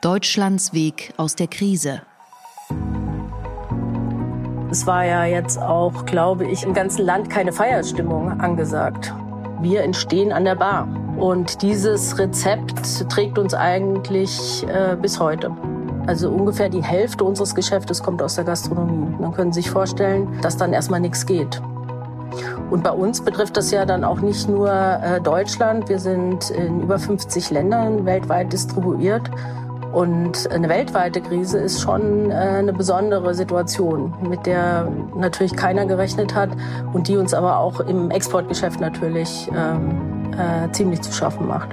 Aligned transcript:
Deutschlands 0.00 0.72
Weg 0.72 1.12
aus 1.16 1.34
der 1.34 1.48
Krise. 1.48 2.02
Es 4.70 4.86
war 4.86 5.04
ja 5.04 5.24
jetzt 5.24 5.58
auch, 5.58 6.06
glaube 6.06 6.46
ich, 6.46 6.62
im 6.62 6.72
ganzen 6.72 7.04
Land 7.04 7.30
keine 7.30 7.52
Feierstimmung 7.52 8.40
angesagt. 8.40 9.12
Wir 9.60 9.82
entstehen 9.82 10.30
an 10.30 10.44
der 10.44 10.54
Bar. 10.54 10.86
Und 11.18 11.62
dieses 11.62 12.16
Rezept 12.16 13.10
trägt 13.10 13.40
uns 13.40 13.54
eigentlich 13.54 14.64
äh, 14.68 14.94
bis 14.94 15.18
heute. 15.18 15.50
Also 16.06 16.30
ungefähr 16.30 16.68
die 16.68 16.84
Hälfte 16.84 17.24
unseres 17.24 17.56
Geschäftes 17.56 18.00
kommt 18.00 18.22
aus 18.22 18.36
der 18.36 18.44
Gastronomie. 18.44 19.16
Man 19.18 19.32
können 19.32 19.52
sich 19.52 19.68
vorstellen, 19.68 20.28
dass 20.42 20.56
dann 20.56 20.72
erstmal 20.72 21.00
nichts 21.00 21.26
geht. 21.26 21.60
Und 22.70 22.84
bei 22.84 22.92
uns 22.92 23.20
betrifft 23.20 23.56
das 23.56 23.72
ja 23.72 23.84
dann 23.84 24.04
auch 24.04 24.20
nicht 24.20 24.48
nur 24.48 24.70
äh, 24.70 25.20
Deutschland. 25.20 25.88
Wir 25.88 25.98
sind 25.98 26.50
in 26.50 26.82
über 26.82 27.00
50 27.00 27.50
Ländern 27.50 28.04
weltweit 28.04 28.52
distribuiert. 28.52 29.28
Und 29.92 30.50
eine 30.50 30.68
weltweite 30.68 31.20
Krise 31.20 31.58
ist 31.58 31.80
schon 31.80 32.30
äh, 32.30 32.34
eine 32.34 32.72
besondere 32.72 33.34
Situation, 33.34 34.12
mit 34.28 34.46
der 34.46 34.90
natürlich 35.16 35.56
keiner 35.56 35.86
gerechnet 35.86 36.34
hat 36.34 36.50
und 36.92 37.08
die 37.08 37.16
uns 37.16 37.32
aber 37.34 37.58
auch 37.58 37.80
im 37.80 38.10
Exportgeschäft 38.10 38.80
natürlich 38.80 39.48
ähm, 39.56 40.32
äh, 40.32 40.70
ziemlich 40.72 41.00
zu 41.00 41.12
schaffen 41.12 41.46
macht. 41.46 41.70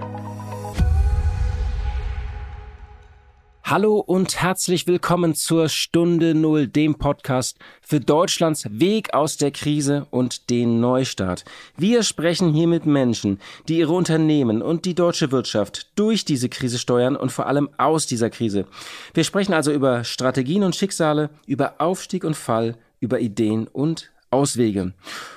Hallo 3.67 3.97
und 3.97 4.43
herzlich 4.43 4.85
willkommen 4.85 5.33
zur 5.33 5.69
Stunde 5.69 6.35
Null, 6.35 6.67
dem 6.67 6.99
Podcast 6.99 7.57
für 7.81 7.99
Deutschlands 7.99 8.67
Weg 8.69 9.15
aus 9.15 9.37
der 9.37 9.49
Krise 9.49 10.05
und 10.11 10.51
den 10.51 10.79
Neustart. 10.79 11.45
Wir 11.75 12.03
sprechen 12.03 12.53
hier 12.53 12.67
mit 12.67 12.85
Menschen, 12.85 13.39
die 13.67 13.79
ihre 13.79 13.93
Unternehmen 13.93 14.61
und 14.61 14.85
die 14.85 14.93
deutsche 14.93 15.31
Wirtschaft 15.31 15.87
durch 15.95 16.25
diese 16.25 16.47
Krise 16.47 16.77
steuern 16.77 17.15
und 17.15 17.31
vor 17.31 17.47
allem 17.47 17.71
aus 17.79 18.05
dieser 18.05 18.29
Krise. 18.29 18.67
Wir 19.15 19.23
sprechen 19.23 19.55
also 19.55 19.71
über 19.71 20.03
Strategien 20.03 20.61
und 20.61 20.75
Schicksale, 20.75 21.31
über 21.47 21.73
Aufstieg 21.79 22.23
und 22.23 22.37
Fall, 22.37 22.77
über 22.99 23.19
Ideen 23.19 23.67
und 23.67 24.11
Auswege. 24.35 24.93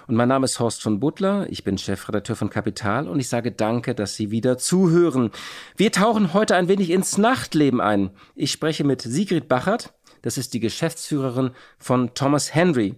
Und 0.09 0.15
mein 0.17 0.29
Name 0.29 0.45
ist 0.45 0.59
Horst 0.59 0.83
von 0.83 0.99
Butler, 0.99 1.47
ich 1.49 1.63
bin 1.63 1.79
Chefredakteur 1.79 2.35
von 2.35 2.51
Kapital 2.51 3.09
und 3.09 3.21
ich 3.21 3.29
sage 3.29 3.53
danke, 3.53 3.95
dass 3.95 4.17
Sie 4.17 4.33
wieder 4.33 4.59
zuhören. 4.59 5.31
Wir 5.77 5.93
tauchen 5.93 6.35
heute 6.35 6.57
ein 6.57 6.67
wenig 6.67 6.91
ins 6.91 7.17
Nachtleben 7.17 7.81
ein. 7.81 8.11
Ich 8.35 8.51
spreche 8.51 8.83
mit 8.83 9.01
Sigrid 9.03 9.49
Bachert, 9.49 9.93
das 10.23 10.37
ist 10.37 10.53
die 10.53 10.61
Geschäftsführerin 10.61 11.53
von 11.79 12.13
Thomas 12.15 12.55
Henry. 12.55 12.97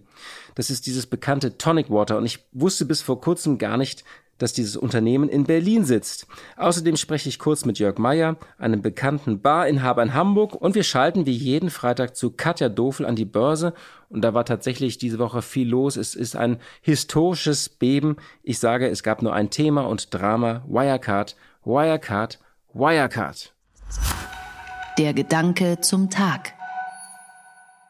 Das 0.55 0.71
ist 0.71 0.87
dieses 0.87 1.05
bekannte 1.05 1.57
Tonic 1.59 1.91
Water 1.91 2.17
und 2.17 2.25
ich 2.25 2.39
wusste 2.51 2.85
bis 2.85 3.03
vor 3.03 3.21
kurzem 3.21 3.59
gar 3.59 3.77
nicht, 3.77 4.03
dass 4.41 4.53
dieses 4.53 4.75
Unternehmen 4.75 5.29
in 5.29 5.43
Berlin 5.43 5.85
sitzt. 5.85 6.27
Außerdem 6.57 6.97
spreche 6.97 7.29
ich 7.29 7.39
kurz 7.39 7.65
mit 7.65 7.79
Jörg 7.79 7.97
Meyer, 7.97 8.37
einem 8.57 8.81
bekannten 8.81 9.41
Barinhaber 9.41 10.01
in 10.03 10.13
Hamburg 10.13 10.55
und 10.55 10.75
wir 10.75 10.83
schalten 10.83 11.25
wie 11.25 11.31
jeden 11.31 11.69
Freitag 11.69 12.15
zu 12.15 12.31
Katja 12.31 12.69
Dofel 12.69 13.05
an 13.05 13.15
die 13.15 13.25
Börse 13.25 13.73
und 14.09 14.21
da 14.21 14.33
war 14.33 14.45
tatsächlich 14.45 14.97
diese 14.97 15.19
Woche 15.19 15.41
viel 15.41 15.69
los. 15.69 15.95
Es 15.95 16.15
ist 16.15 16.35
ein 16.35 16.57
historisches 16.81 17.69
Beben. 17.69 18.17
Ich 18.43 18.59
sage, 18.59 18.87
es 18.89 19.03
gab 19.03 19.21
nur 19.21 19.33
ein 19.33 19.49
Thema 19.49 19.87
und 19.87 20.13
Drama. 20.13 20.63
Wirecard, 20.67 21.35
Wirecard, 21.63 22.39
Wirecard. 22.73 23.53
Der 24.97 25.13
Gedanke 25.13 25.79
zum 25.79 26.09
Tag. 26.09 26.53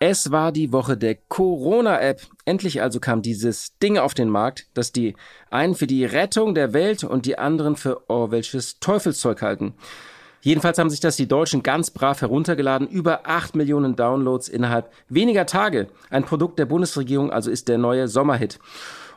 Es 0.04 0.32
war 0.32 0.52
die 0.52 0.72
Woche 0.72 0.98
der 0.98 1.14
Corona-App. 1.14 2.22
Endlich 2.44 2.82
also 2.82 3.00
kam 3.00 3.22
dieses 3.22 3.78
Ding 3.78 4.00
auf 4.00 4.16
den 4.16 4.30
Markt, 4.30 4.66
das 4.74 4.92
die 4.92 5.16
einen 5.52 5.76
für 5.76 5.86
die 5.86 6.06
Rettung 6.06 6.56
der 6.56 6.74
Welt 6.74 7.04
und 7.04 7.28
die 7.28 7.38
anderen 7.38 7.76
für 7.76 8.10
Orwellsches 8.10 8.80
Teufelszeug 8.80 9.44
halten. 9.44 9.76
Jedenfalls 10.42 10.78
haben 10.78 10.90
sich 10.90 11.00
das 11.00 11.16
die 11.16 11.28
Deutschen 11.28 11.64
ganz 11.64 11.92
brav 11.92 12.22
heruntergeladen. 12.22 12.88
Über 12.88 13.22
acht 13.26 13.56
Millionen 13.56 13.96
Downloads 13.96 14.50
innerhalb 14.50 14.92
weniger 15.08 15.46
Tage. 15.46 15.88
Ein 16.10 16.26
Produkt 16.26 16.60
der 16.60 16.66
Bundesregierung, 16.66 17.32
also 17.32 17.50
ist 17.50 17.68
der 17.68 17.78
neue 17.78 18.08
Sommerhit. 18.08 18.60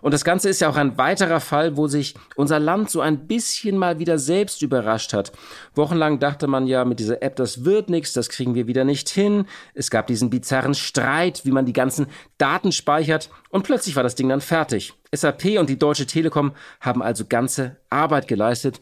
Und 0.04 0.12
das 0.12 0.22
Ganze 0.22 0.50
ist 0.50 0.60
ja 0.60 0.68
auch 0.68 0.76
ein 0.76 0.98
weiterer 0.98 1.40
Fall, 1.40 1.78
wo 1.78 1.86
sich 1.86 2.14
unser 2.36 2.60
Land 2.60 2.90
so 2.90 3.00
ein 3.00 3.26
bisschen 3.26 3.78
mal 3.78 3.98
wieder 3.98 4.18
selbst 4.18 4.60
überrascht 4.60 5.14
hat. 5.14 5.32
Wochenlang 5.74 6.18
dachte 6.18 6.46
man 6.46 6.66
ja 6.66 6.84
mit 6.84 7.00
dieser 7.00 7.22
App, 7.22 7.36
das 7.36 7.64
wird 7.64 7.88
nichts, 7.88 8.12
das 8.12 8.28
kriegen 8.28 8.54
wir 8.54 8.66
wieder 8.66 8.84
nicht 8.84 9.08
hin. 9.08 9.46
Es 9.72 9.88
gab 9.88 10.06
diesen 10.06 10.28
bizarren 10.28 10.74
Streit, 10.74 11.46
wie 11.46 11.52
man 11.52 11.64
die 11.64 11.72
ganzen 11.72 12.08
Daten 12.36 12.70
speichert. 12.70 13.30
Und 13.48 13.62
plötzlich 13.62 13.96
war 13.96 14.02
das 14.02 14.14
Ding 14.14 14.28
dann 14.28 14.42
fertig. 14.42 14.92
SAP 15.10 15.58
und 15.58 15.70
die 15.70 15.78
Deutsche 15.78 16.04
Telekom 16.04 16.52
haben 16.80 17.02
also 17.02 17.24
ganze 17.24 17.76
Arbeit 17.88 18.28
geleistet. 18.28 18.80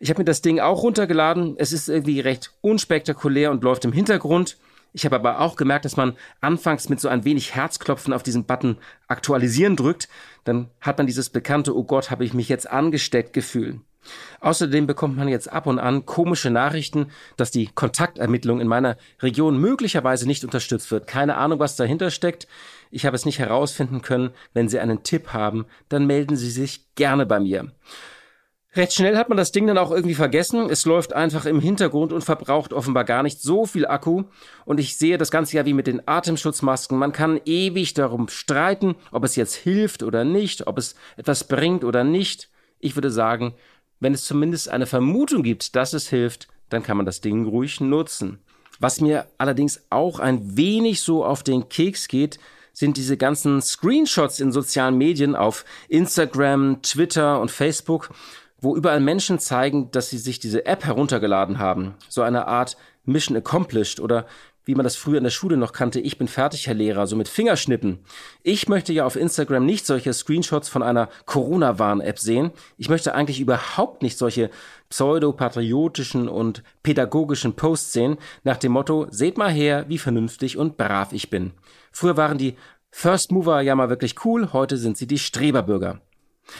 Ich 0.00 0.10
habe 0.10 0.20
mir 0.20 0.24
das 0.24 0.42
Ding 0.42 0.60
auch 0.60 0.82
runtergeladen. 0.82 1.56
Es 1.58 1.72
ist 1.72 1.88
irgendwie 1.88 2.20
recht 2.20 2.52
unspektakulär 2.60 3.50
und 3.50 3.64
läuft 3.64 3.84
im 3.84 3.92
Hintergrund. 3.92 4.56
Ich 4.92 5.04
habe 5.04 5.16
aber 5.16 5.40
auch 5.40 5.56
gemerkt, 5.56 5.84
dass 5.84 5.96
man 5.96 6.16
anfangs 6.40 6.88
mit 6.88 7.00
so 7.00 7.08
ein 7.08 7.24
wenig 7.24 7.54
Herzklopfen 7.54 8.12
auf 8.12 8.22
diesen 8.22 8.44
Button 8.44 8.78
aktualisieren 9.06 9.76
drückt. 9.76 10.08
Dann 10.44 10.70
hat 10.80 10.98
man 10.98 11.06
dieses 11.06 11.30
bekannte, 11.30 11.76
oh 11.76 11.84
Gott, 11.84 12.10
habe 12.10 12.24
ich 12.24 12.32
mich 12.32 12.48
jetzt 12.48 12.70
angesteckt 12.70 13.32
Gefühl. 13.32 13.80
Außerdem 14.40 14.86
bekommt 14.86 15.16
man 15.16 15.28
jetzt 15.28 15.52
ab 15.52 15.66
und 15.66 15.78
an 15.78 16.06
komische 16.06 16.50
Nachrichten, 16.50 17.10
dass 17.36 17.50
die 17.50 17.66
Kontaktermittlung 17.66 18.60
in 18.60 18.68
meiner 18.68 18.96
Region 19.20 19.58
möglicherweise 19.58 20.26
nicht 20.26 20.44
unterstützt 20.44 20.90
wird. 20.90 21.06
Keine 21.06 21.36
Ahnung, 21.36 21.58
was 21.58 21.76
dahinter 21.76 22.10
steckt. 22.10 22.46
Ich 22.90 23.04
habe 23.04 23.16
es 23.16 23.26
nicht 23.26 23.38
herausfinden 23.38 24.00
können. 24.00 24.30
Wenn 24.54 24.68
Sie 24.68 24.78
einen 24.78 25.02
Tipp 25.02 25.32
haben, 25.32 25.66
dann 25.88 26.06
melden 26.06 26.36
Sie 26.36 26.50
sich 26.50 26.86
gerne 26.94 27.26
bei 27.26 27.40
mir. 27.40 27.72
Recht 28.74 28.92
schnell 28.92 29.16
hat 29.16 29.30
man 29.30 29.38
das 29.38 29.50
Ding 29.50 29.66
dann 29.66 29.78
auch 29.78 29.90
irgendwie 29.90 30.14
vergessen. 30.14 30.68
Es 30.68 30.84
läuft 30.84 31.14
einfach 31.14 31.46
im 31.46 31.58
Hintergrund 31.58 32.12
und 32.12 32.22
verbraucht 32.22 32.74
offenbar 32.74 33.04
gar 33.04 33.22
nicht 33.22 33.40
so 33.40 33.64
viel 33.64 33.86
Akku. 33.86 34.24
Und 34.66 34.78
ich 34.78 34.98
sehe 34.98 35.16
das 35.16 35.30
Ganze 35.30 35.56
ja 35.56 35.64
wie 35.64 35.72
mit 35.72 35.86
den 35.86 36.06
Atemschutzmasken. 36.06 36.98
Man 36.98 37.12
kann 37.12 37.40
ewig 37.46 37.94
darum 37.94 38.28
streiten, 38.28 38.94
ob 39.10 39.24
es 39.24 39.36
jetzt 39.36 39.54
hilft 39.54 40.02
oder 40.02 40.24
nicht, 40.24 40.66
ob 40.66 40.76
es 40.76 40.96
etwas 41.16 41.44
bringt 41.44 41.82
oder 41.82 42.04
nicht. 42.04 42.50
Ich 42.78 42.94
würde 42.94 43.10
sagen, 43.10 43.54
wenn 44.00 44.12
es 44.12 44.24
zumindest 44.24 44.68
eine 44.68 44.86
Vermutung 44.86 45.42
gibt, 45.42 45.74
dass 45.74 45.94
es 45.94 46.08
hilft, 46.08 46.48
dann 46.68 46.82
kann 46.82 46.98
man 46.98 47.06
das 47.06 47.22
Ding 47.22 47.46
ruhig 47.46 47.80
nutzen. 47.80 48.38
Was 48.78 49.00
mir 49.00 49.26
allerdings 49.38 49.82
auch 49.90 50.20
ein 50.20 50.56
wenig 50.56 51.00
so 51.00 51.24
auf 51.24 51.42
den 51.42 51.68
Keks 51.70 52.06
geht, 52.06 52.38
sind 52.72 52.96
diese 52.96 53.16
ganzen 53.16 53.60
Screenshots 53.60 54.38
in 54.38 54.52
sozialen 54.52 54.96
Medien 54.96 55.34
auf 55.34 55.64
Instagram, 55.88 56.80
Twitter 56.82 57.40
und 57.40 57.50
Facebook, 57.50 58.10
wo 58.60 58.76
überall 58.76 59.00
Menschen 59.00 59.38
zeigen, 59.38 59.90
dass 59.90 60.10
sie 60.10 60.18
sich 60.18 60.38
diese 60.38 60.66
App 60.66 60.84
heruntergeladen 60.84 61.58
haben. 61.58 61.94
So 62.08 62.22
eine 62.22 62.46
Art 62.46 62.76
Mission 63.04 63.36
Accomplished 63.36 64.00
oder 64.00 64.26
wie 64.68 64.74
man 64.74 64.84
das 64.84 64.96
früher 64.96 65.16
in 65.16 65.24
der 65.24 65.30
Schule 65.30 65.56
noch 65.56 65.72
kannte, 65.72 65.98
ich 65.98 66.18
bin 66.18 66.28
fertig, 66.28 66.66
Herr 66.66 66.74
Lehrer, 66.74 67.06
so 67.06 67.16
mit 67.16 67.26
Fingerschnippen. 67.26 68.00
Ich 68.42 68.68
möchte 68.68 68.92
ja 68.92 69.06
auf 69.06 69.16
Instagram 69.16 69.64
nicht 69.64 69.86
solche 69.86 70.12
Screenshots 70.12 70.68
von 70.68 70.82
einer 70.82 71.08
Corona-Warn-App 71.24 72.18
sehen. 72.18 72.50
Ich 72.76 72.90
möchte 72.90 73.14
eigentlich 73.14 73.40
überhaupt 73.40 74.02
nicht 74.02 74.18
solche 74.18 74.50
pseudopatriotischen 74.90 76.28
und 76.28 76.62
pädagogischen 76.82 77.54
Posts 77.54 77.92
sehen, 77.94 78.18
nach 78.44 78.58
dem 78.58 78.72
Motto, 78.72 79.06
seht 79.10 79.38
mal 79.38 79.50
her, 79.50 79.86
wie 79.88 79.96
vernünftig 79.96 80.58
und 80.58 80.76
brav 80.76 81.14
ich 81.14 81.30
bin. 81.30 81.52
Früher 81.90 82.18
waren 82.18 82.36
die 82.36 82.54
First 82.90 83.32
Mover 83.32 83.62
ja 83.62 83.74
mal 83.74 83.88
wirklich 83.88 84.22
cool, 84.26 84.52
heute 84.52 84.76
sind 84.76 84.98
sie 84.98 85.06
die 85.06 85.18
Streberbürger. 85.18 86.02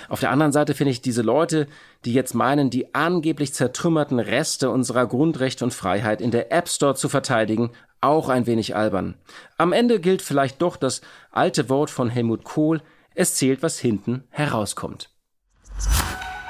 Auf 0.08 0.20
der 0.20 0.30
anderen 0.30 0.52
Seite 0.52 0.74
finde 0.74 0.90
ich 0.90 1.00
diese 1.00 1.22
Leute, 1.22 1.66
die 2.04 2.12
jetzt 2.12 2.34
meinen, 2.34 2.70
die 2.70 2.94
angeblich 2.94 3.54
zertrümmerten 3.54 4.18
Reste 4.18 4.70
unserer 4.70 5.06
Grundrechte 5.06 5.64
und 5.64 5.74
Freiheit 5.74 6.20
in 6.20 6.30
der 6.30 6.52
App 6.52 6.68
Store 6.68 6.94
zu 6.94 7.08
verteidigen, 7.08 7.70
auch 8.00 8.28
ein 8.28 8.46
wenig 8.46 8.76
albern. 8.76 9.14
Am 9.56 9.72
Ende 9.72 10.00
gilt 10.00 10.22
vielleicht 10.22 10.62
doch 10.62 10.76
das 10.76 11.00
alte 11.30 11.68
Wort 11.68 11.90
von 11.90 12.10
Helmut 12.10 12.44
Kohl, 12.44 12.80
es 13.14 13.34
zählt, 13.34 13.62
was 13.62 13.78
hinten 13.78 14.24
herauskommt. 14.30 15.10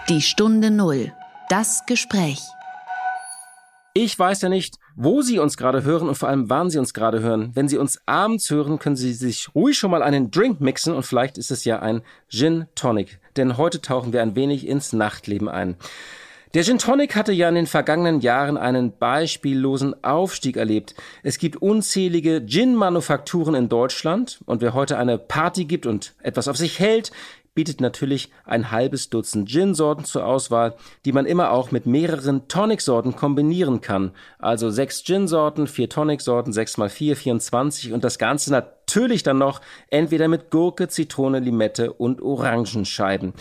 Die 0.09 0.21
Stunde 0.21 0.71
Null. 0.71 1.13
Das 1.49 1.87
Gespräch. 1.87 2.41
Ich 3.95 4.19
weiß 4.19 4.43
ja 4.43 4.49
nicht, 4.51 4.79
wo 5.01 5.23
Sie 5.23 5.39
uns 5.39 5.57
gerade 5.57 5.85
hören 5.85 6.09
und 6.09 6.17
vor 6.17 6.29
allem 6.29 6.51
wann 6.51 6.71
Sie 6.71 6.79
uns 6.79 6.93
gerade 6.93 7.21
hören. 7.21 7.53
Wenn 7.55 7.69
Sie 7.69 7.79
uns 7.79 8.01
abends 8.07 8.51
hören, 8.51 8.81
können 8.81 8.97
Sie 8.97 9.13
sich 9.13 9.55
ruhig 9.55 9.79
schon 9.79 9.93
mal 9.93 10.03
einen 10.03 10.33
Drink 10.33 10.61
mixen 10.61 10.93
und 10.93 11.05
vielleicht 11.05 11.39
ist 11.39 11.53
es 11.53 11.65
ja 11.65 11.79
ein 11.79 12.03
Gin 12.29 12.67
Tonic. 12.75 13.21
Denn 13.37 13.57
heute 13.57 13.81
tauchen 13.81 14.13
wir 14.13 14.23
ein 14.23 14.35
wenig 14.35 14.67
ins 14.67 14.93
Nachtleben 14.93 15.49
ein. 15.49 15.77
Der 16.55 16.65
Gin 16.65 16.79
Tonic 16.79 17.15
hatte 17.15 17.33
ja 17.33 17.49
in 17.49 17.55
den 17.55 17.67
vergangenen 17.67 18.21
Jahren 18.21 18.57
einen 18.57 18.97
beispiellosen 18.97 20.03
Aufstieg 20.03 20.57
erlebt. 20.57 20.97
Es 21.23 21.39
gibt 21.39 21.63
unzählige 21.63 22.45
Gin-Manufakturen 22.45 23.55
in 23.55 23.69
Deutschland 23.69 24.41
und 24.47 24.63
wer 24.63 24.75
heute 24.75 24.99
eine 24.99 25.17
Party 25.17 25.67
gibt 25.67 25.87
und 25.87 26.15
etwas 26.23 26.49
auf 26.49 26.57
sich 26.57 26.81
hält, 26.81 27.13
bietet 27.59 27.81
natürlich 27.81 28.31
ein 28.45 28.71
halbes 28.71 29.11
Dutzend 29.11 29.49
Gin-Sorten 29.49 30.05
zur 30.05 30.25
Auswahl, 30.25 30.77
die 31.05 31.11
man 31.11 31.27
immer 31.27 31.51
auch 31.51 31.73
mit 31.73 31.87
mehreren 31.87 32.47
Tonic-Sorten 32.47 33.17
kombinieren 33.17 33.81
kann. 33.81 34.13
Also 34.39 34.71
sechs 34.71 35.03
Gin-Sorten, 35.03 35.67
vier 35.67 35.89
Tonic-Sorten, 35.89 36.53
sechs 36.53 36.77
mal 36.77 36.89
vier, 36.89 37.17
24 37.17 37.93
und 37.93 38.05
das 38.05 38.21
Ganze 38.21 38.53
natürlich 38.53 39.25
dann 39.25 39.39
noch 39.39 39.61
entweder 39.89 40.29
mit 40.29 40.53
Gurke, 40.53 40.87
Zitrone, 40.87 41.41
Limette 41.41 41.93
und 41.95 42.23
Orangenscheiben. 42.23 43.33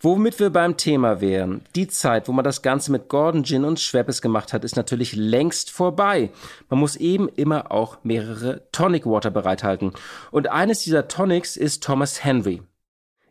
Womit 0.00 0.40
wir 0.40 0.48
beim 0.48 0.78
Thema 0.78 1.20
wären. 1.20 1.60
Die 1.74 1.86
Zeit, 1.86 2.28
wo 2.28 2.32
man 2.32 2.46
das 2.46 2.62
Ganze 2.62 2.90
mit 2.90 3.10
Gordon 3.10 3.44
Gin 3.44 3.66
und 3.66 3.78
Schweppes 3.78 4.22
gemacht 4.22 4.54
hat, 4.54 4.64
ist 4.64 4.76
natürlich 4.76 5.14
längst 5.14 5.70
vorbei. 5.70 6.30
Man 6.70 6.80
muss 6.80 6.96
eben 6.96 7.28
immer 7.28 7.70
auch 7.70 7.98
mehrere 8.04 8.62
Tonic 8.72 9.04
Water 9.04 9.30
bereithalten. 9.30 9.92
Und 10.30 10.48
eines 10.48 10.80
dieser 10.80 11.08
Tonics 11.08 11.58
ist 11.58 11.84
Thomas 11.84 12.24
Henry. 12.24 12.62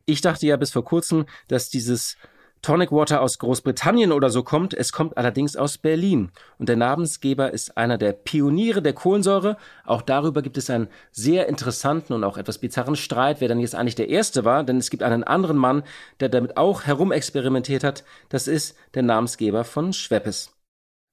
Ich 0.05 0.21
dachte 0.21 0.45
ja 0.45 0.55
bis 0.55 0.71
vor 0.71 0.85
kurzem, 0.85 1.25
dass 1.47 1.69
dieses 1.69 2.15
Tonic 2.61 2.91
Water 2.91 3.21
aus 3.21 3.37
Großbritannien 3.37 4.11
oder 4.11 4.29
so 4.29 4.43
kommt. 4.43 4.73
Es 4.73 4.91
kommt 4.91 5.17
allerdings 5.17 5.55
aus 5.55 5.77
Berlin. 5.77 6.31
Und 6.57 6.69
der 6.69 6.75
Namensgeber 6.75 7.51
ist 7.51 7.77
einer 7.77 7.97
der 7.97 8.11
Pioniere 8.11 8.81
der 8.81 8.93
Kohlensäure. 8.93 9.57
Auch 9.83 10.01
darüber 10.01 10.41
gibt 10.41 10.57
es 10.57 10.69
einen 10.69 10.87
sehr 11.11 11.47
interessanten 11.47 12.13
und 12.13 12.23
auch 12.23 12.37
etwas 12.37 12.57
bizarren 12.57 12.95
Streit, 12.95 13.39
wer 13.39 13.47
dann 13.47 13.59
jetzt 13.59 13.75
eigentlich 13.75 13.95
der 13.95 14.09
Erste 14.09 14.45
war. 14.45 14.63
Denn 14.63 14.77
es 14.77 14.89
gibt 14.89 15.03
einen 15.03 15.23
anderen 15.23 15.57
Mann, 15.57 15.83
der 16.19 16.29
damit 16.29 16.57
auch 16.57 16.83
herumexperimentiert 16.83 17.83
hat. 17.83 18.03
Das 18.29 18.47
ist 18.47 18.75
der 18.95 19.03
Namensgeber 19.03 19.63
von 19.63 19.93
Schweppes. 19.93 20.51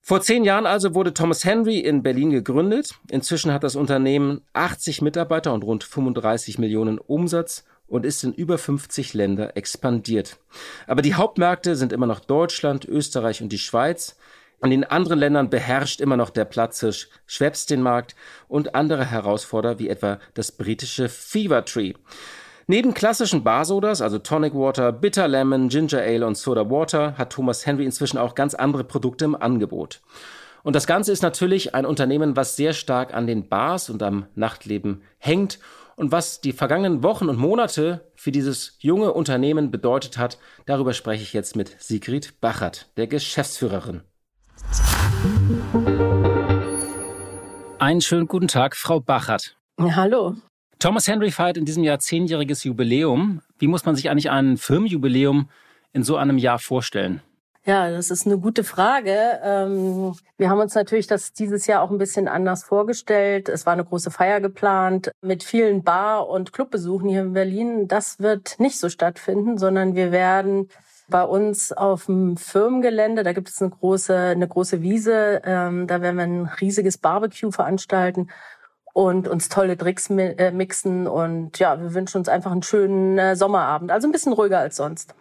Vor 0.04 0.20
zehn 0.20 0.44
Jahren 0.44 0.66
also 0.66 0.94
wurde 0.94 1.14
Thomas 1.14 1.44
Henry 1.44 1.78
in 1.78 2.02
Berlin 2.02 2.30
gegründet. 2.30 2.94
Inzwischen 3.10 3.52
hat 3.52 3.62
das 3.62 3.76
Unternehmen 3.76 4.40
80 4.52 5.00
Mitarbeiter 5.00 5.52
und 5.52 5.64
rund 5.64 5.84
35 5.84 6.58
Millionen 6.58 6.98
Umsatz 6.98 7.64
und 7.92 8.06
ist 8.06 8.24
in 8.24 8.32
über 8.32 8.56
50 8.56 9.12
Länder 9.12 9.54
expandiert. 9.54 10.38
Aber 10.86 11.02
die 11.02 11.14
Hauptmärkte 11.14 11.76
sind 11.76 11.92
immer 11.92 12.06
noch 12.06 12.20
Deutschland, 12.20 12.86
Österreich 12.86 13.42
und 13.42 13.50
die 13.52 13.58
Schweiz. 13.58 14.16
In 14.62 14.70
den 14.70 14.84
anderen 14.84 15.18
Ländern 15.18 15.50
beherrscht 15.50 16.00
immer 16.00 16.16
noch 16.16 16.30
der 16.30 16.46
Platzhirsch 16.46 17.10
Schweppes 17.26 17.66
den 17.66 17.82
Markt 17.82 18.16
und 18.48 18.74
andere 18.74 19.04
Herausforderer 19.04 19.78
wie 19.78 19.90
etwa 19.90 20.20
das 20.32 20.52
britische 20.52 21.10
Fever 21.10 21.66
Tree. 21.66 21.92
Neben 22.66 22.94
klassischen 22.94 23.44
Barsodas, 23.44 24.00
also 24.00 24.18
Tonic 24.18 24.54
Water, 24.54 24.90
Bitter 24.90 25.28
Lemon, 25.28 25.68
Ginger 25.68 26.00
Ale 26.00 26.26
und 26.26 26.38
Soda 26.38 26.70
Water, 26.70 27.18
hat 27.18 27.32
Thomas 27.32 27.66
Henry 27.66 27.84
inzwischen 27.84 28.16
auch 28.16 28.34
ganz 28.34 28.54
andere 28.54 28.84
Produkte 28.84 29.26
im 29.26 29.34
Angebot. 29.34 30.00
Und 30.62 30.74
das 30.76 30.86
Ganze 30.86 31.12
ist 31.12 31.22
natürlich 31.22 31.74
ein 31.74 31.84
Unternehmen, 31.84 32.36
was 32.36 32.56
sehr 32.56 32.72
stark 32.72 33.12
an 33.12 33.26
den 33.26 33.48
Bars 33.50 33.90
und 33.90 34.02
am 34.02 34.26
Nachtleben 34.34 35.02
hängt 35.18 35.58
und 35.96 36.12
was 36.12 36.40
die 36.40 36.52
vergangenen 36.52 37.02
Wochen 37.02 37.28
und 37.28 37.38
Monate 37.38 38.10
für 38.14 38.32
dieses 38.32 38.76
junge 38.80 39.12
Unternehmen 39.12 39.70
bedeutet 39.70 40.18
hat, 40.18 40.38
darüber 40.66 40.92
spreche 40.92 41.22
ich 41.22 41.32
jetzt 41.32 41.56
mit 41.56 41.76
Sigrid 41.80 42.40
Bachert, 42.40 42.90
der 42.96 43.06
Geschäftsführerin. 43.06 44.02
Einen 47.78 48.00
schönen 48.00 48.26
guten 48.26 48.48
Tag, 48.48 48.76
Frau 48.76 49.00
Bachert. 49.00 49.56
Hallo. 49.78 50.36
Thomas 50.78 51.06
Henry 51.06 51.30
feiert 51.30 51.56
in 51.56 51.64
diesem 51.64 51.84
Jahr 51.84 51.98
zehnjähriges 51.98 52.64
Jubiläum. 52.64 53.40
Wie 53.58 53.68
muss 53.68 53.84
man 53.84 53.94
sich 53.94 54.10
eigentlich 54.10 54.30
ein 54.30 54.56
Firmenjubiläum 54.56 55.48
in 55.92 56.02
so 56.02 56.16
einem 56.16 56.38
Jahr 56.38 56.58
vorstellen? 56.58 57.22
Ja, 57.64 57.88
das 57.90 58.10
ist 58.10 58.26
eine 58.26 58.38
gute 58.38 58.64
Frage. 58.64 59.38
Ähm, 59.40 60.16
wir 60.36 60.50
haben 60.50 60.58
uns 60.58 60.74
natürlich 60.74 61.06
das 61.06 61.32
dieses 61.32 61.68
Jahr 61.68 61.82
auch 61.82 61.92
ein 61.92 61.98
bisschen 61.98 62.26
anders 62.26 62.64
vorgestellt. 62.64 63.48
Es 63.48 63.66
war 63.66 63.72
eine 63.72 63.84
große 63.84 64.10
Feier 64.10 64.40
geplant 64.40 65.12
mit 65.20 65.44
vielen 65.44 65.84
Bar- 65.84 66.28
und 66.28 66.52
Clubbesuchen 66.52 67.08
hier 67.08 67.20
in 67.20 67.34
Berlin. 67.34 67.86
Das 67.86 68.18
wird 68.18 68.58
nicht 68.58 68.80
so 68.80 68.88
stattfinden, 68.88 69.58
sondern 69.58 69.94
wir 69.94 70.10
werden 70.10 70.70
bei 71.08 71.22
uns 71.22 71.72
auf 71.72 72.06
dem 72.06 72.36
Firmengelände, 72.36 73.22
da 73.22 73.32
gibt 73.32 73.48
es 73.48 73.60
eine 73.60 73.70
große, 73.70 74.16
eine 74.16 74.48
große 74.48 74.82
Wiese, 74.82 75.42
ähm, 75.44 75.86
da 75.86 76.00
werden 76.00 76.16
wir 76.16 76.24
ein 76.24 76.46
riesiges 76.60 76.98
Barbecue 76.98 77.52
veranstalten 77.52 78.30
und 78.92 79.28
uns 79.28 79.48
tolle 79.48 79.76
Drinks 79.76 80.10
äh, 80.10 80.50
mixen 80.52 81.06
und 81.06 81.58
ja, 81.58 81.80
wir 81.80 81.94
wünschen 81.94 82.18
uns 82.18 82.28
einfach 82.28 82.50
einen 82.50 82.62
schönen 82.62 83.18
äh, 83.18 83.36
Sommerabend, 83.36 83.92
also 83.92 84.08
ein 84.08 84.12
bisschen 84.12 84.32
ruhiger 84.32 84.58
als 84.58 84.76
sonst 84.76 85.14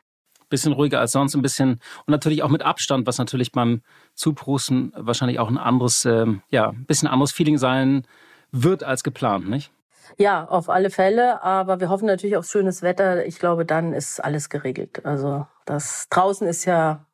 bisschen 0.52 0.74
ruhiger 0.74 1.00
als 1.00 1.14
sonst, 1.14 1.34
ein 1.34 1.42
bisschen 1.42 1.82
und 2.06 2.12
natürlich 2.12 2.44
auch 2.44 2.50
mit 2.50 2.62
Abstand, 2.62 3.08
was 3.08 3.18
natürlich 3.18 3.52
beim 3.52 3.82
Zuprusten 4.14 4.94
wahrscheinlich 4.96 5.40
auch 5.40 5.50
ein 5.50 5.58
anderes, 5.58 6.06
äh, 6.06 6.28
ja, 6.50 6.70
ein 6.70 6.86
bisschen 6.86 7.08
anderes 7.08 7.32
Feeling 7.32 7.58
sein 7.58 8.06
wird 8.52 8.84
als 8.84 9.04
geplant, 9.04 9.50
nicht? 9.50 9.72
Ja, 10.18 10.46
auf 10.46 10.70
alle 10.70 10.90
Fälle. 10.90 11.42
Aber 11.44 11.80
wir 11.80 11.90
hoffen 11.90 12.06
natürlich 12.06 12.38
auf 12.38 12.46
schönes 12.46 12.82
Wetter. 12.82 13.26
Ich 13.26 13.40
glaube, 13.40 13.66
dann 13.66 13.94
ist 13.94 14.20
alles 14.24 14.50
geregelt. 14.50 15.06
Also 15.06 15.48
das 15.66 16.08
draußen 16.10 16.48
ist 16.48 16.66
ja 16.66 17.06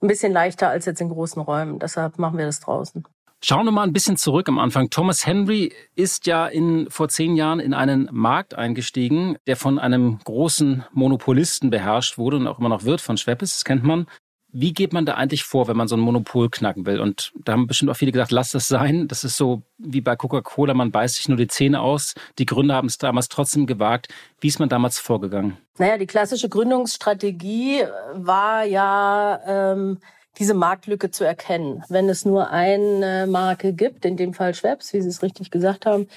ein 0.00 0.08
bisschen 0.08 0.32
leichter 0.32 0.68
als 0.68 0.86
jetzt 0.86 1.00
in 1.00 1.08
großen 1.08 1.40
Räumen. 1.40 1.78
Deshalb 1.78 2.18
machen 2.18 2.38
wir 2.38 2.46
das 2.46 2.60
draußen. 2.60 3.04
Schauen 3.42 3.64
wir 3.64 3.72
mal 3.72 3.84
ein 3.84 3.94
bisschen 3.94 4.18
zurück 4.18 4.48
am 4.50 4.58
Anfang. 4.58 4.90
Thomas 4.90 5.24
Henry 5.24 5.72
ist 5.94 6.26
ja 6.26 6.46
in, 6.46 6.90
vor 6.90 7.08
zehn 7.08 7.36
Jahren 7.36 7.58
in 7.58 7.72
einen 7.72 8.06
Markt 8.12 8.54
eingestiegen, 8.54 9.38
der 9.46 9.56
von 9.56 9.78
einem 9.78 10.18
großen 10.24 10.84
Monopolisten 10.92 11.70
beherrscht 11.70 12.18
wurde 12.18 12.36
und 12.36 12.46
auch 12.46 12.58
immer 12.58 12.68
noch 12.68 12.84
wird, 12.84 13.00
von 13.00 13.16
Schweppes, 13.16 13.54
das 13.54 13.64
kennt 13.64 13.82
man. 13.82 14.06
Wie 14.52 14.74
geht 14.74 14.92
man 14.92 15.06
da 15.06 15.14
eigentlich 15.14 15.44
vor, 15.44 15.68
wenn 15.68 15.76
man 15.76 15.88
so 15.88 15.96
ein 15.96 16.00
Monopol 16.00 16.50
knacken 16.50 16.84
will? 16.84 17.00
Und 17.00 17.32
da 17.44 17.52
haben 17.52 17.66
bestimmt 17.66 17.90
auch 17.90 17.96
viele 17.96 18.12
gesagt, 18.12 18.32
lass 18.32 18.50
das 18.50 18.68
sein. 18.68 19.08
Das 19.08 19.24
ist 19.24 19.38
so 19.38 19.62
wie 19.78 20.02
bei 20.02 20.16
Coca-Cola, 20.16 20.74
man 20.74 20.90
beißt 20.90 21.14
sich 21.14 21.28
nur 21.28 21.38
die 21.38 21.46
Zähne 21.46 21.80
aus. 21.80 22.14
Die 22.38 22.46
Gründer 22.46 22.74
haben 22.74 22.88
es 22.88 22.98
damals 22.98 23.28
trotzdem 23.28 23.66
gewagt. 23.66 24.08
Wie 24.40 24.48
ist 24.48 24.58
man 24.58 24.68
damals 24.68 24.98
vorgegangen? 24.98 25.56
Naja, 25.78 25.96
die 25.96 26.06
klassische 26.06 26.50
Gründungsstrategie 26.50 27.84
war 28.12 28.64
ja, 28.64 29.40
ähm, 29.46 29.98
diese 30.40 30.54
Marktlücke 30.54 31.10
zu 31.10 31.22
erkennen. 31.22 31.84
Wenn 31.88 32.08
es 32.08 32.24
nur 32.24 32.50
eine 32.50 33.26
Marke 33.28 33.74
gibt, 33.74 34.06
in 34.06 34.16
dem 34.16 34.32
Fall 34.32 34.54
Schweppes, 34.54 34.92
wie 34.94 35.02
Sie 35.02 35.08
es 35.08 35.22
richtig 35.22 35.50
gesagt 35.50 35.84
haben, 35.86 36.08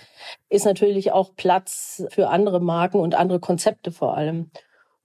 ist 0.50 0.66
natürlich 0.66 1.12
auch 1.12 1.36
Platz 1.36 2.06
für 2.10 2.30
andere 2.30 2.62
Marken 2.62 3.00
und 3.00 3.16
andere 3.16 3.42
Konzepte 3.42 3.92
vor 3.92 4.16
allem. 4.16 4.50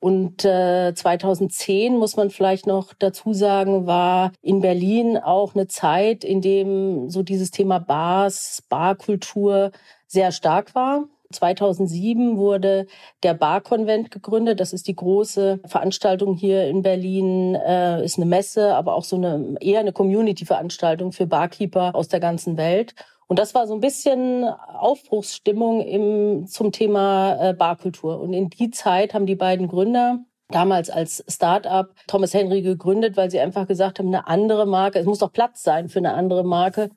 Und 0.00 0.44
äh, 0.44 0.94
2010 0.94 1.97
muss 1.97 2.17
man 2.17 2.31
vielleicht 2.31 2.69
noch 2.69 2.94
dazu 2.97 3.32
sagen, 3.32 3.88
war 3.88 4.31
in 4.41 4.61
Berlin 4.61 5.19
auch 5.19 5.56
eine 5.56 5.67
Zeit, 5.67 6.23
in 6.23 6.41
dem 6.41 7.11
so 7.11 7.25
dieses 7.25 7.50
Thema 7.50 7.81
Bars, 7.81 8.62
Barkultur 8.69 9.72
sehr 10.06 10.31
stark 10.31 10.77
war. 10.77 11.08
2007 11.32 12.37
wurde 12.37 12.87
der 13.23 13.35
Barkonvent 13.35 14.11
gegründet. 14.11 14.61
Das 14.61 14.73
ist 14.73 14.89
die 14.89 14.97
große 14.97 15.61
Veranstaltung 15.67 16.37
hier 16.37 16.67
in 16.69 16.82
Berlin, 16.82 17.55
äh, 17.55 18.05
ist 18.05 18.17
eine 18.17 18.27
Messe, 18.27 18.75
aber 18.75 18.94
auch 18.94 19.05
so 19.05 19.17
eine 19.17 19.56
eher 19.61 19.81
eine 19.81 19.93
Community-Veranstaltung 19.93 21.13
für 21.13 21.27
Barkeeper 21.27 21.94
aus 21.94 22.08
der 22.08 22.20
ganzen 22.20 22.56
Welt. 22.56 22.94
Und 23.27 23.39
das 23.39 23.55
war 23.55 23.67
so 23.67 23.75
ein 23.75 23.81
bisschen 23.81 24.44
Aufbruchsstimmung 24.44 25.82
im, 25.82 26.47
zum 26.47 26.73
Thema 26.73 27.51
äh, 27.51 27.53
Barkultur. 27.53 28.20
Und 28.20 28.32
in 28.32 28.49
die 28.49 28.70
Zeit 28.70 29.13
haben 29.13 29.27
die 29.27 29.37
beiden 29.37 29.69
Gründer 29.69 30.20
damals 30.49 30.89
als 30.89 31.23
Start-up 31.29 31.94
Thomas 32.06 32.32
Henry 32.32 32.63
gegründet, 32.63 33.19
weil 33.19 33.31
sie 33.31 33.39
einfach 33.39 33.67
gesagt 33.67 33.99
haben, 33.99 34.08
eine 34.08 34.27
andere 34.27 34.67
Marke, 34.67 34.99
es 34.99 35.05
muss 35.05 35.19
doch 35.19 35.31
Platz 35.31 35.63
sein 35.63 35.91
für 35.91 35.99
eine 35.99 36.15
andere 36.15 36.43
Marke 36.43 36.89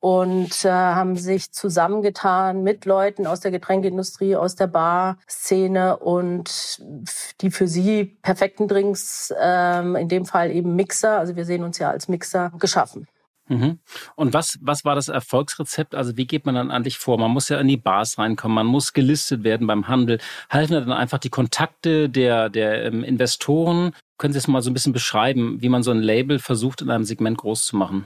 und 0.00 0.64
äh, 0.64 0.70
haben 0.70 1.16
sich 1.16 1.52
zusammengetan 1.52 2.62
mit 2.62 2.86
Leuten 2.86 3.26
aus 3.26 3.40
der 3.40 3.50
Getränkeindustrie, 3.50 4.34
aus 4.34 4.56
der 4.56 4.66
Bar-Szene 4.66 5.98
und 5.98 6.82
die 7.42 7.50
für 7.50 7.68
sie 7.68 8.04
perfekten 8.22 8.66
Drinks, 8.66 9.32
ähm, 9.38 9.96
in 9.96 10.08
dem 10.08 10.24
Fall 10.24 10.50
eben 10.50 10.74
Mixer, 10.74 11.18
also 11.18 11.36
wir 11.36 11.44
sehen 11.44 11.62
uns 11.62 11.78
ja 11.78 11.90
als 11.90 12.08
Mixer, 12.08 12.50
geschaffen. 12.58 13.06
Mhm. 13.50 13.80
Und 14.14 14.32
was, 14.32 14.58
was 14.62 14.84
war 14.84 14.94
das 14.94 15.08
Erfolgsrezept? 15.08 15.96
Also 15.96 16.16
wie 16.16 16.26
geht 16.26 16.46
man 16.46 16.54
dann 16.54 16.70
eigentlich 16.70 16.98
vor? 16.98 17.18
Man 17.18 17.32
muss 17.32 17.48
ja 17.48 17.58
in 17.58 17.66
die 17.66 17.76
Bars 17.76 18.16
reinkommen, 18.16 18.54
man 18.54 18.66
muss 18.66 18.92
gelistet 18.92 19.42
werden 19.42 19.66
beim 19.66 19.88
Handel. 19.88 20.20
Halten 20.48 20.74
dann 20.74 20.92
einfach 20.92 21.18
die 21.18 21.30
Kontakte 21.30 22.08
der, 22.08 22.48
der 22.48 22.84
ähm, 22.84 23.02
Investoren? 23.02 23.92
Können 24.18 24.34
Sie 24.34 24.38
es 24.38 24.46
mal 24.46 24.62
so 24.62 24.70
ein 24.70 24.74
bisschen 24.74 24.92
beschreiben, 24.92 25.62
wie 25.62 25.68
man 25.68 25.82
so 25.82 25.90
ein 25.90 25.98
Label 25.98 26.38
versucht, 26.38 26.82
in 26.82 26.90
einem 26.90 27.04
Segment 27.04 27.38
groß 27.38 27.64
zu 27.64 27.76
machen? 27.76 28.04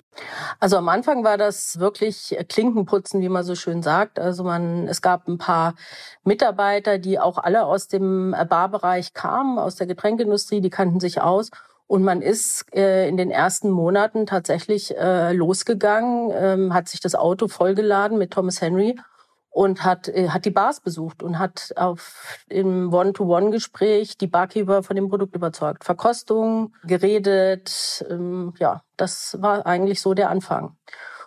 Also 0.60 0.78
am 0.78 0.88
Anfang 0.88 1.24
war 1.24 1.36
das 1.36 1.78
wirklich 1.78 2.34
Klinkenputzen, 2.48 3.20
wie 3.20 3.28
man 3.28 3.44
so 3.44 3.54
schön 3.54 3.82
sagt. 3.82 4.18
Also 4.18 4.44
man, 4.44 4.88
es 4.88 5.02
gab 5.02 5.28
ein 5.28 5.38
paar 5.38 5.74
Mitarbeiter, 6.22 6.98
die 6.98 7.18
auch 7.18 7.36
alle 7.36 7.66
aus 7.66 7.88
dem 7.88 8.34
Barbereich 8.48 9.12
kamen, 9.12 9.58
aus 9.58 9.74
der 9.74 9.88
Getränkeindustrie, 9.88 10.62
die 10.62 10.70
kannten 10.70 11.00
sich 11.00 11.20
aus. 11.20 11.50
Und 11.86 12.02
man 12.02 12.22
ist 12.22 12.64
äh, 12.74 13.08
in 13.08 13.16
den 13.16 13.30
ersten 13.30 13.70
Monaten 13.70 14.26
tatsächlich 14.26 14.96
äh, 14.96 15.32
losgegangen, 15.32 16.32
ähm, 16.34 16.74
hat 16.74 16.88
sich 16.88 17.00
das 17.00 17.14
Auto 17.14 17.48
vollgeladen 17.48 18.18
mit 18.18 18.30
Thomas 18.30 18.60
Henry 18.60 18.96
und 19.50 19.84
hat, 19.84 20.08
äh, 20.08 20.30
hat 20.30 20.44
die 20.44 20.50
Bars 20.50 20.80
besucht 20.80 21.22
und 21.22 21.38
hat 21.38 21.72
auf 21.76 22.38
im 22.48 22.92
One-to-One-Gespräch 22.92 24.18
die 24.18 24.26
Barkeeper 24.26 24.82
von 24.82 24.96
dem 24.96 25.08
Produkt 25.08 25.36
überzeugt. 25.36 25.84
Verkostung, 25.84 26.74
geredet, 26.84 28.04
ähm, 28.10 28.54
ja, 28.58 28.82
das 28.96 29.36
war 29.40 29.66
eigentlich 29.66 30.00
so 30.00 30.14
der 30.14 30.30
Anfang. 30.30 30.76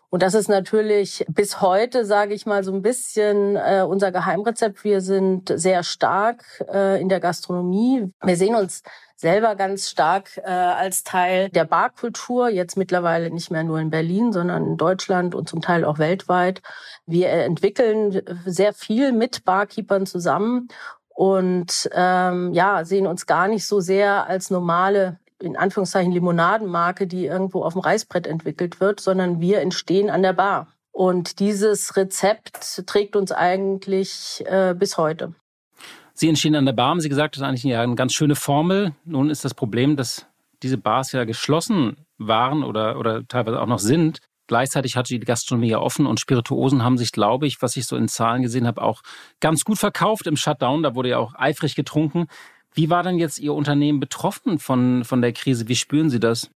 Und 0.09 0.23
das 0.23 0.33
ist 0.33 0.47
natürlich 0.47 1.25
bis 1.29 1.61
heute, 1.61 2.05
sage 2.05 2.33
ich 2.33 2.45
mal, 2.45 2.63
so 2.63 2.73
ein 2.73 2.81
bisschen 2.81 3.57
äh, 3.57 3.85
unser 3.87 4.11
Geheimrezept. 4.11 4.83
Wir 4.83 5.01
sind 5.01 5.51
sehr 5.53 5.83
stark 5.83 6.43
äh, 6.71 7.01
in 7.01 7.09
der 7.09 7.19
Gastronomie. 7.19 8.11
Wir 8.23 8.37
sehen 8.37 8.55
uns 8.55 8.83
selber 9.17 9.55
ganz 9.55 9.89
stark 9.89 10.38
äh, 10.38 10.50
als 10.50 11.03
Teil 11.03 11.50
der 11.50 11.65
Barkultur, 11.65 12.50
jetzt 12.50 12.77
mittlerweile 12.77 13.31
nicht 13.31 13.51
mehr 13.51 13.63
nur 13.63 13.79
in 13.79 13.89
Berlin, 13.89 14.31
sondern 14.31 14.65
in 14.65 14.77
Deutschland 14.77 15.33
und 15.36 15.50
zum 15.50 15.59
Teil 15.59 15.83
auch 15.83 15.97
weltweit. 15.97 16.62
Wir 17.07 17.29
entwickeln 17.29 18.21
sehr 18.45 18.74
viel 18.74 19.12
mit 19.12 19.43
Barkeepern 19.43 20.05
zusammen 20.05 20.69
und 21.09 21.89
ähm, 21.93 22.53
ja, 22.53 22.86
sehen 22.86 23.07
uns 23.07 23.25
gar 23.25 23.47
nicht 23.47 23.65
so 23.65 23.79
sehr 23.79 24.27
als 24.27 24.51
normale 24.51 25.19
in 25.39 25.57
Anführungszeichen 25.57 26.12
Limonadenmarke, 26.12 27.07
die 27.07 27.25
irgendwo 27.25 27.63
auf 27.63 27.74
dem 27.74 27.81
Reißbrett 27.81 28.27
entwickelt 28.27 28.79
wird, 28.79 29.00
sondern 29.00 29.39
wir 29.39 29.62
entstehen 29.62 30.09
an 30.09 30.24
der 30.24 30.33
Bar. 30.33 30.67
Und 30.91 31.39
dieses 31.39 31.95
Rezept 31.95 32.88
trägt 32.88 33.15
uns 33.15 33.31
eigentlich 33.31 34.43
äh, 34.47 34.74
bis 34.74 34.97
heute. 34.97 35.36
Sie 36.19 36.27
entstehen 36.27 36.55
an 36.55 36.65
der 36.65 36.74
Bar, 36.74 36.89
haben 36.89 37.00
Sie 37.00 37.09
gesagt, 37.09 37.36
das 37.36 37.41
ist 37.41 37.47
eigentlich 37.47 37.71
eine 37.71 37.93
ganz 37.93 38.12
schöne 38.12 38.36
Formel. 38.36 38.95
Nun 39.05 39.29
ist 39.29 39.45
das 39.45 39.53
Problem, 39.53 39.95
dass 39.95 40.25
diese 40.63 40.79
Bars 40.79 41.12
ja 41.12 41.25
geschlossen 41.25 41.97
waren 42.17 42.63
oder, 42.63 42.97
oder 42.97 43.27
teilweise 43.27 43.62
auch 43.62 43.67
noch 43.67 43.77
sind. 43.77 44.17
Gleichzeitig 44.47 44.95
hatte 44.95 45.13
die 45.13 45.19
Gastronomie 45.19 45.69
ja 45.69 45.79
offen 45.79 46.07
und 46.07 46.19
Spirituosen 46.19 46.83
haben 46.83 46.97
sich, 46.97 47.12
glaube 47.12 47.45
ich, 47.45 47.62
was 47.62 47.77
ich 47.77 47.86
so 47.86 47.95
in 47.95 48.07
Zahlen 48.07 48.41
gesehen 48.41 48.65
habe, 48.65 48.81
auch 48.81 49.03
ganz 49.41 49.63
gut 49.63 49.77
verkauft 49.77 50.25
im 50.25 50.38
Shutdown. 50.38 50.81
Da 50.81 50.95
wurde 50.95 51.09
ja 51.09 51.19
auch 51.19 51.36
eifrig 51.36 51.75
getrunken. 51.75 52.25
Wie 52.74 52.89
war 52.89 53.03
denn 53.03 53.19
jetzt 53.19 53.38
Ihr 53.38 53.53
Unternehmen 53.53 54.00
betroffen 54.00 54.57
von, 54.57 55.03
von 55.03 55.21
der 55.21 55.33
Krise? 55.33 55.67
Wie 55.67 55.75
spüren 55.75 56.09
Sie 56.09 56.19
das? 56.19 56.50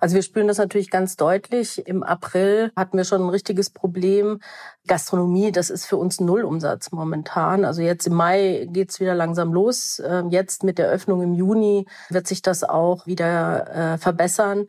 Also 0.00 0.14
wir 0.14 0.22
spüren 0.22 0.48
das 0.48 0.58
natürlich 0.58 0.90
ganz 0.90 1.16
deutlich. 1.16 1.86
Im 1.86 2.02
April 2.02 2.72
hatten 2.76 2.96
wir 2.96 3.04
schon 3.04 3.22
ein 3.22 3.28
richtiges 3.28 3.70
Problem. 3.70 4.40
Gastronomie, 4.86 5.52
das 5.52 5.70
ist 5.70 5.86
für 5.86 5.96
uns 5.96 6.20
Nullumsatz 6.20 6.92
momentan. 6.92 7.64
Also 7.64 7.82
jetzt 7.82 8.06
im 8.06 8.14
Mai 8.14 8.68
geht's 8.70 9.00
wieder 9.00 9.14
langsam 9.14 9.52
los. 9.52 10.00
Ähm, 10.04 10.30
jetzt 10.30 10.62
mit 10.62 10.78
der 10.78 10.88
Öffnung 10.88 11.22
im 11.22 11.34
Juni 11.34 11.86
wird 12.08 12.26
sich 12.26 12.42
das 12.42 12.64
auch 12.64 13.06
wieder 13.06 13.94
äh, 13.94 13.98
verbessern. 13.98 14.66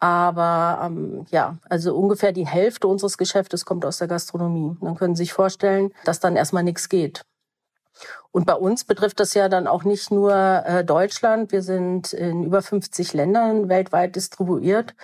Aber 0.00 0.80
ähm, 0.84 1.26
ja, 1.30 1.58
also 1.68 1.94
ungefähr 1.96 2.32
die 2.32 2.46
Hälfte 2.46 2.88
unseres 2.88 3.16
Geschäftes 3.16 3.64
kommt 3.64 3.84
aus 3.84 3.98
der 3.98 4.08
Gastronomie. 4.08 4.76
Dann 4.80 4.96
können 4.96 5.14
Sie 5.14 5.22
sich 5.22 5.32
vorstellen, 5.32 5.90
dass 6.04 6.18
dann 6.18 6.34
erstmal 6.34 6.64
nichts 6.64 6.88
geht. 6.88 7.22
Und 8.30 8.46
bei 8.46 8.54
uns 8.54 8.84
betrifft 8.84 9.20
das 9.20 9.34
ja 9.34 9.48
dann 9.48 9.66
auch 9.66 9.84
nicht 9.84 10.10
nur 10.10 10.32
äh, 10.34 10.84
Deutschland. 10.84 11.52
Wir 11.52 11.62
sind 11.62 12.12
in 12.12 12.44
über 12.44 12.62
50 12.62 13.12
Ländern 13.12 13.68
weltweit 13.68 14.16
distribuiert. 14.16 14.94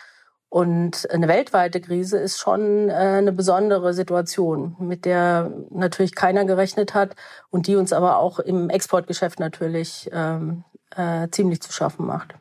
Und 0.50 1.11
eine 1.11 1.28
weltweite 1.28 1.81
Krise 1.81 2.19
ist 2.19 2.38
schon 2.38 2.88
äh, 2.88 2.93
eine 2.93 3.33
besondere 3.33 3.93
Situation, 3.93 4.76
mit 4.78 5.05
der 5.05 5.52
natürlich 5.71 6.14
keiner 6.14 6.47
gerechnet 6.47 6.95
hat 6.95 7.17
und 7.50 7.67
die 7.67 7.76
uns 7.76 7.93
aber 7.93 8.17
auch 8.17 8.38
im 8.38 8.71
Exportgeschäft 8.71 9.40
natürlich 9.40 10.09
ähm, 10.11 10.64
äh, 10.97 11.28
ziemlich 11.31 11.61
zu 11.61 11.71
schaffen 11.71 12.07
macht. 12.07 12.35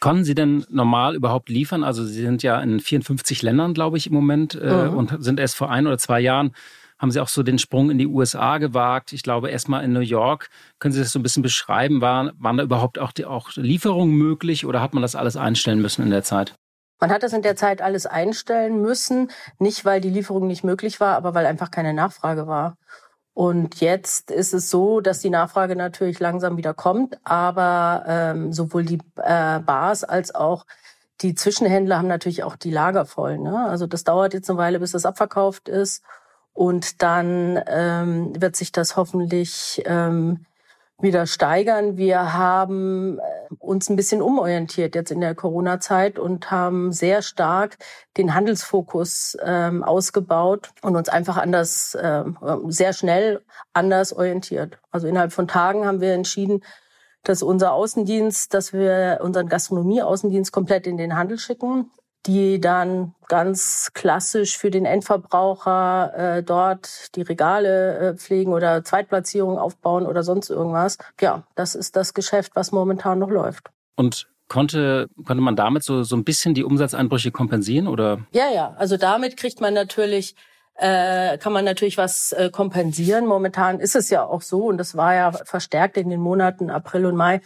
Konnten 0.00 0.24
Sie 0.24 0.34
denn 0.34 0.66
normal 0.68 1.14
überhaupt 1.14 1.48
liefern? 1.48 1.84
Also 1.84 2.04
Sie 2.04 2.22
sind 2.22 2.42
ja 2.42 2.60
in 2.60 2.80
54 2.80 3.40
Ländern, 3.42 3.72
glaube 3.72 3.98
ich, 3.98 4.08
im 4.08 4.14
Moment 4.14 4.56
äh, 4.60 4.88
mhm. 4.88 4.96
und 4.96 5.22
sind 5.22 5.38
erst 5.38 5.54
vor 5.54 5.70
ein 5.70 5.86
oder 5.86 5.98
zwei 5.98 6.20
Jahren 6.20 6.54
haben 6.98 7.10
Sie 7.10 7.20
auch 7.20 7.28
so 7.28 7.42
den 7.42 7.58
Sprung 7.58 7.90
in 7.90 7.98
die 7.98 8.06
USA 8.06 8.58
gewagt. 8.58 9.12
Ich 9.12 9.22
glaube, 9.22 9.50
erstmal 9.50 9.84
in 9.84 9.92
New 9.92 10.00
York. 10.00 10.48
Können 10.78 10.92
Sie 10.92 11.00
das 11.00 11.12
so 11.12 11.18
ein 11.18 11.22
bisschen 11.22 11.42
beschreiben? 11.42 12.00
War, 12.00 12.32
waren 12.38 12.56
da 12.56 12.62
überhaupt 12.62 12.98
auch, 12.98 13.12
die, 13.12 13.24
auch 13.24 13.50
Lieferungen 13.56 14.14
möglich 14.14 14.66
oder 14.66 14.80
hat 14.80 14.94
man 14.94 15.02
das 15.02 15.16
alles 15.16 15.36
einstellen 15.36 15.82
müssen 15.82 16.02
in 16.02 16.10
der 16.10 16.22
Zeit? 16.22 16.54
Man 17.00 17.10
hat 17.10 17.22
das 17.22 17.32
in 17.32 17.42
der 17.42 17.56
Zeit 17.56 17.82
alles 17.82 18.06
einstellen 18.06 18.80
müssen, 18.80 19.30
nicht 19.58 19.84
weil 19.84 20.00
die 20.00 20.10
Lieferung 20.10 20.46
nicht 20.46 20.64
möglich 20.64 21.00
war, 21.00 21.16
aber 21.16 21.34
weil 21.34 21.46
einfach 21.46 21.70
keine 21.70 21.92
Nachfrage 21.92 22.46
war. 22.46 22.76
Und 23.34 23.80
jetzt 23.80 24.30
ist 24.30 24.54
es 24.54 24.70
so, 24.70 25.00
dass 25.00 25.18
die 25.18 25.30
Nachfrage 25.30 25.74
natürlich 25.74 26.20
langsam 26.20 26.56
wieder 26.56 26.72
kommt, 26.72 27.18
aber 27.24 28.04
ähm, 28.06 28.52
sowohl 28.52 28.84
die 28.84 29.00
äh, 29.16 29.58
Bars 29.58 30.04
als 30.04 30.34
auch 30.34 30.64
die 31.20 31.34
Zwischenhändler 31.34 31.98
haben 31.98 32.08
natürlich 32.08 32.44
auch 32.44 32.54
die 32.54 32.70
Lager 32.70 33.06
voll. 33.06 33.38
Ne? 33.38 33.66
Also 33.66 33.86
das 33.86 34.04
dauert 34.04 34.34
jetzt 34.34 34.48
eine 34.48 34.58
Weile, 34.58 34.78
bis 34.78 34.92
das 34.92 35.04
abverkauft 35.04 35.68
ist. 35.68 36.02
Und 36.54 37.02
dann 37.02 37.60
ähm, 37.66 38.40
wird 38.40 38.56
sich 38.56 38.72
das 38.72 38.96
hoffentlich 38.96 39.82
ähm, 39.86 40.46
wieder 41.00 41.26
steigern. 41.26 41.96
Wir 41.96 42.32
haben 42.32 43.18
äh, 43.18 43.54
uns 43.58 43.90
ein 43.90 43.96
bisschen 43.96 44.22
umorientiert 44.22 44.94
jetzt 44.94 45.10
in 45.10 45.20
der 45.20 45.34
Corona-Zeit 45.34 46.18
und 46.18 46.50
haben 46.50 46.92
sehr 46.92 47.22
stark 47.22 47.76
den 48.16 48.34
Handelsfokus 48.34 49.36
ähm, 49.42 49.82
ausgebaut 49.82 50.70
und 50.82 50.94
uns 50.94 51.08
einfach 51.08 51.36
anders, 51.36 51.96
äh, 51.96 52.24
sehr 52.68 52.92
schnell 52.92 53.42
anders 53.72 54.12
orientiert. 54.12 54.78
Also 54.92 55.08
innerhalb 55.08 55.32
von 55.32 55.48
Tagen 55.48 55.84
haben 55.84 56.00
wir 56.00 56.14
entschieden, 56.14 56.62
dass 57.24 57.42
unser 57.42 57.72
Außendienst, 57.72 58.54
dass 58.54 58.72
wir 58.72 59.18
unseren 59.22 59.48
Gastronomie-Außendienst 59.48 60.52
komplett 60.52 60.86
in 60.86 60.98
den 60.98 61.16
Handel 61.16 61.38
schicken 61.38 61.90
die 62.26 62.60
dann 62.60 63.14
ganz 63.28 63.90
klassisch 63.94 64.56
für 64.56 64.70
den 64.70 64.86
Endverbraucher 64.86 66.12
äh, 66.16 66.42
dort 66.42 67.14
die 67.16 67.22
Regale 67.22 67.98
äh, 67.98 68.14
pflegen 68.14 68.52
oder 68.52 68.82
Zweitplatzierungen 68.84 69.58
aufbauen 69.58 70.06
oder 70.06 70.22
sonst 70.22 70.50
irgendwas. 70.50 70.98
Ja, 71.20 71.44
das 71.54 71.74
ist 71.74 71.96
das 71.96 72.14
Geschäft, 72.14 72.52
was 72.54 72.72
momentan 72.72 73.18
noch 73.18 73.30
läuft. 73.30 73.68
Und 73.96 74.28
konnte, 74.48 75.08
konnte 75.24 75.42
man 75.42 75.56
damit 75.56 75.84
so, 75.84 76.02
so 76.02 76.16
ein 76.16 76.24
bisschen 76.24 76.54
die 76.54 76.64
Umsatzeinbrüche 76.64 77.30
kompensieren 77.30 77.88
oder? 77.88 78.20
Ja, 78.32 78.50
ja. 78.50 78.74
Also 78.78 78.96
damit 78.96 79.36
kriegt 79.36 79.60
man 79.60 79.74
natürlich 79.74 80.34
äh, 80.76 81.38
kann 81.38 81.52
man 81.52 81.64
natürlich 81.64 81.98
was 81.98 82.32
äh, 82.32 82.50
kompensieren. 82.50 83.26
Momentan 83.26 83.78
ist 83.78 83.94
es 83.94 84.10
ja 84.10 84.24
auch 84.24 84.42
so, 84.42 84.64
und 84.64 84.78
das 84.78 84.96
war 84.96 85.14
ja 85.14 85.32
verstärkt 85.32 85.96
in 85.96 86.10
den 86.10 86.20
Monaten 86.20 86.68
April 86.68 87.06
und 87.06 87.16
Mai, 87.16 87.40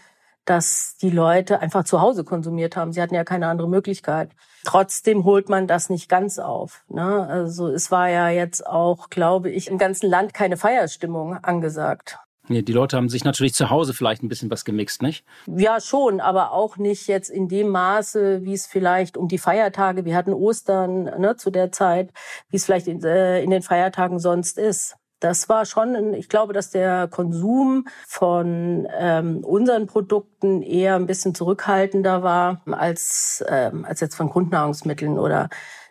dass 0.47 0.97
die 0.97 1.11
Leute 1.11 1.61
einfach 1.61 1.85
zu 1.85 2.01
Hause 2.01 2.25
konsumiert 2.25 2.75
haben. 2.77 2.93
Sie 2.93 3.03
hatten 3.03 3.15
ja 3.15 3.25
keine 3.25 3.49
andere 3.49 3.69
Möglichkeit. 3.69 4.31
Trotzdem 4.69 5.25
holt 5.25 5.49
man 5.49 5.67
das 5.67 5.89
nicht 5.89 6.11
ganz 6.11 6.39
auf. 6.39 6.85
Ne? 6.91 7.27
Also 7.27 7.69
es 7.69 7.91
war 7.91 8.11
ja 8.11 8.29
jetzt 8.29 8.67
auch, 8.67 9.09
glaube 9.09 9.49
ich, 9.49 9.69
im 9.69 9.79
ganzen 9.79 10.11
Land 10.11 10.35
keine 10.35 10.59
Feierstimmung 10.59 11.43
angesagt. 11.43 12.19
Nee, 12.49 12.61
die 12.61 12.75
Leute 12.75 12.99
haben 12.99 13.09
sich 13.09 13.25
natürlich 13.25 13.55
zu 13.55 13.71
Hause 13.71 13.95
vielleicht 13.95 14.23
ein 14.23 14.29
bisschen 14.29 14.51
was 14.51 14.67
gemixt, 14.67 15.01
nicht? 15.01 15.25
Ja, 15.47 15.81
schon, 15.81 16.21
aber 16.21 16.53
auch 16.53 16.77
nicht 16.77 17.07
jetzt 17.07 17.31
in 17.31 17.49
dem 17.49 17.69
Maße, 17.69 18.45
wie 18.45 18.53
es 18.53 18.67
vielleicht 18.67 19.17
um 19.17 19.27
die 19.27 19.39
Feiertage, 19.39 20.05
wir 20.05 20.15
hatten 20.15 20.35
Ostern 20.35 21.05
ne, 21.05 21.37
zu 21.37 21.51
der 21.51 21.73
Zeit, 21.73 22.13
wie 22.51 22.57
es 22.57 22.67
vielleicht 22.67 22.89
in, 22.89 23.03
äh, 23.03 23.43
in 23.43 23.49
den 23.49 23.63
Feiertagen 23.63 24.19
sonst 24.19 24.59
ist. 24.59 24.97
Das 25.21 25.49
war 25.49 25.65
schon, 25.65 26.15
ich 26.15 26.29
glaube, 26.29 26.53
dass 26.53 26.71
der 26.71 27.09
Konsum 27.09 27.89
von 28.07 28.87
ähm, 28.97 29.45
unseren 29.45 29.87
Produkten 29.87 30.63
eher 30.63 30.95
ein 30.95 31.07
bisschen 31.07 31.35
zurückhaltender 31.35 32.23
war 32.23 32.63
als, 32.67 33.45
ähm, 33.49 33.85
als 33.85 34.01
jetzt 34.01 34.15
von 34.15 34.29
Grundnahrungsmitteln 34.31 35.19
oder 35.19 35.49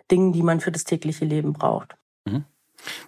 Dingen, 0.10 0.32
die 0.32 0.44
man 0.44 0.62
für 0.62 0.72
das 0.72 0.86
tägliche 0.86 1.26
Leben 1.26 1.54
braucht. 1.54 1.96
Mhm. 2.26 2.46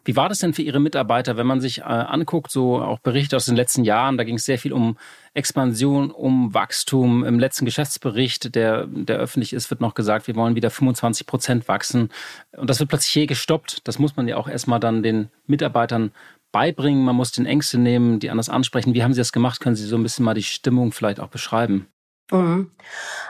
Wie 0.05 0.15
war 0.15 0.29
das 0.29 0.39
denn 0.39 0.53
für 0.53 0.61
Ihre 0.61 0.79
Mitarbeiter, 0.79 1.37
wenn 1.37 1.47
man 1.47 1.61
sich 1.61 1.79
äh, 1.79 1.83
anguckt, 1.83 2.51
so 2.51 2.81
auch 2.81 2.99
Berichte 2.99 3.35
aus 3.35 3.45
den 3.45 3.55
letzten 3.55 3.83
Jahren, 3.83 4.17
da 4.17 4.23
ging 4.23 4.35
es 4.35 4.45
sehr 4.45 4.59
viel 4.59 4.73
um 4.73 4.97
Expansion, 5.33 6.11
um 6.11 6.53
Wachstum. 6.53 7.23
Im 7.23 7.39
letzten 7.39 7.65
Geschäftsbericht, 7.65 8.55
der, 8.55 8.87
der 8.87 9.17
öffentlich 9.17 9.53
ist, 9.53 9.69
wird 9.69 9.81
noch 9.81 9.93
gesagt, 9.93 10.27
wir 10.27 10.35
wollen 10.35 10.55
wieder 10.55 10.69
25 10.69 11.25
Prozent 11.27 11.67
wachsen. 11.67 12.09
Und 12.55 12.69
das 12.69 12.79
wird 12.79 12.89
plötzlich 12.89 13.11
hier 13.11 13.27
gestoppt. 13.27 13.87
Das 13.87 13.99
muss 13.99 14.15
man 14.15 14.27
ja 14.27 14.37
auch 14.37 14.47
erstmal 14.47 14.79
dann 14.79 15.03
den 15.03 15.29
Mitarbeitern 15.47 16.11
beibringen. 16.51 17.03
Man 17.03 17.15
muss 17.15 17.31
den 17.31 17.45
Ängste 17.45 17.77
nehmen, 17.77 18.19
die 18.19 18.29
anders 18.29 18.49
ansprechen. 18.49 18.93
Wie 18.93 19.03
haben 19.03 19.13
Sie 19.13 19.21
das 19.21 19.31
gemacht? 19.31 19.59
Können 19.59 19.75
Sie 19.75 19.85
so 19.85 19.97
ein 19.97 20.03
bisschen 20.03 20.25
mal 20.25 20.33
die 20.33 20.43
Stimmung 20.43 20.91
vielleicht 20.91 21.19
auch 21.19 21.29
beschreiben? 21.29 21.87
Mhm. 22.31 22.71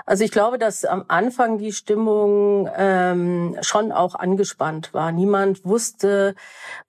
Also 0.05 0.23
ich 0.23 0.31
glaube, 0.31 0.57
dass 0.57 0.83
am 0.83 1.05
Anfang 1.07 1.57
die 1.57 1.71
Stimmung 1.71 2.69
ähm, 2.75 3.55
schon 3.61 3.91
auch 3.91 4.15
angespannt 4.15 4.93
war. 4.93 5.11
Niemand 5.11 5.63
wusste, 5.65 6.35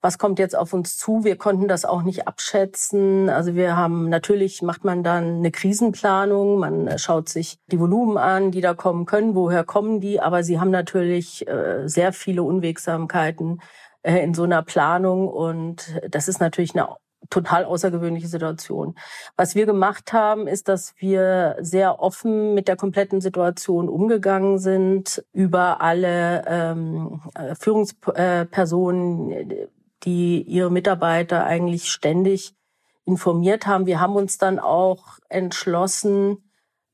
was 0.01 0.17
kommt 0.17 0.39
jetzt 0.39 0.55
auf 0.55 0.73
uns 0.73 0.97
zu. 0.97 1.23
Wir 1.23 1.37
konnten 1.37 1.67
das 1.67 1.85
auch 1.85 2.01
nicht 2.03 2.27
abschätzen. 2.27 3.29
Also 3.29 3.55
wir 3.55 3.77
haben 3.77 4.09
natürlich 4.09 4.61
macht 4.61 4.83
man 4.83 5.03
dann 5.03 5.37
eine 5.37 5.51
Krisenplanung. 5.51 6.59
Man 6.59 6.97
schaut 6.97 7.29
sich 7.29 7.59
die 7.67 7.79
Volumen 7.79 8.17
an, 8.17 8.51
die 8.51 8.61
da 8.61 8.73
kommen 8.73 9.05
können. 9.05 9.35
Woher 9.35 9.63
kommen 9.63 10.01
die? 10.01 10.19
Aber 10.19 10.43
sie 10.43 10.59
haben 10.59 10.71
natürlich 10.71 11.47
äh, 11.47 11.87
sehr 11.87 12.11
viele 12.13 12.43
Unwegsamkeiten 12.43 13.61
äh, 14.03 14.23
in 14.23 14.33
so 14.33 14.43
einer 14.43 14.63
Planung 14.63 15.27
und 15.27 16.01
das 16.09 16.27
ist 16.27 16.39
natürlich 16.39 16.75
eine 16.75 16.89
total 17.31 17.65
außergewöhnliche 17.65 18.27
Situation. 18.27 18.93
Was 19.35 19.55
wir 19.55 19.65
gemacht 19.65 20.13
haben, 20.13 20.47
ist, 20.47 20.67
dass 20.67 20.93
wir 20.97 21.55
sehr 21.59 21.99
offen 21.99 22.53
mit 22.53 22.67
der 22.67 22.75
kompletten 22.75 23.21
Situation 23.21 23.89
umgegangen 23.89 24.59
sind, 24.59 25.23
über 25.33 25.81
alle 25.81 26.43
ähm, 26.47 27.21
Führungspersonen 27.59 29.69
die 30.03 30.41
ihre 30.41 30.71
Mitarbeiter 30.71 31.45
eigentlich 31.45 31.91
ständig 31.91 32.55
informiert 33.05 33.67
haben. 33.67 33.85
Wir 33.85 33.99
haben 33.99 34.15
uns 34.15 34.37
dann 34.37 34.59
auch 34.59 35.19
entschlossen, 35.29 36.37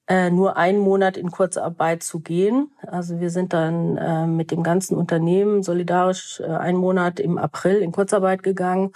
äh, 0.07 0.29
nur 0.29 0.57
einen 0.57 0.79
Monat 0.79 1.17
in 1.17 1.31
Kurzarbeit 1.31 2.01
zu 2.01 2.21
gehen. 2.21 2.71
Also 2.85 3.19
wir 3.19 3.29
sind 3.29 3.53
dann 3.53 3.97
äh, 3.97 4.25
mit 4.25 4.51
dem 4.51 4.63
ganzen 4.63 4.95
Unternehmen 4.95 5.63
solidarisch 5.63 6.39
äh, 6.39 6.45
einen 6.45 6.77
Monat 6.77 7.19
im 7.19 7.37
April 7.37 7.77
in 7.77 7.91
Kurzarbeit 7.91 8.41
gegangen 8.41 8.93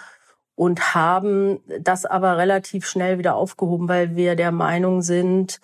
und 0.61 0.93
haben 0.93 1.59
das 1.79 2.05
aber 2.05 2.37
relativ 2.37 2.85
schnell 2.85 3.17
wieder 3.17 3.33
aufgehoben, 3.33 3.89
weil 3.89 4.15
wir 4.15 4.35
der 4.35 4.51
Meinung 4.51 5.01
sind, 5.01 5.59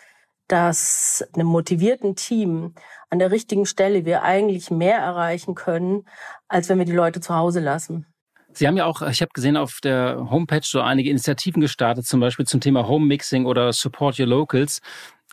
dass 0.47 1.23
einem 1.35 1.45
motivierten 1.45 2.15
Team 2.15 2.73
an 3.11 3.19
der 3.19 3.29
richtigen 3.29 3.67
Stelle 3.67 4.05
wir 4.05 4.23
eigentlich 4.23 4.71
mehr 4.71 4.97
erreichen 4.97 5.53
können, 5.53 6.07
als 6.47 6.67
wenn 6.67 6.79
wir 6.79 6.85
die 6.85 6.93
Leute 6.93 7.21
zu 7.21 7.35
Hause 7.35 7.59
lassen. 7.59 8.07
Sie 8.53 8.67
haben 8.67 8.75
ja 8.75 8.85
auch, 8.85 9.03
ich 9.03 9.21
habe 9.21 9.29
gesehen, 9.35 9.55
auf 9.55 9.81
der 9.83 10.31
Homepage 10.31 10.61
so 10.63 10.81
einige 10.81 11.11
Initiativen 11.11 11.61
gestartet, 11.61 12.07
zum 12.07 12.19
Beispiel 12.19 12.47
zum 12.47 12.59
Thema 12.59 12.87
Home 12.87 13.05
Mixing 13.05 13.45
oder 13.45 13.71
Support 13.73 14.19
Your 14.19 14.25
Locals. 14.25 14.81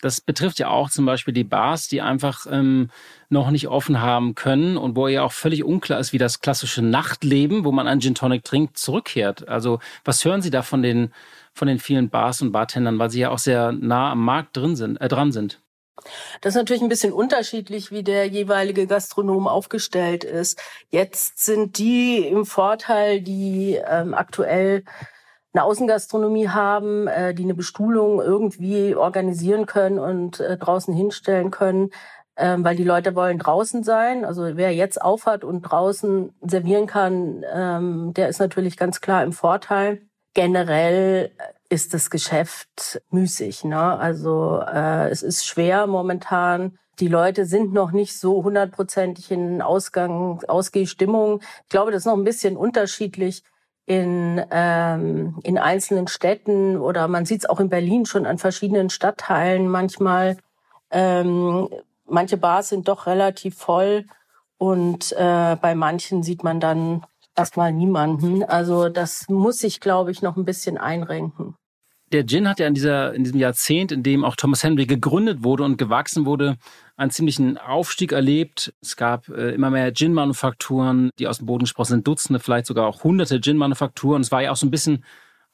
Das 0.02 0.20
betrifft 0.20 0.58
ja 0.58 0.68
auch 0.68 0.90
zum 0.90 1.06
Beispiel 1.06 1.32
die 1.32 1.44
Bars, 1.44 1.88
die 1.88 2.00
einfach 2.00 2.46
ähm, 2.50 2.90
noch 3.28 3.50
nicht 3.50 3.68
offen 3.68 4.00
haben 4.00 4.34
können 4.34 4.76
und 4.76 4.96
wo 4.96 5.08
ja 5.08 5.22
auch 5.22 5.32
völlig 5.32 5.64
unklar 5.64 5.98
ist, 5.98 6.12
wie 6.12 6.18
das 6.18 6.40
klassische 6.40 6.82
Nachtleben, 6.82 7.64
wo 7.64 7.72
man 7.72 7.88
einen 7.88 8.00
Gin 8.00 8.14
Tonic 8.14 8.44
trinkt, 8.44 8.76
zurückkehrt. 8.76 9.48
Also 9.48 9.78
was 10.04 10.24
hören 10.24 10.42
Sie 10.42 10.50
da 10.50 10.62
von 10.62 10.82
den, 10.82 11.12
von 11.54 11.68
den 11.68 11.78
vielen 11.78 12.10
Bars 12.10 12.42
und 12.42 12.52
Bartendern, 12.52 12.98
weil 12.98 13.10
sie 13.10 13.20
ja 13.20 13.30
auch 13.30 13.38
sehr 13.38 13.72
nah 13.72 14.12
am 14.12 14.24
Markt 14.24 14.56
drin 14.56 14.76
sind, 14.76 15.00
äh, 15.00 15.08
dran 15.08 15.32
sind? 15.32 15.60
Das 16.40 16.54
ist 16.54 16.56
natürlich 16.56 16.82
ein 16.82 16.88
bisschen 16.88 17.12
unterschiedlich, 17.12 17.90
wie 17.90 18.02
der 18.02 18.26
jeweilige 18.26 18.86
Gastronom 18.86 19.46
aufgestellt 19.46 20.24
ist. 20.24 20.60
Jetzt 20.90 21.44
sind 21.44 21.78
die 21.78 22.18
im 22.26 22.44
Vorteil, 22.44 23.20
die 23.20 23.80
ähm, 23.86 24.12
aktuell 24.12 24.84
eine 25.54 25.64
Außengastronomie 25.64 26.48
haben, 26.48 27.06
äh, 27.06 27.32
die 27.32 27.44
eine 27.44 27.54
Bestuhlung 27.54 28.20
irgendwie 28.20 28.94
organisieren 28.94 29.66
können 29.66 29.98
und 29.98 30.40
äh, 30.40 30.56
draußen 30.56 30.92
hinstellen 30.92 31.52
können, 31.52 31.90
ähm, 32.36 32.64
weil 32.64 32.74
die 32.76 32.84
Leute 32.84 33.14
wollen 33.14 33.38
draußen 33.38 33.84
sein. 33.84 34.24
Also 34.24 34.56
wer 34.56 34.74
jetzt 34.74 35.00
aufhat 35.00 35.44
und 35.44 35.62
draußen 35.62 36.34
servieren 36.42 36.86
kann, 36.86 37.44
ähm, 37.52 38.12
der 38.14 38.28
ist 38.28 38.40
natürlich 38.40 38.76
ganz 38.76 39.00
klar 39.00 39.22
im 39.22 39.32
Vorteil. 39.32 40.02
Generell 40.34 41.30
ist 41.68 41.94
das 41.94 42.10
Geschäft 42.10 43.00
müßig. 43.10 43.64
Ne? 43.64 43.80
Also 43.80 44.60
äh, 44.60 45.08
es 45.10 45.22
ist 45.22 45.46
schwer 45.46 45.86
momentan. 45.86 46.78
Die 46.98 47.08
Leute 47.08 47.46
sind 47.46 47.72
noch 47.72 47.92
nicht 47.92 48.18
so 48.18 48.42
hundertprozentig 48.42 49.30
in 49.30 49.62
Ausgang, 49.62 50.42
Ausgehstimmung. 50.48 51.40
Ich 51.62 51.68
glaube, 51.68 51.92
das 51.92 52.02
ist 52.02 52.06
noch 52.06 52.16
ein 52.16 52.24
bisschen 52.24 52.56
unterschiedlich 52.56 53.44
in, 53.86 54.42
ähm, 54.50 55.38
in 55.42 55.58
einzelnen 55.58 56.06
Städten 56.06 56.78
oder 56.78 57.08
man 57.08 57.26
sieht 57.26 57.40
es 57.40 57.48
auch 57.48 57.60
in 57.60 57.68
Berlin 57.68 58.06
schon 58.06 58.26
an 58.26 58.38
verschiedenen 58.38 58.90
Stadtteilen 58.90 59.68
manchmal. 59.68 60.38
Ähm, 60.90 61.68
manche 62.06 62.36
Bars 62.36 62.68
sind 62.70 62.88
doch 62.88 63.06
relativ 63.06 63.56
voll 63.56 64.06
und 64.58 65.12
äh, 65.12 65.56
bei 65.56 65.74
manchen 65.74 66.22
sieht 66.22 66.44
man 66.44 66.60
dann 66.60 67.04
erstmal 67.36 67.72
niemanden. 67.72 68.42
Also 68.44 68.88
das 68.88 69.28
muss 69.28 69.58
sich, 69.58 69.80
glaube 69.80 70.10
ich, 70.10 70.22
noch 70.22 70.36
ein 70.36 70.44
bisschen 70.44 70.78
einrenken 70.78 71.56
der 72.12 72.26
Gin 72.26 72.48
hat 72.48 72.60
ja 72.60 72.66
in, 72.66 72.74
dieser, 72.74 73.14
in 73.14 73.24
diesem 73.24 73.40
Jahrzehnt, 73.40 73.90
in 73.90 74.02
dem 74.02 74.24
auch 74.24 74.36
Thomas 74.36 74.62
Henry 74.62 74.86
gegründet 74.86 75.42
wurde 75.42 75.64
und 75.64 75.78
gewachsen 75.78 76.26
wurde, 76.26 76.56
einen 76.96 77.10
ziemlichen 77.10 77.58
Aufstieg 77.58 78.12
erlebt. 78.12 78.72
Es 78.80 78.96
gab 78.96 79.28
äh, 79.28 79.50
immer 79.50 79.70
mehr 79.70 79.92
Gin-Manufakturen, 79.92 81.10
die 81.18 81.26
aus 81.26 81.38
dem 81.38 81.46
Boden 81.46 81.64
gesprochen 81.64 81.88
sind, 81.88 82.06
Dutzende, 82.06 82.40
vielleicht 82.40 82.66
sogar 82.66 82.86
auch 82.86 83.04
hunderte 83.04 83.40
Gin-Manufakturen. 83.40 84.22
Es 84.22 84.30
war 84.30 84.42
ja 84.42 84.52
auch 84.52 84.56
so 84.56 84.66
ein 84.66 84.70
bisschen 84.70 85.04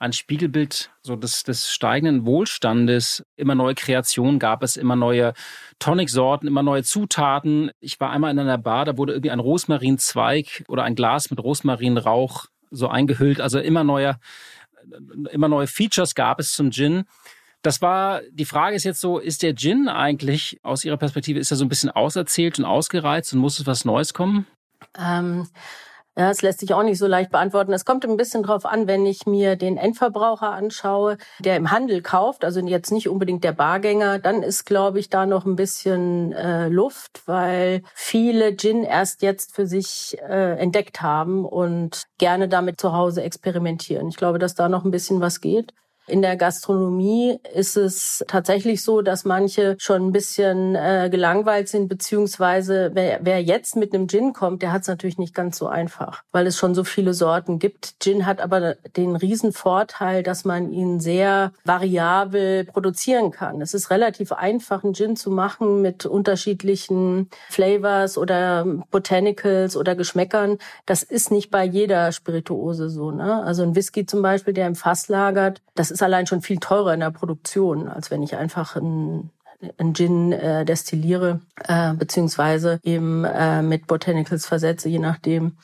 ein 0.00 0.12
Spiegelbild 0.14 0.90
so 1.02 1.14
des, 1.14 1.44
des 1.44 1.70
steigenden 1.70 2.24
Wohlstandes. 2.24 3.22
Immer 3.36 3.54
neue 3.54 3.74
Kreationen 3.74 4.38
gab 4.38 4.62
es, 4.62 4.76
immer 4.76 4.96
neue 4.96 5.34
Tonic-Sorten, 5.78 6.46
immer 6.46 6.62
neue 6.62 6.82
Zutaten. 6.82 7.70
Ich 7.80 8.00
war 8.00 8.10
einmal 8.10 8.30
in 8.30 8.38
einer 8.38 8.58
Bar, 8.58 8.86
da 8.86 8.96
wurde 8.96 9.12
irgendwie 9.12 9.30
ein 9.30 9.40
Rosmarinzweig 9.40 10.64
oder 10.68 10.84
ein 10.84 10.94
Glas 10.94 11.30
mit 11.30 11.38
Rosmarinrauch 11.38 12.46
so 12.70 12.88
eingehüllt. 12.88 13.40
Also 13.40 13.58
immer 13.58 13.84
neuer 13.84 14.18
immer 15.30 15.48
neue 15.48 15.66
Features 15.66 16.14
gab 16.14 16.40
es 16.40 16.52
zum 16.52 16.70
Gin. 16.70 17.04
Das 17.62 17.82
war, 17.82 18.22
die 18.30 18.46
Frage 18.46 18.76
ist 18.76 18.84
jetzt 18.84 19.00
so, 19.00 19.18
ist 19.18 19.42
der 19.42 19.54
Gin 19.54 19.88
eigentlich 19.88 20.58
aus 20.62 20.84
Ihrer 20.84 20.96
Perspektive, 20.96 21.38
ist 21.38 21.50
er 21.50 21.58
so 21.58 21.64
ein 21.64 21.68
bisschen 21.68 21.90
auserzählt 21.90 22.58
und 22.58 22.64
ausgereizt 22.64 23.32
und 23.34 23.40
muss 23.40 23.58
es 23.58 23.66
was 23.66 23.84
Neues 23.84 24.14
kommen? 24.14 24.46
Ähm, 24.98 25.46
ja, 26.20 26.30
es 26.30 26.42
lässt 26.42 26.60
sich 26.60 26.74
auch 26.74 26.82
nicht 26.82 26.98
so 26.98 27.06
leicht 27.06 27.30
beantworten. 27.30 27.72
Es 27.72 27.86
kommt 27.86 28.04
ein 28.04 28.18
bisschen 28.18 28.42
drauf 28.42 28.66
an, 28.66 28.86
wenn 28.86 29.06
ich 29.06 29.24
mir 29.24 29.56
den 29.56 29.78
Endverbraucher 29.78 30.50
anschaue, 30.50 31.16
der 31.38 31.56
im 31.56 31.70
Handel 31.70 32.02
kauft, 32.02 32.44
also 32.44 32.60
jetzt 32.60 32.92
nicht 32.92 33.08
unbedingt 33.08 33.42
der 33.42 33.52
Bargänger, 33.52 34.18
dann 34.18 34.42
ist, 34.42 34.66
glaube 34.66 34.98
ich, 34.98 35.08
da 35.08 35.24
noch 35.24 35.46
ein 35.46 35.56
bisschen 35.56 36.32
äh, 36.32 36.68
Luft, 36.68 37.22
weil 37.24 37.82
viele 37.94 38.54
Gin 38.54 38.84
erst 38.84 39.22
jetzt 39.22 39.54
für 39.54 39.66
sich 39.66 40.18
äh, 40.20 40.58
entdeckt 40.58 41.00
haben 41.00 41.46
und 41.46 42.04
gerne 42.18 42.48
damit 42.48 42.78
zu 42.78 42.92
Hause 42.92 43.22
experimentieren. 43.22 44.08
Ich 44.08 44.16
glaube, 44.16 44.38
dass 44.38 44.54
da 44.54 44.68
noch 44.68 44.84
ein 44.84 44.90
bisschen 44.90 45.22
was 45.22 45.40
geht. 45.40 45.72
In 46.10 46.22
der 46.22 46.36
Gastronomie 46.36 47.38
ist 47.54 47.76
es 47.76 48.24
tatsächlich 48.26 48.82
so, 48.82 49.00
dass 49.00 49.24
manche 49.24 49.76
schon 49.78 50.08
ein 50.08 50.12
bisschen 50.12 50.74
äh, 50.74 51.08
gelangweilt 51.08 51.68
sind, 51.68 51.88
beziehungsweise 51.88 52.90
wer, 52.94 53.20
wer 53.22 53.40
jetzt 53.40 53.76
mit 53.76 53.94
einem 53.94 54.08
Gin 54.08 54.32
kommt, 54.32 54.62
der 54.62 54.72
hat 54.72 54.82
es 54.82 54.88
natürlich 54.88 55.18
nicht 55.18 55.34
ganz 55.34 55.56
so 55.56 55.68
einfach, 55.68 56.24
weil 56.32 56.48
es 56.48 56.56
schon 56.58 56.74
so 56.74 56.82
viele 56.82 57.14
Sorten 57.14 57.60
gibt. 57.60 58.00
Gin 58.00 58.26
hat 58.26 58.40
aber 58.40 58.74
den 58.96 59.14
riesen 59.14 59.52
Vorteil, 59.52 60.24
dass 60.24 60.44
man 60.44 60.72
ihn 60.72 60.98
sehr 60.98 61.52
variabel 61.64 62.64
produzieren 62.64 63.30
kann. 63.30 63.60
Es 63.60 63.72
ist 63.72 63.90
relativ 63.90 64.32
einfach, 64.32 64.82
einen 64.82 64.94
Gin 64.94 65.14
zu 65.14 65.30
machen 65.30 65.80
mit 65.80 66.06
unterschiedlichen 66.06 67.30
Flavors 67.48 68.18
oder 68.18 68.64
Botanicals 68.90 69.76
oder 69.76 69.94
Geschmäckern. 69.94 70.58
Das 70.86 71.04
ist 71.04 71.30
nicht 71.30 71.52
bei 71.52 71.64
jeder 71.64 72.10
Spirituose 72.10 72.90
so. 72.90 73.12
Ne? 73.12 73.44
Also 73.44 73.62
ein 73.62 73.76
Whisky 73.76 74.06
zum 74.06 74.22
Beispiel, 74.22 74.54
der 74.54 74.66
im 74.66 74.74
Fass 74.74 75.06
lagert, 75.08 75.62
das 75.76 75.92
ist 75.92 75.99
ist 76.00 76.04
allein 76.04 76.26
schon 76.26 76.42
viel 76.42 76.58
teurer 76.58 76.94
in 76.94 77.00
der 77.00 77.10
Produktion, 77.10 77.88
als 77.88 78.10
wenn 78.10 78.22
ich 78.22 78.36
einfach 78.36 78.76
ein 78.76 79.30
ein 79.78 79.94
Gin 79.94 80.32
äh, 80.32 80.64
destilliere, 80.64 81.40
äh, 81.68 81.92
beziehungsweise 81.92 82.80
eben 82.82 83.24
äh, 83.24 83.62
mit 83.62 83.86
Botanicals 83.86 84.46
versetze, 84.46 84.88
je 84.88 84.98
nachdem. 84.98 85.58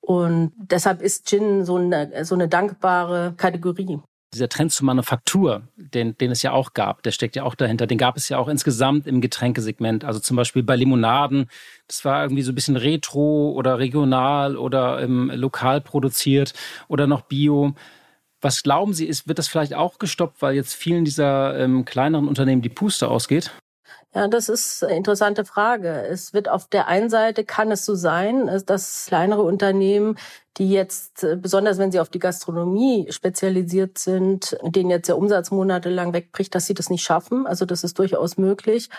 Und 0.00 0.52
deshalb 0.56 1.02
ist 1.02 1.28
Gin 1.28 1.64
so 1.64 1.76
eine, 1.76 2.24
so 2.24 2.34
eine 2.34 2.48
dankbare 2.48 3.34
Kategorie. 3.36 4.00
Dieser 4.34 4.48
Trend 4.48 4.72
zur 4.72 4.86
Manufaktur, 4.86 5.68
den, 5.76 6.16
den 6.16 6.30
es 6.30 6.40
ja 6.40 6.52
auch 6.52 6.72
gab, 6.72 7.02
der 7.02 7.10
steckt 7.10 7.36
ja 7.36 7.42
auch 7.42 7.54
dahinter. 7.54 7.86
Den 7.86 7.98
gab 7.98 8.16
es 8.16 8.30
ja 8.30 8.38
auch 8.38 8.48
insgesamt 8.48 9.06
im 9.06 9.20
Getränkesegment. 9.20 10.06
Also 10.06 10.20
zum 10.20 10.38
Beispiel 10.38 10.62
bei 10.62 10.74
Limonaden. 10.74 11.50
Das 11.86 12.06
war 12.06 12.22
irgendwie 12.22 12.42
so 12.42 12.52
ein 12.52 12.54
bisschen 12.54 12.76
retro 12.76 13.52
oder 13.52 13.78
regional 13.78 14.56
oder 14.56 15.02
ähm, 15.02 15.30
lokal 15.34 15.82
produziert 15.82 16.54
oder 16.88 17.06
noch 17.06 17.22
bio. 17.22 17.74
Was 18.42 18.62
glauben 18.62 18.92
Sie, 18.92 19.06
ist, 19.06 19.28
wird 19.28 19.38
das 19.38 19.48
vielleicht 19.48 19.74
auch 19.74 19.98
gestoppt, 19.98 20.42
weil 20.42 20.54
jetzt 20.54 20.74
vielen 20.74 21.04
dieser 21.04 21.58
ähm, 21.58 21.84
kleineren 21.84 22.26
Unternehmen 22.28 22.60
die 22.60 22.68
Puste 22.68 23.08
ausgeht? 23.08 23.52
Ja, 24.14 24.28
das 24.28 24.50
ist 24.50 24.84
eine 24.84 24.96
interessante 24.96 25.44
Frage. 25.46 25.88
Es 25.88 26.34
wird 26.34 26.48
auf 26.48 26.68
der 26.68 26.86
einen 26.86 27.08
Seite 27.08 27.44
kann 27.44 27.70
es 27.70 27.86
so 27.86 27.94
sein, 27.94 28.50
dass 28.66 29.06
kleinere 29.06 29.42
Unternehmen, 29.42 30.16
die 30.58 30.70
jetzt, 30.70 31.24
äh, 31.24 31.36
besonders 31.36 31.78
wenn 31.78 31.92
sie 31.92 32.00
auf 32.00 32.10
die 32.10 32.18
Gastronomie 32.18 33.06
spezialisiert 33.10 33.96
sind, 33.96 34.58
denen 34.62 34.90
jetzt 34.90 35.08
der 35.08 35.16
Umsatz 35.16 35.50
monatelang 35.50 36.12
wegbricht, 36.12 36.54
dass 36.54 36.66
sie 36.66 36.74
das 36.74 36.90
nicht 36.90 37.04
schaffen. 37.04 37.46
Also 37.46 37.64
das 37.64 37.84
ist 37.84 37.98
durchaus 37.98 38.36
möglich. 38.36 38.90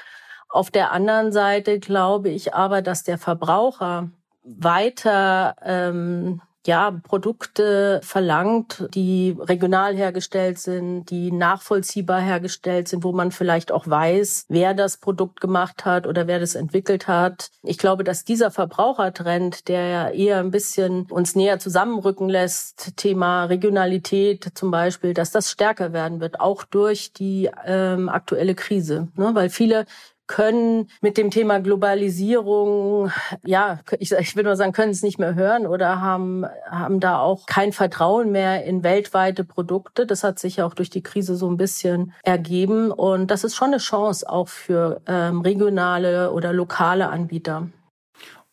Auf 0.49 0.71
der 0.71 0.91
anderen 0.91 1.31
Seite 1.31 1.79
glaube 1.79 2.29
ich 2.29 2.55
aber, 2.55 2.81
dass 2.81 3.03
der 3.03 3.17
Verbraucher 3.17 4.09
weiter 4.43 5.55
ähm, 5.63 6.41
ja, 6.65 6.91
Produkte 6.91 7.99
verlangt, 8.03 8.87
die 8.93 9.35
regional 9.39 9.95
hergestellt 9.95 10.59
sind, 10.59 11.09
die 11.09 11.31
nachvollziehbar 11.31 12.21
hergestellt 12.21 12.87
sind, 12.87 13.03
wo 13.03 13.11
man 13.11 13.31
vielleicht 13.31 13.71
auch 13.71 13.87
weiß, 13.87 14.45
wer 14.49 14.73
das 14.73 14.97
Produkt 14.97 15.41
gemacht 15.41 15.85
hat 15.85 16.07
oder 16.07 16.27
wer 16.27 16.39
das 16.39 16.55
entwickelt 16.55 17.07
hat. 17.07 17.49
Ich 17.63 17.77
glaube, 17.77 18.03
dass 18.03 18.23
dieser 18.23 18.51
Verbrauchertrend, 18.51 19.67
der 19.67 19.87
ja 19.87 20.09
eher 20.09 20.39
ein 20.39 20.51
bisschen 20.51 21.03
uns 21.09 21.35
näher 21.35 21.59
zusammenrücken 21.59 22.29
lässt, 22.29 22.95
Thema 22.95 23.45
Regionalität 23.45 24.51
zum 24.53 24.71
Beispiel, 24.71 25.13
dass 25.13 25.31
das 25.31 25.51
stärker 25.51 25.93
werden 25.93 26.21
wird, 26.21 26.39
auch 26.39 26.63
durch 26.63 27.11
die 27.13 27.49
ähm, 27.65 28.09
aktuelle 28.09 28.55
Krise. 28.55 29.09
Ne? 29.15 29.31
Weil 29.33 29.49
viele 29.49 29.85
können 30.27 30.89
mit 31.01 31.17
dem 31.17 31.31
Thema 31.31 31.59
Globalisierung, 31.59 33.11
ja, 33.45 33.79
ich, 33.99 34.11
ich 34.11 34.35
würde 34.35 34.49
mal 34.49 34.55
sagen, 34.55 34.71
können 34.71 34.91
es 34.91 35.03
nicht 35.03 35.19
mehr 35.19 35.35
hören 35.35 35.67
oder 35.67 36.01
haben, 36.01 36.45
haben 36.69 36.99
da 36.99 37.19
auch 37.19 37.45
kein 37.45 37.73
Vertrauen 37.73 38.31
mehr 38.31 38.63
in 38.63 38.83
weltweite 38.83 39.43
Produkte. 39.43 40.05
Das 40.05 40.23
hat 40.23 40.39
sich 40.39 40.57
ja 40.57 40.65
auch 40.65 40.73
durch 40.73 40.89
die 40.89 41.03
Krise 41.03 41.35
so 41.35 41.49
ein 41.49 41.57
bisschen 41.57 42.13
ergeben. 42.23 42.91
Und 42.91 43.31
das 43.31 43.43
ist 43.43 43.55
schon 43.55 43.67
eine 43.67 43.77
Chance 43.77 44.29
auch 44.29 44.47
für 44.47 45.01
ähm, 45.07 45.41
regionale 45.41 46.31
oder 46.31 46.53
lokale 46.53 47.09
Anbieter. 47.09 47.69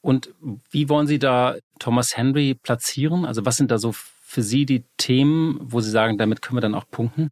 Und 0.00 0.34
wie 0.70 0.88
wollen 0.88 1.06
Sie 1.06 1.18
da 1.18 1.56
Thomas 1.78 2.16
Henry 2.16 2.54
platzieren? 2.54 3.24
Also 3.24 3.44
was 3.44 3.56
sind 3.56 3.70
da 3.70 3.78
so 3.78 3.92
für 3.92 4.42
Sie 4.42 4.64
die 4.64 4.84
Themen, 4.96 5.58
wo 5.60 5.80
Sie 5.80 5.90
sagen, 5.90 6.18
damit 6.18 6.42
können 6.42 6.56
wir 6.56 6.62
dann 6.62 6.74
auch 6.74 6.88
punkten? 6.90 7.30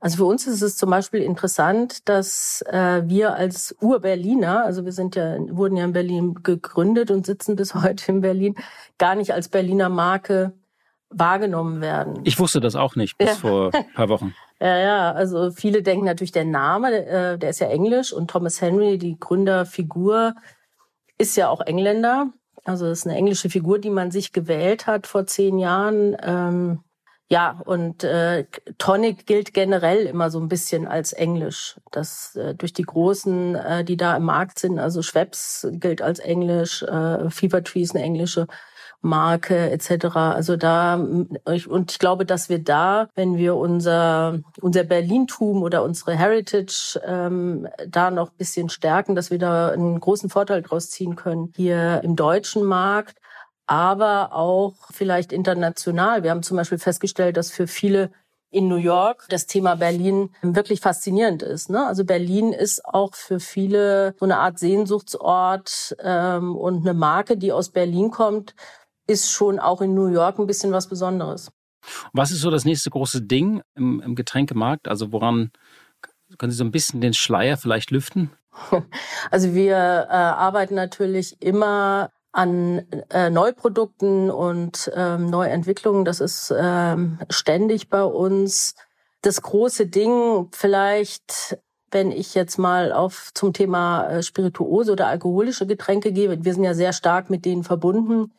Also 0.00 0.18
für 0.18 0.24
uns 0.24 0.46
ist 0.46 0.62
es 0.62 0.76
zum 0.76 0.90
Beispiel 0.90 1.22
interessant, 1.22 2.08
dass 2.08 2.62
äh, 2.62 3.02
wir 3.04 3.34
als 3.34 3.74
Ur-Berliner, 3.80 4.64
also 4.64 4.84
wir 4.84 4.92
sind 4.92 5.16
ja, 5.16 5.36
wurden 5.50 5.76
ja 5.76 5.84
in 5.84 5.92
Berlin 5.92 6.34
gegründet 6.42 7.10
und 7.10 7.26
sitzen 7.26 7.56
bis 7.56 7.74
heute 7.74 8.12
in 8.12 8.20
Berlin, 8.20 8.54
gar 8.98 9.14
nicht 9.14 9.32
als 9.32 9.48
Berliner 9.48 9.88
Marke 9.88 10.52
wahrgenommen 11.10 11.80
werden. 11.80 12.20
Ich 12.24 12.38
wusste 12.38 12.60
das 12.60 12.76
auch 12.76 12.94
nicht 12.94 13.16
bis 13.16 13.28
ja. 13.28 13.34
vor 13.34 13.70
ein 13.74 13.92
paar 13.94 14.08
Wochen. 14.08 14.34
Ja, 14.60 14.78
ja, 14.78 15.12
also 15.12 15.50
viele 15.52 15.82
denken 15.82 16.04
natürlich, 16.04 16.32
der 16.32 16.44
Name, 16.44 17.06
äh, 17.06 17.38
der 17.38 17.50
ist 17.50 17.60
ja 17.60 17.68
englisch 17.68 18.12
und 18.12 18.30
Thomas 18.30 18.60
Henry, 18.60 18.98
die 18.98 19.18
Gründerfigur, 19.18 20.34
ist 21.16 21.36
ja 21.36 21.48
auch 21.48 21.60
Engländer. 21.60 22.32
Also 22.64 22.86
es 22.86 23.00
ist 23.00 23.06
eine 23.06 23.16
englische 23.16 23.50
Figur, 23.50 23.78
die 23.78 23.90
man 23.90 24.10
sich 24.10 24.32
gewählt 24.32 24.86
hat 24.86 25.06
vor 25.06 25.26
zehn 25.26 25.58
Jahren. 25.58 26.16
Ähm, 26.22 26.80
ja, 27.30 27.60
und 27.66 28.04
äh, 28.04 28.46
Tonic 28.78 29.26
gilt 29.26 29.52
generell 29.52 30.06
immer 30.06 30.30
so 30.30 30.40
ein 30.40 30.48
bisschen 30.48 30.86
als 30.88 31.12
Englisch. 31.12 31.78
Das 31.90 32.34
äh, 32.36 32.54
durch 32.54 32.72
die 32.72 32.84
großen, 32.84 33.54
äh, 33.54 33.84
die 33.84 33.98
da 33.98 34.16
im 34.16 34.24
Markt 34.24 34.58
sind, 34.58 34.78
also 34.78 35.02
Schweppes 35.02 35.68
gilt 35.72 36.00
als 36.00 36.20
Englisch, 36.20 36.82
äh, 36.82 37.28
Fever 37.28 37.62
Tree 37.62 37.82
ist 37.82 37.94
eine 37.94 38.02
englische 38.02 38.46
Marke 39.00 39.70
etc. 39.70 40.16
Also 40.16 40.56
da 40.56 40.94
und 40.96 41.90
ich 41.92 41.98
glaube, 41.98 42.24
dass 42.26 42.48
wir 42.48 42.58
da, 42.58 43.08
wenn 43.14 43.36
wir 43.36 43.56
unser 43.56 44.40
unser 44.60 44.84
Berlintum 44.84 45.62
oder 45.62 45.84
unsere 45.84 46.16
Heritage 46.16 46.98
ähm, 47.04 47.68
da 47.86 48.10
noch 48.10 48.30
bisschen 48.30 48.70
stärken, 48.70 49.14
dass 49.14 49.30
wir 49.30 49.38
da 49.38 49.68
einen 49.68 50.00
großen 50.00 50.30
Vorteil 50.30 50.62
draus 50.62 50.90
ziehen 50.90 51.14
können 51.14 51.52
hier 51.54 52.00
im 52.02 52.16
deutschen 52.16 52.64
Markt 52.64 53.18
aber 53.68 54.32
auch 54.32 54.74
vielleicht 54.90 55.32
international. 55.32 56.22
Wir 56.22 56.30
haben 56.30 56.42
zum 56.42 56.56
Beispiel 56.56 56.78
festgestellt, 56.78 57.36
dass 57.36 57.50
für 57.50 57.66
viele 57.66 58.10
in 58.50 58.66
New 58.66 58.76
York 58.76 59.26
das 59.28 59.46
Thema 59.46 59.74
Berlin 59.74 60.30
wirklich 60.40 60.80
faszinierend 60.80 61.42
ist. 61.42 61.68
Ne? 61.68 61.86
Also 61.86 62.04
Berlin 62.04 62.52
ist 62.54 62.82
auch 62.84 63.14
für 63.14 63.40
viele 63.40 64.14
so 64.18 64.24
eine 64.24 64.38
Art 64.38 64.58
Sehnsuchtsort 64.58 65.94
ähm, 66.00 66.56
und 66.56 66.80
eine 66.80 66.94
Marke, 66.94 67.36
die 67.36 67.52
aus 67.52 67.68
Berlin 67.68 68.10
kommt, 68.10 68.54
ist 69.06 69.30
schon 69.30 69.58
auch 69.58 69.82
in 69.82 69.94
New 69.94 70.06
York 70.06 70.38
ein 70.38 70.46
bisschen 70.46 70.72
was 70.72 70.88
Besonderes. 70.88 71.50
Was 72.14 72.30
ist 72.30 72.40
so 72.40 72.50
das 72.50 72.64
nächste 72.64 72.88
große 72.90 73.22
Ding 73.22 73.62
im, 73.74 74.00
im 74.00 74.14
Getränkemarkt? 74.14 74.88
Also 74.88 75.12
woran 75.12 75.50
können 76.38 76.52
Sie 76.52 76.58
so 76.58 76.64
ein 76.64 76.70
bisschen 76.70 77.00
den 77.00 77.14
Schleier 77.14 77.56
vielleicht 77.56 77.90
lüften? 77.90 78.30
Also 79.30 79.54
wir 79.54 79.76
äh, 79.76 80.12
arbeiten 80.12 80.74
natürlich 80.74 81.40
immer 81.42 82.10
an 82.38 82.86
äh, 83.10 83.30
Neuprodukten 83.30 84.30
und 84.30 84.92
ähm, 84.94 85.28
Neuentwicklungen. 85.28 86.04
Das 86.04 86.20
ist 86.20 86.54
ähm, 86.56 87.18
ständig 87.28 87.88
bei 87.88 88.04
uns. 88.04 88.76
Das 89.22 89.42
große 89.42 89.88
Ding 89.88 90.48
vielleicht, 90.52 91.58
wenn 91.90 92.12
ich 92.12 92.36
jetzt 92.36 92.56
mal 92.56 92.92
auf 92.92 93.32
zum 93.34 93.52
Thema 93.52 94.06
äh, 94.08 94.22
Spirituose 94.22 94.92
oder 94.92 95.08
alkoholische 95.08 95.66
Getränke 95.66 96.12
gehe, 96.12 96.44
wir 96.44 96.54
sind 96.54 96.62
ja 96.62 96.74
sehr 96.74 96.92
stark 96.92 97.28
mit 97.28 97.44
denen 97.44 97.64
verbunden. 97.64 98.32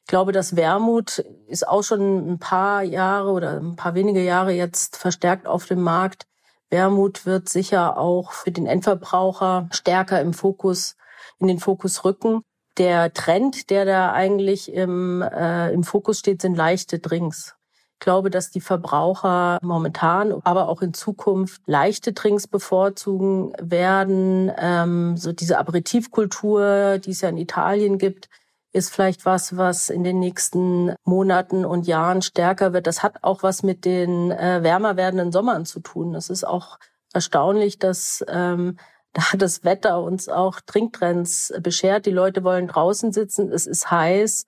Ich 0.00 0.06
glaube, 0.06 0.32
das 0.32 0.56
Wermut 0.56 1.18
ist 1.46 1.68
auch 1.68 1.82
schon 1.82 2.32
ein 2.32 2.38
paar 2.38 2.82
Jahre 2.82 3.32
oder 3.32 3.60
ein 3.60 3.76
paar 3.76 3.94
wenige 3.94 4.24
Jahre 4.24 4.52
jetzt 4.52 4.96
verstärkt 4.96 5.46
auf 5.46 5.66
dem 5.66 5.82
Markt. 5.82 6.26
Wermut 6.70 7.26
wird 7.26 7.50
sicher 7.50 7.98
auch 7.98 8.32
für 8.32 8.50
den 8.50 8.64
Endverbraucher 8.64 9.68
stärker 9.72 10.22
im 10.22 10.32
Fokus, 10.32 10.96
in 11.38 11.48
den 11.48 11.58
Fokus 11.58 12.02
rücken 12.02 12.44
der 12.78 13.12
Trend, 13.12 13.70
der 13.70 13.84
da 13.84 14.12
eigentlich 14.12 14.72
im, 14.72 15.22
äh, 15.22 15.72
im 15.72 15.84
Fokus 15.84 16.18
steht, 16.18 16.42
sind 16.42 16.56
leichte 16.56 16.98
Drinks. 16.98 17.54
Ich 17.94 18.04
glaube, 18.04 18.30
dass 18.30 18.50
die 18.50 18.60
Verbraucher 18.60 19.58
momentan, 19.62 20.34
aber 20.42 20.68
auch 20.68 20.82
in 20.82 20.92
Zukunft 20.92 21.62
leichte 21.66 22.12
Drinks 22.12 22.48
bevorzugen 22.48 23.52
werden. 23.60 24.50
Ähm, 24.58 25.16
so 25.16 25.32
diese 25.32 25.58
Aperitivkultur, 25.58 26.98
die 26.98 27.10
es 27.10 27.20
ja 27.20 27.28
in 27.28 27.36
Italien 27.36 27.98
gibt, 27.98 28.28
ist 28.72 28.92
vielleicht 28.92 29.24
was, 29.26 29.56
was 29.56 29.90
in 29.90 30.02
den 30.02 30.18
nächsten 30.18 30.94
Monaten 31.04 31.64
und 31.64 31.86
Jahren 31.86 32.22
stärker 32.22 32.72
wird. 32.72 32.86
Das 32.86 33.02
hat 33.02 33.22
auch 33.22 33.42
was 33.42 33.62
mit 33.62 33.84
den 33.84 34.30
äh, 34.30 34.62
wärmer 34.62 34.96
werdenden 34.96 35.30
Sommern 35.30 35.66
zu 35.66 35.80
tun. 35.80 36.12
Das 36.12 36.30
ist 36.30 36.44
auch 36.44 36.78
erstaunlich, 37.12 37.78
dass 37.78 38.24
ähm, 38.28 38.78
da 39.12 39.32
hat 39.32 39.42
das 39.42 39.64
Wetter 39.64 40.02
uns 40.02 40.28
auch 40.28 40.60
Trinktrends 40.60 41.52
beschert. 41.60 42.06
Die 42.06 42.10
Leute 42.10 42.44
wollen 42.44 42.68
draußen 42.68 43.12
sitzen, 43.12 43.52
es 43.52 43.66
ist 43.66 43.90
heiß. 43.90 44.46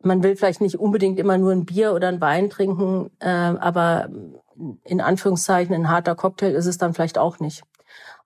Man 0.00 0.22
will 0.22 0.36
vielleicht 0.36 0.60
nicht 0.60 0.78
unbedingt 0.78 1.18
immer 1.18 1.38
nur 1.38 1.52
ein 1.52 1.66
Bier 1.66 1.92
oder 1.92 2.08
ein 2.08 2.20
Wein 2.20 2.50
trinken, 2.50 3.10
äh, 3.18 3.28
aber 3.28 4.08
in 4.84 5.00
Anführungszeichen 5.00 5.74
ein 5.74 5.88
harter 5.88 6.14
Cocktail 6.14 6.52
ist 6.52 6.66
es 6.66 6.78
dann 6.78 6.94
vielleicht 6.94 7.18
auch 7.18 7.40
nicht. 7.40 7.62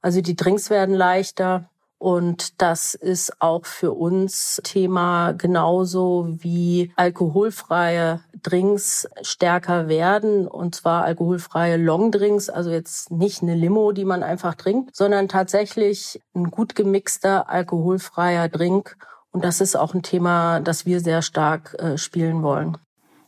Also 0.01 0.21
die 0.21 0.37
Drinks 0.37 0.71
werden 0.71 0.95
leichter. 0.95 1.71
Und 2.03 2.61
das 2.61 2.95
ist 2.95 3.41
auch 3.41 3.65
für 3.65 3.93
uns 3.93 4.61
Thema 4.65 5.31
genauso 5.31 6.27
wie 6.41 6.91
alkoholfreie 6.97 8.19
Drinks 8.43 9.09
stärker 9.23 9.87
werden. 9.87 10.49
Und 10.49 10.75
zwar 10.75 11.05
alkoholfreie 11.05 11.77
Longdrinks, 11.77 12.51
also 12.51 12.71
jetzt 12.71 13.13
nicht 13.13 13.43
eine 13.43 13.55
Limo, 13.55 13.93
die 13.93 14.05
man 14.05 14.25
einfach 14.25 14.57
trinkt, 14.57 14.97
sondern 14.97 15.29
tatsächlich 15.29 16.21
ein 16.35 16.51
gut 16.51 16.75
gemixter 16.75 17.49
alkoholfreier 17.49 18.49
Drink. 18.49 18.97
Und 19.31 19.45
das 19.45 19.61
ist 19.61 19.77
auch 19.77 19.95
ein 19.95 20.03
Thema, 20.03 20.59
das 20.59 20.85
wir 20.85 20.99
sehr 20.99 21.23
stark 21.23 21.77
äh, 21.79 21.97
spielen 21.99 22.43
wollen. 22.43 22.79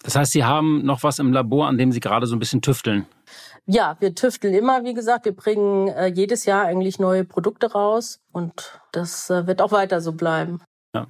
Das 0.03 0.17
heißt, 0.17 0.33
Sie 0.33 0.45
haben 0.45 0.85
noch 0.85 1.05
was 1.05 1.21
im 1.21 1.33
Labor, 1.33 1.69
an 1.69 1.79
dem 1.79 1.93
Sie 1.93 2.01
gerade 2.01 2.27
so 2.27 2.35
ein 2.35 2.41
bisschen 2.41 2.61
tüfteln. 2.61 3.07
Ja, 3.67 3.97
wir 4.01 4.15
tüfteln 4.15 4.55
immer, 4.55 4.85
wie 4.85 4.95
gesagt. 4.95 5.25
Wir 5.25 5.35
bringen 5.35 5.89
äh, 5.89 6.07
jedes 6.09 6.45
Jahr 6.45 6.67
eigentlich 6.67 6.99
neue 6.99 7.25
Produkte 7.25 7.73
raus 7.73 8.21
und 8.33 8.81
das 8.93 9.31
äh, 9.31 9.47
wird 9.47 9.63
auch 9.63 9.73
weiter 9.73 10.01
so 10.01 10.13
bleiben. 10.13 10.61
Ja. 10.95 11.07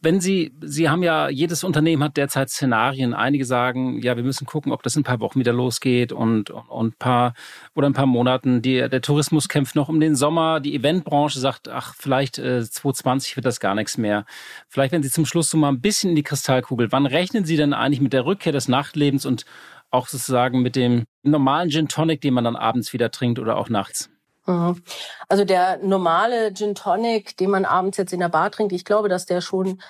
Wenn 0.00 0.20
Sie, 0.20 0.52
Sie 0.60 0.88
haben 0.88 1.02
ja, 1.02 1.28
jedes 1.28 1.64
Unternehmen 1.64 2.02
hat 2.04 2.16
derzeit 2.16 2.48
Szenarien. 2.48 3.12
Einige 3.12 3.44
sagen, 3.44 4.00
ja, 4.02 4.16
wir 4.16 4.22
müssen 4.22 4.46
gucken, 4.46 4.70
ob 4.72 4.82
das 4.82 4.94
in 4.94 5.00
ein 5.00 5.04
paar 5.04 5.20
Wochen 5.20 5.40
wieder 5.40 5.52
losgeht 5.52 6.12
und, 6.12 6.50
und, 6.50 6.68
und 6.68 6.98
paar 6.98 7.34
oder 7.74 7.88
ein 7.88 7.94
paar 7.94 8.06
Monaten. 8.06 8.62
Die, 8.62 8.88
der 8.88 9.00
Tourismus 9.00 9.48
kämpft 9.48 9.74
noch 9.74 9.88
um 9.88 9.98
den 9.98 10.14
Sommer. 10.14 10.60
Die 10.60 10.74
Eventbranche 10.76 11.40
sagt, 11.40 11.68
ach, 11.68 11.94
vielleicht 11.98 12.38
äh, 12.38 12.62
2020 12.62 13.36
wird 13.36 13.46
das 13.46 13.58
gar 13.58 13.74
nichts 13.74 13.98
mehr. 13.98 14.26
Vielleicht, 14.68 14.92
wenn 14.92 15.02
Sie 15.02 15.10
zum 15.10 15.26
Schluss 15.26 15.50
so 15.50 15.56
mal 15.56 15.70
ein 15.70 15.80
bisschen 15.80 16.10
in 16.10 16.16
die 16.16 16.22
Kristallkugel, 16.22 16.92
wann 16.92 17.06
rechnen 17.06 17.44
Sie 17.44 17.56
denn 17.56 17.72
eigentlich 17.72 18.00
mit 18.00 18.12
der 18.12 18.26
Rückkehr 18.26 18.52
des 18.52 18.68
Nachtlebens 18.68 19.26
und 19.26 19.44
auch 19.90 20.08
sozusagen 20.08 20.62
mit 20.62 20.76
dem 20.76 21.04
normalen 21.22 21.70
Gin 21.70 21.88
Tonic, 21.88 22.20
den 22.20 22.34
man 22.34 22.44
dann 22.44 22.56
abends 22.56 22.92
wieder 22.92 23.10
trinkt 23.10 23.38
oder 23.38 23.56
auch 23.56 23.68
nachts? 23.68 24.10
Mhm. 24.46 24.82
Also 25.28 25.44
der 25.44 25.78
normale 25.78 26.52
Gin 26.54 26.74
Tonic, 26.74 27.36
den 27.36 27.50
man 27.50 27.64
abends 27.64 27.98
jetzt 27.98 28.12
in 28.12 28.20
der 28.20 28.28
Bar 28.28 28.50
trinkt, 28.50 28.72
ich 28.72 28.84
glaube, 28.84 29.08
dass 29.08 29.26
der 29.26 29.40
schon 29.40 29.80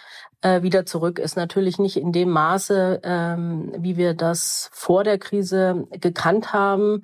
äh, 0.40 0.62
wieder 0.62 0.86
zurück 0.86 1.18
ist. 1.18 1.36
Natürlich 1.36 1.78
nicht 1.78 1.96
in 1.96 2.12
dem 2.12 2.30
Maße, 2.30 3.00
ähm, 3.02 3.72
wie 3.78 3.96
wir 3.96 4.14
das 4.14 4.70
vor 4.72 5.04
der 5.04 5.18
Krise 5.18 5.86
gekannt 5.90 6.52
haben. 6.52 7.02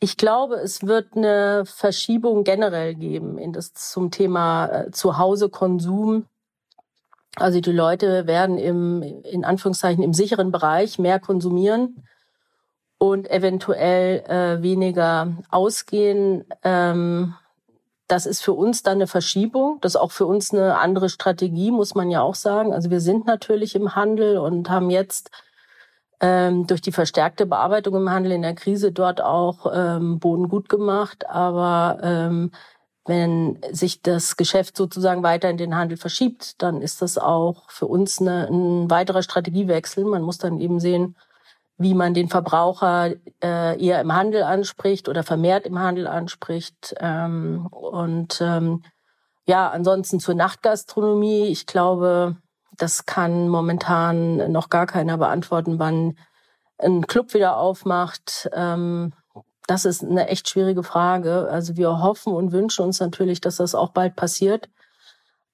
Ich 0.00 0.16
glaube, 0.16 0.56
es 0.56 0.86
wird 0.86 1.16
eine 1.16 1.64
Verschiebung 1.64 2.44
generell 2.44 2.94
geben 2.94 3.38
in 3.38 3.52
das 3.52 3.72
zum 3.72 4.10
Thema 4.10 4.66
äh, 4.66 4.90
Zuhause-Konsum. 4.90 6.26
Also 7.36 7.60
die 7.60 7.72
Leute 7.72 8.26
werden 8.26 8.58
im, 8.58 9.02
in 9.02 9.44
Anführungszeichen, 9.44 10.04
im 10.04 10.14
sicheren 10.14 10.52
Bereich 10.52 10.98
mehr 10.98 11.18
konsumieren 11.18 12.04
und 12.98 13.30
eventuell 13.30 14.20
äh, 14.28 14.62
weniger 14.62 15.32
ausgehen. 15.50 16.44
Ähm, 16.62 17.34
das 18.06 18.26
ist 18.26 18.42
für 18.42 18.52
uns 18.52 18.82
dann 18.82 18.98
eine 18.98 19.06
Verschiebung. 19.06 19.78
Das 19.80 19.94
ist 19.94 20.00
auch 20.00 20.12
für 20.12 20.26
uns 20.26 20.52
eine 20.52 20.78
andere 20.78 21.08
Strategie, 21.08 21.70
muss 21.70 21.94
man 21.94 22.10
ja 22.10 22.20
auch 22.20 22.34
sagen. 22.34 22.72
Also 22.72 22.90
wir 22.90 23.00
sind 23.00 23.26
natürlich 23.26 23.74
im 23.74 23.96
Handel 23.96 24.38
und 24.38 24.70
haben 24.70 24.90
jetzt 24.90 25.30
ähm, 26.20 26.66
durch 26.66 26.82
die 26.82 26.92
verstärkte 26.92 27.46
Bearbeitung 27.46 27.96
im 27.96 28.10
Handel 28.10 28.32
in 28.32 28.42
der 28.42 28.54
Krise 28.54 28.92
dort 28.92 29.20
auch 29.20 29.66
ähm, 29.74 30.18
Boden 30.18 30.48
gut 30.48 30.68
gemacht. 30.68 31.28
Aber 31.28 31.98
ähm, 32.02 32.52
wenn 33.06 33.58
sich 33.70 34.02
das 34.02 34.36
Geschäft 34.36 34.76
sozusagen 34.76 35.22
weiter 35.22 35.50
in 35.50 35.58
den 35.58 35.76
Handel 35.76 35.96
verschiebt, 35.96 36.62
dann 36.62 36.80
ist 36.80 37.02
das 37.02 37.18
auch 37.18 37.70
für 37.70 37.86
uns 37.86 38.20
eine, 38.20 38.48
ein 38.48 38.90
weiterer 38.90 39.22
Strategiewechsel. 39.22 40.04
Man 40.04 40.22
muss 40.22 40.38
dann 40.38 40.58
eben 40.58 40.80
sehen, 40.80 41.16
wie 41.76 41.94
man 41.94 42.14
den 42.14 42.28
Verbraucher 42.28 43.14
äh, 43.42 43.84
eher 43.84 44.00
im 44.00 44.12
Handel 44.12 44.42
anspricht 44.42 45.08
oder 45.08 45.22
vermehrt 45.22 45.66
im 45.66 45.78
Handel 45.78 46.06
anspricht. 46.06 46.94
Ähm, 46.98 47.66
und 47.66 48.40
ähm, 48.40 48.84
ja, 49.46 49.68
ansonsten 49.70 50.20
zur 50.20 50.34
Nachtgastronomie. 50.34 51.48
Ich 51.48 51.66
glaube, 51.66 52.36
das 52.76 53.04
kann 53.06 53.48
momentan 53.48 54.50
noch 54.50 54.70
gar 54.70 54.86
keiner 54.86 55.18
beantworten, 55.18 55.78
wann 55.78 56.16
ein 56.78 57.06
Club 57.06 57.34
wieder 57.34 57.56
aufmacht. 57.58 58.48
Ähm, 58.52 59.12
das 59.66 59.84
ist 59.84 60.02
eine 60.02 60.28
echt 60.28 60.48
schwierige 60.48 60.82
Frage. 60.82 61.48
Also 61.50 61.76
wir 61.76 62.00
hoffen 62.00 62.32
und 62.32 62.52
wünschen 62.52 62.84
uns 62.84 63.00
natürlich, 63.00 63.40
dass 63.40 63.56
das 63.56 63.74
auch 63.74 63.90
bald 63.90 64.16
passiert. 64.16 64.68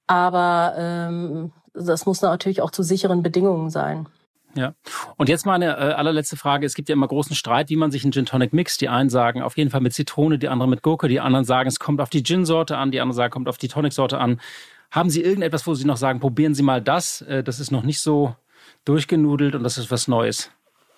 Aber 0.07 0.75
ähm, 0.77 1.53
das 1.75 2.07
muss 2.07 2.20
natürlich 2.20 2.62
auch 2.62 2.70
zu 2.70 2.83
sicheren 2.83 3.23
Bedingungen 3.23 3.70
sein. 3.70 4.09
Ja. 4.55 4.75
Und 5.16 5.29
jetzt 5.29 5.46
mal 5.46 5.55
eine 5.55 5.77
äh, 5.77 5.92
allerletzte 5.92 6.37
Frage. 6.37 6.66
Es 6.66 6.75
gibt 6.75 6.88
ja 6.88 6.94
immer 6.94 7.07
großen 7.07 7.37
Streit, 7.37 7.70
wie 7.70 7.77
man 7.77 7.92
sich 7.92 8.03
einen 8.03 8.12
Gin 8.12 8.27
Tonic 8.27 8.53
mixt. 8.53 8.81
Die 8.81 8.88
einen 8.88 9.09
sagen 9.09 9.42
auf 9.42 9.57
jeden 9.57 9.70
Fall 9.70 9.81
mit 9.81 9.94
Zitrone, 9.94 10.38
die 10.38 10.49
anderen 10.49 10.70
mit 10.70 10.83
Gurke, 10.83 11.07
die 11.07 11.20
anderen 11.20 11.44
sagen, 11.44 11.68
es 11.68 11.79
kommt 11.79 12.01
auf 12.01 12.11
die 12.11 12.25
Gin-Sorte 12.25 12.77
an, 12.77 12.90
die 12.90 13.01
anderen 13.01 13.16
sagen, 13.16 13.31
kommt 13.31 13.49
auf 13.49 13.59
die 13.59 13.68
Tonic-Sorte 13.68 14.18
an. 14.18 14.40
Haben 14.90 15.11
Sie 15.11 15.23
irgendetwas, 15.23 15.68
wo 15.68 15.75
Sie 15.75 15.85
noch 15.85 15.96
sagen, 15.96 16.18
probieren 16.18 16.55
Sie 16.55 16.64
mal 16.64 16.83
das? 16.83 17.20
Äh, 17.23 17.44
das 17.44 17.61
ist 17.61 17.70
noch 17.70 17.85
nicht 17.85 18.01
so 18.01 18.35
durchgenudelt 18.85 19.55
und 19.55 19.62
das 19.62 19.79
ist 19.79 19.92
was 19.92 20.09
Neues. 20.09 20.51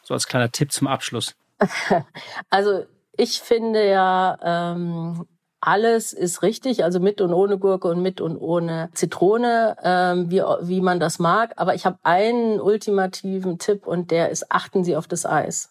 So 0.02 0.14
als 0.14 0.26
kleiner 0.26 0.50
Tipp 0.50 0.72
zum 0.72 0.86
Abschluss. 0.86 1.34
Also 2.50 2.86
ich 3.16 3.40
finde 3.40 3.88
ja, 3.88 4.38
ähm, 4.42 5.26
alles 5.60 6.12
ist 6.12 6.42
richtig, 6.42 6.82
also 6.82 6.98
mit 6.98 7.20
und 7.20 7.32
ohne 7.32 7.56
Gurke 7.56 7.86
und 7.88 8.02
mit 8.02 8.20
und 8.20 8.36
ohne 8.36 8.90
Zitrone, 8.94 9.76
ähm, 9.82 10.28
wie, 10.30 10.42
wie 10.62 10.80
man 10.80 10.98
das 10.98 11.20
mag. 11.20 11.52
Aber 11.56 11.74
ich 11.74 11.86
habe 11.86 11.98
einen 12.02 12.60
ultimativen 12.60 13.58
Tipp 13.58 13.86
und 13.86 14.10
der 14.10 14.30
ist, 14.30 14.50
achten 14.50 14.82
Sie 14.82 14.96
auf 14.96 15.06
das 15.06 15.24
Eis. 15.24 15.70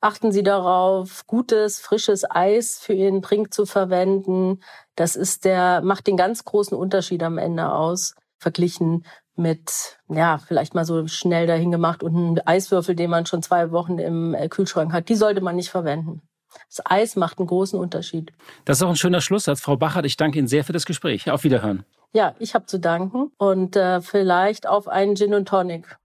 Achten 0.00 0.32
Sie 0.32 0.42
darauf, 0.42 1.26
gutes, 1.26 1.80
frisches 1.80 2.24
Eis 2.30 2.78
für 2.78 2.94
Ihren 2.94 3.20
Trink 3.20 3.52
zu 3.52 3.66
verwenden. 3.66 4.62
Das 4.96 5.16
ist 5.16 5.44
der, 5.44 5.82
macht 5.82 6.06
den 6.06 6.16
ganz 6.16 6.44
großen 6.44 6.76
Unterschied 6.76 7.22
am 7.22 7.36
Ende 7.36 7.72
aus, 7.72 8.14
verglichen 8.38 9.04
mit, 9.36 9.98
ja, 10.08 10.38
vielleicht 10.38 10.74
mal 10.74 10.84
so 10.84 11.06
schnell 11.08 11.46
dahin 11.46 11.70
gemacht 11.70 12.02
und 12.02 12.16
einen 12.16 12.40
Eiswürfel, 12.46 12.94
den 12.94 13.10
man 13.10 13.26
schon 13.26 13.42
zwei 13.42 13.70
Wochen 13.70 13.98
im 13.98 14.34
äh, 14.34 14.48
Kühlschrank 14.48 14.92
hat. 14.92 15.08
Die 15.08 15.16
sollte 15.16 15.40
man 15.40 15.56
nicht 15.56 15.70
verwenden. 15.70 16.22
Das 16.68 16.82
Eis 16.84 17.16
macht 17.16 17.38
einen 17.38 17.46
großen 17.46 17.78
Unterschied. 17.78 18.32
Das 18.64 18.78
ist 18.78 18.82
auch 18.82 18.90
ein 18.90 18.96
schöner 18.96 19.20
Schlusssatz. 19.20 19.60
Frau 19.60 19.76
Bachert, 19.76 20.06
ich 20.06 20.16
danke 20.16 20.38
Ihnen 20.38 20.48
sehr 20.48 20.64
für 20.64 20.72
das 20.72 20.86
Gespräch. 20.86 21.30
Auf 21.30 21.44
Wiederhören. 21.44 21.84
Ja, 22.12 22.34
ich 22.38 22.54
habe 22.54 22.66
zu 22.66 22.78
danken 22.78 23.32
und 23.38 23.76
äh, 23.76 24.00
vielleicht 24.00 24.68
auf 24.68 24.88
einen 24.88 25.16
Gin 25.16 25.34
und 25.34 25.48
Tonic. 25.48 25.96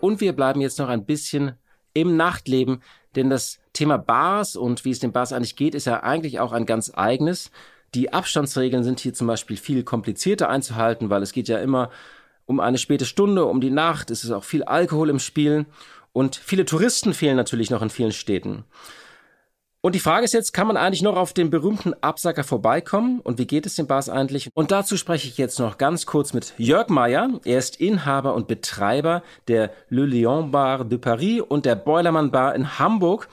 Und 0.00 0.20
wir 0.20 0.32
bleiben 0.32 0.60
jetzt 0.60 0.78
noch 0.78 0.88
ein 0.88 1.04
bisschen 1.04 1.52
im 1.92 2.16
Nachtleben, 2.16 2.82
denn 3.16 3.28
das 3.28 3.58
Thema 3.72 3.98
Bars 3.98 4.56
und 4.56 4.84
wie 4.84 4.90
es 4.90 5.00
den 5.00 5.12
Bars 5.12 5.32
eigentlich 5.32 5.56
geht, 5.56 5.74
ist 5.74 5.86
ja 5.86 6.02
eigentlich 6.02 6.40
auch 6.40 6.52
ein 6.52 6.66
ganz 6.66 6.92
eigenes. 6.94 7.50
Die 7.94 8.12
Abstandsregeln 8.12 8.84
sind 8.84 9.00
hier 9.00 9.14
zum 9.14 9.26
Beispiel 9.26 9.56
viel 9.56 9.82
komplizierter 9.82 10.48
einzuhalten, 10.48 11.10
weil 11.10 11.22
es 11.22 11.32
geht 11.32 11.48
ja 11.48 11.58
immer 11.58 11.90
um 12.46 12.60
eine 12.60 12.78
späte 12.78 13.04
Stunde, 13.04 13.44
um 13.44 13.60
die 13.60 13.70
Nacht, 13.70 14.10
es 14.10 14.24
ist 14.24 14.30
auch 14.30 14.44
viel 14.44 14.64
Alkohol 14.64 15.10
im 15.10 15.18
Spiel 15.18 15.66
und 16.12 16.36
viele 16.36 16.64
Touristen 16.64 17.14
fehlen 17.14 17.36
natürlich 17.36 17.70
noch 17.70 17.82
in 17.82 17.90
vielen 17.90 18.12
Städten. 18.12 18.64
Und 19.82 19.94
die 19.94 20.00
Frage 20.00 20.26
ist 20.26 20.34
jetzt, 20.34 20.52
kann 20.52 20.66
man 20.66 20.76
eigentlich 20.76 21.00
noch 21.00 21.16
auf 21.16 21.32
den 21.32 21.48
berühmten 21.48 21.94
Absacker 22.02 22.44
vorbeikommen? 22.44 23.20
Und 23.20 23.38
wie 23.38 23.46
geht 23.46 23.64
es 23.64 23.76
den 23.76 23.86
Bars 23.86 24.10
eigentlich? 24.10 24.50
Und 24.52 24.72
dazu 24.72 24.98
spreche 24.98 25.26
ich 25.26 25.38
jetzt 25.38 25.58
noch 25.58 25.78
ganz 25.78 26.04
kurz 26.04 26.34
mit 26.34 26.52
Jörg 26.58 26.88
Meyer. 26.88 27.40
Er 27.46 27.58
ist 27.58 27.80
Inhaber 27.80 28.34
und 28.34 28.46
Betreiber 28.46 29.22
der 29.48 29.70
Le 29.88 30.04
Lion 30.04 30.50
Bar 30.50 30.84
de 30.84 30.98
Paris 30.98 31.40
und 31.40 31.64
der 31.64 31.76
Boilermann 31.76 32.30
Bar 32.30 32.54
in 32.54 32.78
Hamburg. 32.78 33.28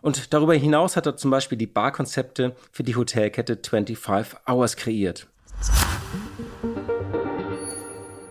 Und 0.00 0.32
darüber 0.32 0.54
hinaus 0.54 0.96
hat 0.96 1.04
er 1.04 1.16
zum 1.16 1.30
Beispiel 1.30 1.58
die 1.58 1.66
Barkonzepte 1.66 2.56
für 2.72 2.82
die 2.82 2.96
Hotelkette 2.96 3.58
25 3.62 4.38
Hours 4.48 4.76
kreiert. 4.76 5.26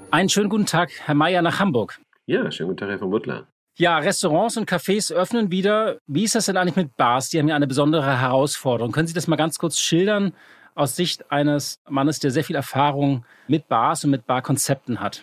Einen 0.09 0.29
schönen 0.29 0.49
guten 0.49 0.65
Tag, 0.65 0.89
Herr 1.05 1.13
Meyer, 1.13 1.43
nach 1.43 1.59
Hamburg. 1.59 1.99
Ja, 2.25 2.49
schönen 2.49 2.69
guten 2.69 2.79
Tag, 2.79 2.89
Herr 2.89 2.97
von 2.97 3.11
Butler. 3.11 3.47
Ja, 3.79 3.97
Restaurants 3.99 4.57
und 4.57 4.69
Cafés 4.69 5.09
öffnen 5.09 5.51
wieder. 5.51 5.99
Wie 6.05 6.25
ist 6.25 6.35
das 6.35 6.47
denn 6.47 6.57
eigentlich 6.57 6.75
mit 6.75 6.97
Bars? 6.97 7.29
Die 7.29 7.39
haben 7.39 7.47
ja 7.47 7.55
eine 7.55 7.65
besondere 7.65 8.19
Herausforderung. 8.19 8.91
Können 8.91 9.07
Sie 9.07 9.13
das 9.13 9.27
mal 9.27 9.37
ganz 9.37 9.57
kurz 9.57 9.79
schildern 9.79 10.33
aus 10.75 10.97
Sicht 10.97 11.31
eines 11.31 11.79
Mannes, 11.87 12.19
der 12.19 12.31
sehr 12.31 12.43
viel 12.43 12.57
Erfahrung 12.57 13.25
mit 13.47 13.69
Bars 13.69 14.03
und 14.03 14.11
mit 14.11 14.27
Barkonzepten 14.27 14.99
hat? 14.99 15.21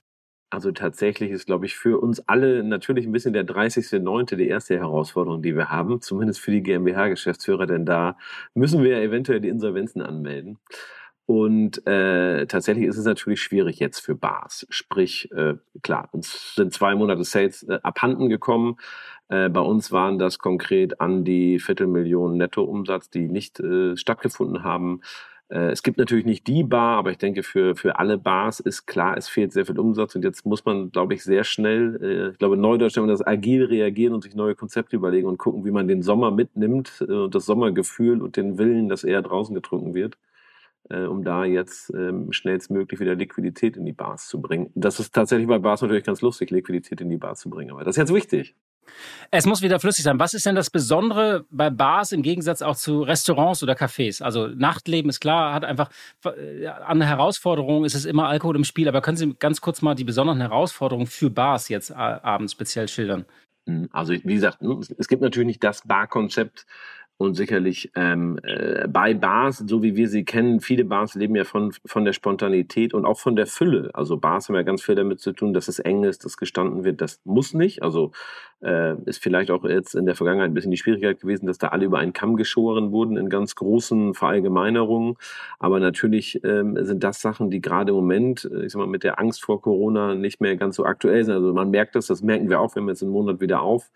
Also 0.48 0.72
tatsächlich 0.72 1.32
ist, 1.32 1.44
glaube 1.44 1.66
ich, 1.66 1.76
für 1.76 2.00
uns 2.00 2.26
alle 2.28 2.64
natürlich 2.64 3.04
ein 3.04 3.12
bisschen 3.12 3.34
der 3.34 3.46
30.09. 3.46 4.36
die 4.36 4.48
erste 4.48 4.78
Herausforderung, 4.78 5.42
die 5.42 5.54
wir 5.54 5.68
haben, 5.68 6.00
zumindest 6.00 6.40
für 6.40 6.50
die 6.50 6.62
GmbH-Geschäftsführer, 6.62 7.66
denn 7.66 7.84
da 7.84 8.16
müssen 8.54 8.82
wir 8.82 9.02
eventuell 9.02 9.42
die 9.42 9.50
Insolvenzen 9.50 10.00
anmelden. 10.00 10.58
Und 11.26 11.84
äh, 11.88 12.46
tatsächlich 12.46 12.86
ist 12.86 12.98
es 12.98 13.04
natürlich 13.04 13.42
schwierig 13.42 13.80
jetzt 13.80 13.98
für 13.98 14.14
Bars. 14.14 14.64
Sprich, 14.70 15.30
äh, 15.32 15.54
klar, 15.82 16.08
uns 16.12 16.54
sind 16.54 16.72
zwei 16.72 16.94
Monate 16.94 17.24
Sales 17.24 17.64
äh, 17.64 17.80
abhanden 17.82 18.28
gekommen. 18.28 18.76
Äh, 19.28 19.48
bei 19.48 19.60
uns 19.60 19.90
waren 19.90 20.20
das 20.20 20.38
konkret 20.38 21.00
an 21.00 21.24
die 21.24 21.58
Viertelmillion 21.58 22.36
Nettoumsatz, 22.36 23.10
die 23.10 23.28
nicht 23.28 23.58
äh, 23.58 23.96
stattgefunden 23.96 24.62
haben. 24.62 25.00
Äh, 25.48 25.70
es 25.70 25.82
gibt 25.82 25.98
natürlich 25.98 26.26
nicht 26.26 26.46
die 26.46 26.62
Bar, 26.62 26.98
aber 26.98 27.10
ich 27.10 27.18
denke, 27.18 27.42
für, 27.42 27.74
für 27.74 27.98
alle 27.98 28.18
Bars 28.18 28.60
ist 28.60 28.86
klar, 28.86 29.16
es 29.16 29.28
fehlt 29.28 29.52
sehr 29.52 29.66
viel 29.66 29.80
Umsatz 29.80 30.14
und 30.14 30.22
jetzt 30.22 30.46
muss 30.46 30.64
man, 30.64 30.92
glaube 30.92 31.14
ich, 31.14 31.24
sehr 31.24 31.42
schnell, 31.42 31.98
äh, 32.02 32.30
ich 32.32 32.38
glaube, 32.38 32.56
Neudeutsch 32.56 32.96
das 32.96 33.26
agil 33.26 33.64
reagieren 33.64 34.14
und 34.14 34.22
sich 34.22 34.36
neue 34.36 34.54
Konzepte 34.54 34.94
überlegen 34.94 35.26
und 35.26 35.38
gucken, 35.38 35.64
wie 35.64 35.72
man 35.72 35.88
den 35.88 36.02
Sommer 36.02 36.30
mitnimmt 36.30 37.04
äh, 37.08 37.12
und 37.12 37.34
das 37.34 37.46
Sommergefühl 37.46 38.22
und 38.22 38.36
den 38.36 38.58
Willen, 38.58 38.88
dass 38.88 39.02
eher 39.02 39.22
draußen 39.22 39.54
getrunken 39.56 39.94
wird 39.94 40.16
um 40.94 41.25
da 41.25 41.44
jetzt 41.44 41.90
ähm, 41.94 42.33
schnellstmöglich 42.33 43.01
wieder 43.01 43.14
Liquidität 43.14 43.77
in 43.77 43.85
die 43.85 43.92
Bars 43.92 44.29
zu 44.29 44.40
bringen. 44.40 44.70
Das 44.75 45.01
ist 45.01 45.14
tatsächlich 45.14 45.49
bei 45.49 45.59
Bars 45.59 45.83
natürlich 45.83 46.05
ganz 46.05 46.20
lustig, 46.20 46.51
Liquidität 46.51 47.01
in 47.01 47.11
die 47.11 47.16
Bar 47.16 47.35
zu 47.35 47.51
bringen, 47.51 47.70
aber 47.70 47.85
das 47.85 47.96
ist 47.96 48.01
jetzt 48.01 48.14
wichtig. 48.14 48.55
Es 49.31 49.46
muss 49.46 49.62
wieder 49.62 49.81
flüssig 49.81 50.05
sein. 50.05 50.18
Was 50.18 50.35
ist 50.35 50.46
denn 50.46 50.55
das 50.55 50.70
Besondere 50.70 51.44
bei 51.51 51.70
Bars 51.70 52.12
im 52.12 52.22
Gegensatz 52.22 52.62
auch 52.62 52.77
zu 52.77 53.03
Restaurants 53.03 53.62
oder 53.62 53.75
Cafés? 53.75 54.22
Also 54.22 54.49
Nachtleben 54.49 55.11
ist 55.11 55.20
klar, 55.20 55.53
hat 55.53 55.64
einfach 55.64 55.90
äh, 56.25 56.66
an 56.66 57.03
Herausforderungen 57.03 57.85
ist 57.85 57.94
es 57.94 58.05
immer 58.05 58.29
Alkohol 58.29 58.57
im 58.57 58.64
Spiel. 58.64 58.88
Aber 58.88 59.01
können 59.01 59.16
Sie 59.16 59.35
ganz 59.38 59.61
kurz 59.61 59.83
mal 59.83 59.94
die 59.94 60.05
besonderen 60.05 60.40
Herausforderungen 60.40 61.07
für 61.07 61.31
Bars 61.31 61.68
jetzt 61.68 61.90
äh, 61.90 61.94
abends 61.94 62.53
speziell 62.53 62.88
schildern? 62.88 63.25
Hm, 63.68 63.88
also 63.92 64.12
wie 64.12 64.35
gesagt, 64.35 64.59
es 64.99 65.09
gibt 65.09 65.22
natürlich 65.22 65.49
nicht 65.49 65.64
das 65.64 65.83
Barkonzept, 65.87 66.66
und 67.18 67.35
sicherlich 67.35 67.90
ähm, 67.94 68.38
äh, 68.42 68.87
bei 68.88 69.14
Bars, 69.14 69.59
so 69.66 69.83
wie 69.83 69.96
wir 69.96 70.09
sie 70.09 70.24
kennen, 70.24 70.61
viele 70.61 70.85
Bars 70.85 71.14
leben 71.14 71.35
ja 71.35 71.44
von, 71.44 71.72
von 71.87 72.05
der 72.05 72.12
Spontanität 72.12 72.92
und 72.92 73.07
auch 73.07 73.18
von 73.18 73.37
der 73.37 73.46
Fülle. 73.46 73.90
Also 73.94 74.18
Bars 74.18 74.48
haben 74.48 74.55
ja 74.55 74.62
ganz 74.62 74.83
viel 74.83 74.96
damit 74.96 75.20
zu 75.20 75.33
tun, 75.33 75.55
dass 75.55 75.68
es 75.68 75.79
eng 75.79 76.05
ist, 76.05 76.26
dass 76.26 76.37
gestanden 76.37 76.85
wird. 76.85 77.00
Das 77.00 77.20
muss 77.24 77.55
nicht. 77.55 77.83
Also 77.83 78.12
äh, 78.62 79.00
ist 79.05 79.22
vielleicht 79.22 79.50
auch 79.50 79.64
jetzt 79.64 79.94
in 79.94 80.05
der 80.05 80.14
Vergangenheit 80.14 80.50
ein 80.50 80.55
bisschen 80.55 80.70
die 80.70 80.76
Schwierigkeit 80.76 81.18
gewesen, 81.20 81.46
dass 81.46 81.57
da 81.57 81.68
alle 81.68 81.87
über 81.87 81.98
einen 81.98 82.12
Kamm 82.12 82.37
geschoren 82.37 82.92
wurden 82.92 83.16
in 83.16 83.31
ganz 83.31 83.55
großen 83.55 84.12
Verallgemeinerungen. 84.12 85.14
Aber 85.59 85.81
natürlich 85.81 86.42
ähm, 86.44 86.76
sind 86.85 87.02
das 87.02 87.22
Sachen, 87.22 87.50
die 87.50 87.62
gerade 87.62 87.92
im 87.92 87.96
Moment, 87.96 88.46
äh, 88.52 88.66
ich 88.66 88.72
sag 88.72 88.81
mal, 88.81 88.87
mit 88.87 89.05
der 89.05 89.18
Angst 89.18 89.42
vor 89.42 89.62
Corona 89.62 90.14
nicht 90.14 90.42
mehr 90.42 90.57
ganz 90.57 90.76
so 90.76 90.85
aktuell 90.85 91.24
sind. 91.24 91.35
Also 91.35 91.55
man 91.55 91.70
merkt 91.70 91.94
das, 91.94 92.09
das 92.09 92.22
merken 92.22 92.50
wir 92.50 92.61
auch, 92.61 92.76
wenn 92.76 92.85
wir 92.85 92.90
jetzt 92.92 93.02
einen 93.02 93.12
Monat 93.12 93.40
wieder 93.40 93.62
auf. 93.62 93.90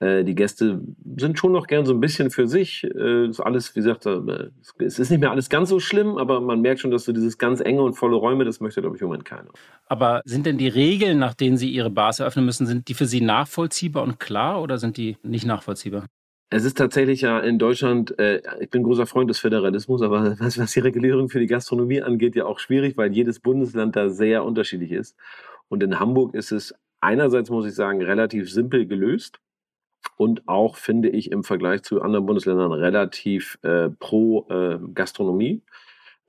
Äh, 0.00 0.24
die 0.24 0.34
Gäste 0.34 0.80
sind 1.16 1.38
schon 1.38 1.52
noch 1.52 1.66
gern 1.66 1.84
so 1.84 1.92
ein 1.92 2.00
bisschen 2.00 2.30
für 2.30 2.48
sich. 2.48 2.84
Äh, 2.84 3.28
ist 3.28 3.40
alles, 3.40 3.74
wie 3.76 3.80
gesagt, 3.80 4.06
äh, 4.06 4.48
es 4.78 4.98
ist 4.98 5.10
nicht 5.10 5.20
mehr 5.20 5.30
alles 5.30 5.50
ganz 5.50 5.68
so 5.68 5.78
schlimm, 5.78 6.16
aber 6.16 6.40
man 6.40 6.62
merkt 6.62 6.80
schon, 6.80 6.90
dass 6.90 7.04
so 7.04 7.12
dieses 7.12 7.36
ganz 7.36 7.60
enge 7.60 7.82
und 7.82 7.94
volle 7.94 8.16
Räume, 8.16 8.44
das 8.44 8.60
möchte, 8.60 8.80
glaube 8.80 8.96
ich, 8.96 9.02
im 9.02 9.08
Moment 9.08 9.26
keiner. 9.26 9.50
Aber 9.86 10.22
sind 10.24 10.46
denn 10.46 10.56
die 10.56 10.68
Regeln, 10.68 11.18
nach 11.18 11.34
denen 11.34 11.58
Sie 11.58 11.70
Ihre 11.70 11.90
Bars 11.90 12.18
eröffnen 12.18 12.46
müssen, 12.46 12.66
sind 12.66 12.88
die 12.88 12.94
für 12.94 13.06
Sie 13.06 13.20
nachvollziehbar 13.20 14.02
und 14.02 14.18
klar 14.18 14.62
oder 14.62 14.78
sind 14.78 14.96
die 14.96 15.18
nicht 15.22 15.44
nachvollziehbar? 15.44 16.06
Es 16.52 16.64
ist 16.64 16.78
tatsächlich 16.78 17.20
ja 17.20 17.38
in 17.38 17.58
Deutschland, 17.58 18.18
äh, 18.18 18.40
ich 18.58 18.70
bin 18.70 18.82
großer 18.82 19.06
Freund 19.06 19.28
des 19.28 19.38
Föderalismus, 19.38 20.00
aber 20.00 20.34
was, 20.40 20.58
was 20.58 20.72
die 20.72 20.80
Regulierung 20.80 21.28
für 21.28 21.40
die 21.40 21.46
Gastronomie 21.46 22.00
angeht, 22.00 22.34
ja 22.36 22.46
auch 22.46 22.58
schwierig, 22.58 22.96
weil 22.96 23.12
jedes 23.12 23.38
Bundesland 23.38 23.96
da 23.96 24.08
sehr 24.08 24.44
unterschiedlich 24.44 24.92
ist. 24.92 25.14
Und 25.68 25.82
in 25.82 26.00
Hamburg 26.00 26.34
ist 26.34 26.52
es 26.52 26.74
einerseits, 27.02 27.50
muss 27.50 27.66
ich 27.66 27.74
sagen, 27.74 28.02
relativ 28.02 28.50
simpel 28.50 28.86
gelöst 28.86 29.40
und 30.20 30.46
auch, 30.48 30.76
finde 30.76 31.08
ich, 31.08 31.32
im 31.32 31.44
Vergleich 31.44 31.80
zu 31.80 32.02
anderen 32.02 32.26
Bundesländern 32.26 32.72
relativ 32.72 33.58
äh, 33.62 33.88
pro 33.88 34.46
äh, 34.50 34.78
Gastronomie. 34.92 35.62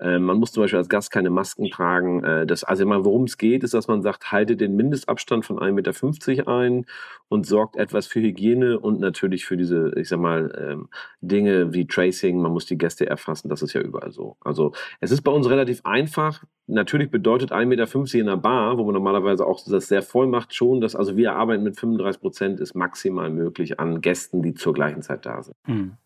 Äh, 0.02 0.20
man 0.20 0.38
muss 0.38 0.52
zum 0.52 0.64
Beispiel 0.64 0.80
als 0.80 0.90
Gast 0.90 1.12
keine 1.12 1.30
Masken 1.30 1.70
tragen. 1.70 2.24
Äh, 2.24 2.46
das, 2.46 2.64
also 2.64 2.86
mal, 2.86 3.06
worum 3.06 3.26
es 3.26 3.38
geht, 3.38 3.64
ist, 3.64 3.74
dass 3.74 3.88
man 3.88 4.02
sagt, 4.02 4.32
halte 4.32 4.58
den 4.58 4.76
Mindestabstand 4.76 5.46
von 5.46 5.60
1,50 5.60 6.30
Meter 6.30 6.48
ein 6.48 6.86
und 7.30 7.46
sorgt 7.46 7.76
etwas 7.76 8.08
für 8.08 8.20
Hygiene 8.20 8.80
und 8.80 9.00
natürlich 9.00 9.46
für 9.46 9.58
diese, 9.58 9.94
ich 9.96 10.10
sag 10.10 10.20
mal, 10.20 10.52
ähm, 10.60 10.90
Dinge 11.22 11.74
wie 11.74 11.86
Tracing. 11.86 12.42
Man 12.42 12.52
muss 12.52 12.66
die 12.66 12.78
Gäste 12.78 13.06
erfassen. 13.06 13.50
Das 13.50 13.62
ist 13.62 13.74
ja 13.74 13.82
überall 13.82 14.12
so. 14.12 14.38
Also 14.42 14.74
es 15.00 15.12
ist 15.12 15.22
bei 15.22 15.32
uns 15.32 15.50
relativ 15.50 15.82
einfach. 15.86 16.44
Natürlich 16.68 17.12
bedeutet 17.12 17.52
1,50 17.52 17.66
Meter 17.66 18.16
in 18.16 18.30
einer 18.30 18.38
Bar, 18.38 18.78
wo 18.78 18.86
man 18.86 18.94
normalerweise 18.94 19.46
auch 19.46 19.62
das 19.66 19.88
sehr 19.88 20.02
voll 20.02 20.28
macht, 20.28 20.56
schon, 20.56 20.82
dass 20.82 20.96
also 20.96 21.16
wir 21.16 21.34
arbeiten 21.36 21.64
mit 21.64 21.80
35 21.80 22.22
Prozent 22.22 22.60
ist 22.60 22.76
maximal 22.76 23.30
möglich 23.30 23.80
an 23.80 24.02
Gästen, 24.02 24.42
die 24.42 24.54
zur 24.54 24.74
gleichen 24.74 25.02
Zeit 25.02 25.26
da 25.26 25.44
sind. 25.44 25.56
Hm. 25.66 25.98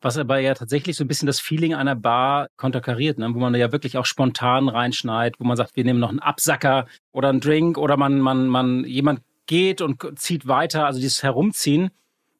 Was 0.00 0.18
aber 0.18 0.38
ja 0.38 0.54
tatsächlich 0.54 0.96
so 0.96 1.04
ein 1.04 1.08
bisschen 1.08 1.26
das 1.26 1.40
Feeling 1.40 1.74
einer 1.74 1.96
Bar 1.96 2.48
konterkariert, 2.56 3.18
ne? 3.18 3.28
wo 3.34 3.38
man 3.38 3.54
ja 3.54 3.72
wirklich 3.72 3.96
auch 3.96 4.06
spontan 4.06 4.68
reinschneidet, 4.68 5.38
wo 5.40 5.44
man 5.44 5.56
sagt, 5.56 5.76
wir 5.76 5.84
nehmen 5.84 6.00
noch 6.00 6.10
einen 6.10 6.18
Absacker 6.18 6.86
oder 7.12 7.28
einen 7.28 7.40
Drink 7.40 7.78
oder 7.78 7.96
man, 7.96 8.20
man, 8.20 8.48
man, 8.48 8.84
jemand 8.84 9.20
geht 9.46 9.80
und 9.80 10.18
zieht 10.18 10.46
weiter, 10.46 10.86
also 10.86 11.00
dieses 11.00 11.22
Herumziehen, 11.22 11.90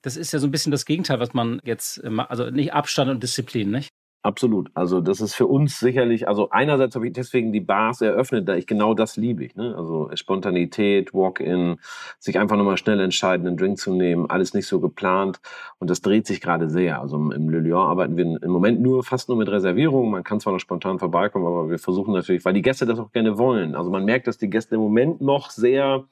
das 0.03 0.17
ist 0.17 0.33
ja 0.33 0.39
so 0.39 0.47
ein 0.47 0.51
bisschen 0.51 0.73
das 0.73 0.87
Gegenteil, 0.87 1.21
was 1.21 1.35
man 1.35 1.61
jetzt, 1.65 2.03
also 2.05 2.51
nicht 2.51 2.73
Abstand 2.73 3.11
und 3.11 3.23
Disziplin, 3.23 3.71
nicht? 3.71 3.91
Absolut. 4.23 4.71
Also 4.75 5.01
das 5.01 5.23
ist 5.23 5.35
für 5.35 5.47
uns 5.47 5.81
sicherlich, 5.81 6.29
also 6.29 6.51
einerseits 6.51 6.95
habe 6.95 7.07
ich 7.07 7.15
deswegen 7.15 7.53
die 7.53 7.61
Bars 7.61 8.03
eröffnet, 8.03 8.47
da 8.47 8.55
ich 8.55 8.67
genau 8.67 8.93
das 8.93 9.17
liebe 9.17 9.43
ich. 9.47 9.57
Ne? 9.57 9.75
Also 9.75 10.11
Spontanität, 10.15 11.15
Walk-in, 11.15 11.79
sich 12.19 12.39
einfach 12.39 12.59
nochmal 12.59 12.77
schnell 12.77 13.01
entscheiden, 13.01 13.47
einen 13.47 13.57
Drink 13.57 13.79
zu 13.79 13.95
nehmen, 13.95 14.29
alles 14.29 14.53
nicht 14.53 14.67
so 14.67 14.79
geplant. 14.79 15.41
Und 15.79 15.89
das 15.89 16.03
dreht 16.03 16.27
sich 16.27 16.43
gerade 16.43 16.69
sehr. 16.69 17.01
Also 17.01 17.17
im 17.17 17.49
Le 17.49 17.61
Lion 17.61 17.81
arbeiten 17.81 18.19
wir 18.19 18.43
im 18.43 18.51
Moment 18.51 18.83
nur 18.83 19.05
fast 19.05 19.31
nur 19.31 19.39
mit 19.39 19.49
Reservierungen. 19.49 20.11
Man 20.11 20.23
kann 20.23 20.39
zwar 20.39 20.53
noch 20.53 20.61
spontan 20.61 20.99
vorbeikommen, 20.99 21.47
aber 21.47 21.71
wir 21.71 21.79
versuchen 21.79 22.13
natürlich, 22.13 22.45
weil 22.45 22.53
die 22.53 22.63
Gäste 22.63 22.85
das 22.85 22.99
auch 22.99 23.13
gerne 23.13 23.39
wollen. 23.39 23.75
Also 23.75 23.91
man 23.91 24.05
merkt, 24.05 24.27
dass 24.27 24.37
die 24.37 24.51
Gäste 24.51 24.75
im 24.75 24.83
Moment 24.83 25.23
noch 25.23 25.49
sehr, 25.49 26.05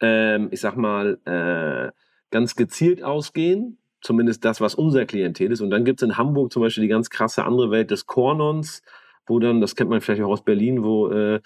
ähm, 0.00 0.48
ich 0.50 0.60
sag 0.60 0.76
mal, 0.76 1.18
äh, 1.24 1.92
ganz 2.30 2.56
gezielt 2.56 3.02
ausgehen 3.02 3.78
zumindest 4.02 4.44
das, 4.44 4.60
was 4.60 4.74
unser 4.74 5.06
Klientel 5.06 5.50
ist. 5.50 5.60
Und 5.60 5.70
dann 5.70 5.84
gibt 5.84 6.02
es 6.02 6.08
in 6.08 6.18
Hamburg 6.18 6.52
zum 6.52 6.62
Beispiel 6.62 6.82
die 6.82 6.88
ganz 6.88 7.08
krasse 7.08 7.44
andere 7.44 7.70
Welt 7.70 7.90
des 7.90 8.06
Kornons, 8.06 8.82
wo 9.26 9.38
dann, 9.38 9.60
das 9.60 9.76
kennt 9.76 9.90
man 9.90 10.00
vielleicht 10.00 10.22
auch 10.22 10.30
aus 10.30 10.44
Berlin, 10.44 10.82
wo 10.82 11.08
äh, 11.08 11.40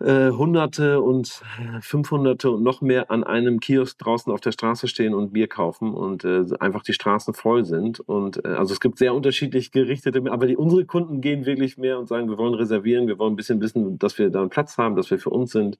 äh, 0.00 0.30
Hunderte 0.30 1.00
und 1.00 1.42
Fünfhunderte 1.80 2.50
und 2.50 2.62
noch 2.62 2.80
mehr 2.80 3.10
an 3.10 3.22
einem 3.22 3.60
Kiosk 3.60 3.98
draußen 3.98 4.32
auf 4.32 4.40
der 4.40 4.52
Straße 4.52 4.88
stehen 4.88 5.14
und 5.14 5.32
Bier 5.32 5.46
kaufen 5.46 5.92
und 5.92 6.24
äh, 6.24 6.44
einfach 6.58 6.82
die 6.82 6.94
Straßen 6.94 7.34
voll 7.34 7.64
sind. 7.64 8.00
Und 8.00 8.44
äh, 8.44 8.48
also 8.48 8.72
es 8.72 8.80
gibt 8.80 8.98
sehr 8.98 9.14
unterschiedlich 9.14 9.72
gerichtete, 9.72 10.22
aber 10.30 10.46
die, 10.46 10.56
unsere 10.56 10.86
Kunden 10.86 11.20
gehen 11.20 11.44
wirklich 11.44 11.76
mehr 11.76 11.98
und 11.98 12.08
sagen, 12.08 12.30
wir 12.30 12.38
wollen 12.38 12.54
reservieren, 12.54 13.08
wir 13.08 13.18
wollen 13.18 13.34
ein 13.34 13.36
bisschen 13.36 13.60
wissen, 13.60 13.98
dass 13.98 14.18
wir 14.18 14.30
da 14.30 14.40
einen 14.40 14.50
Platz 14.50 14.78
haben, 14.78 14.96
dass 14.96 15.10
wir 15.10 15.18
für 15.18 15.30
uns 15.30 15.52
sind. 15.52 15.78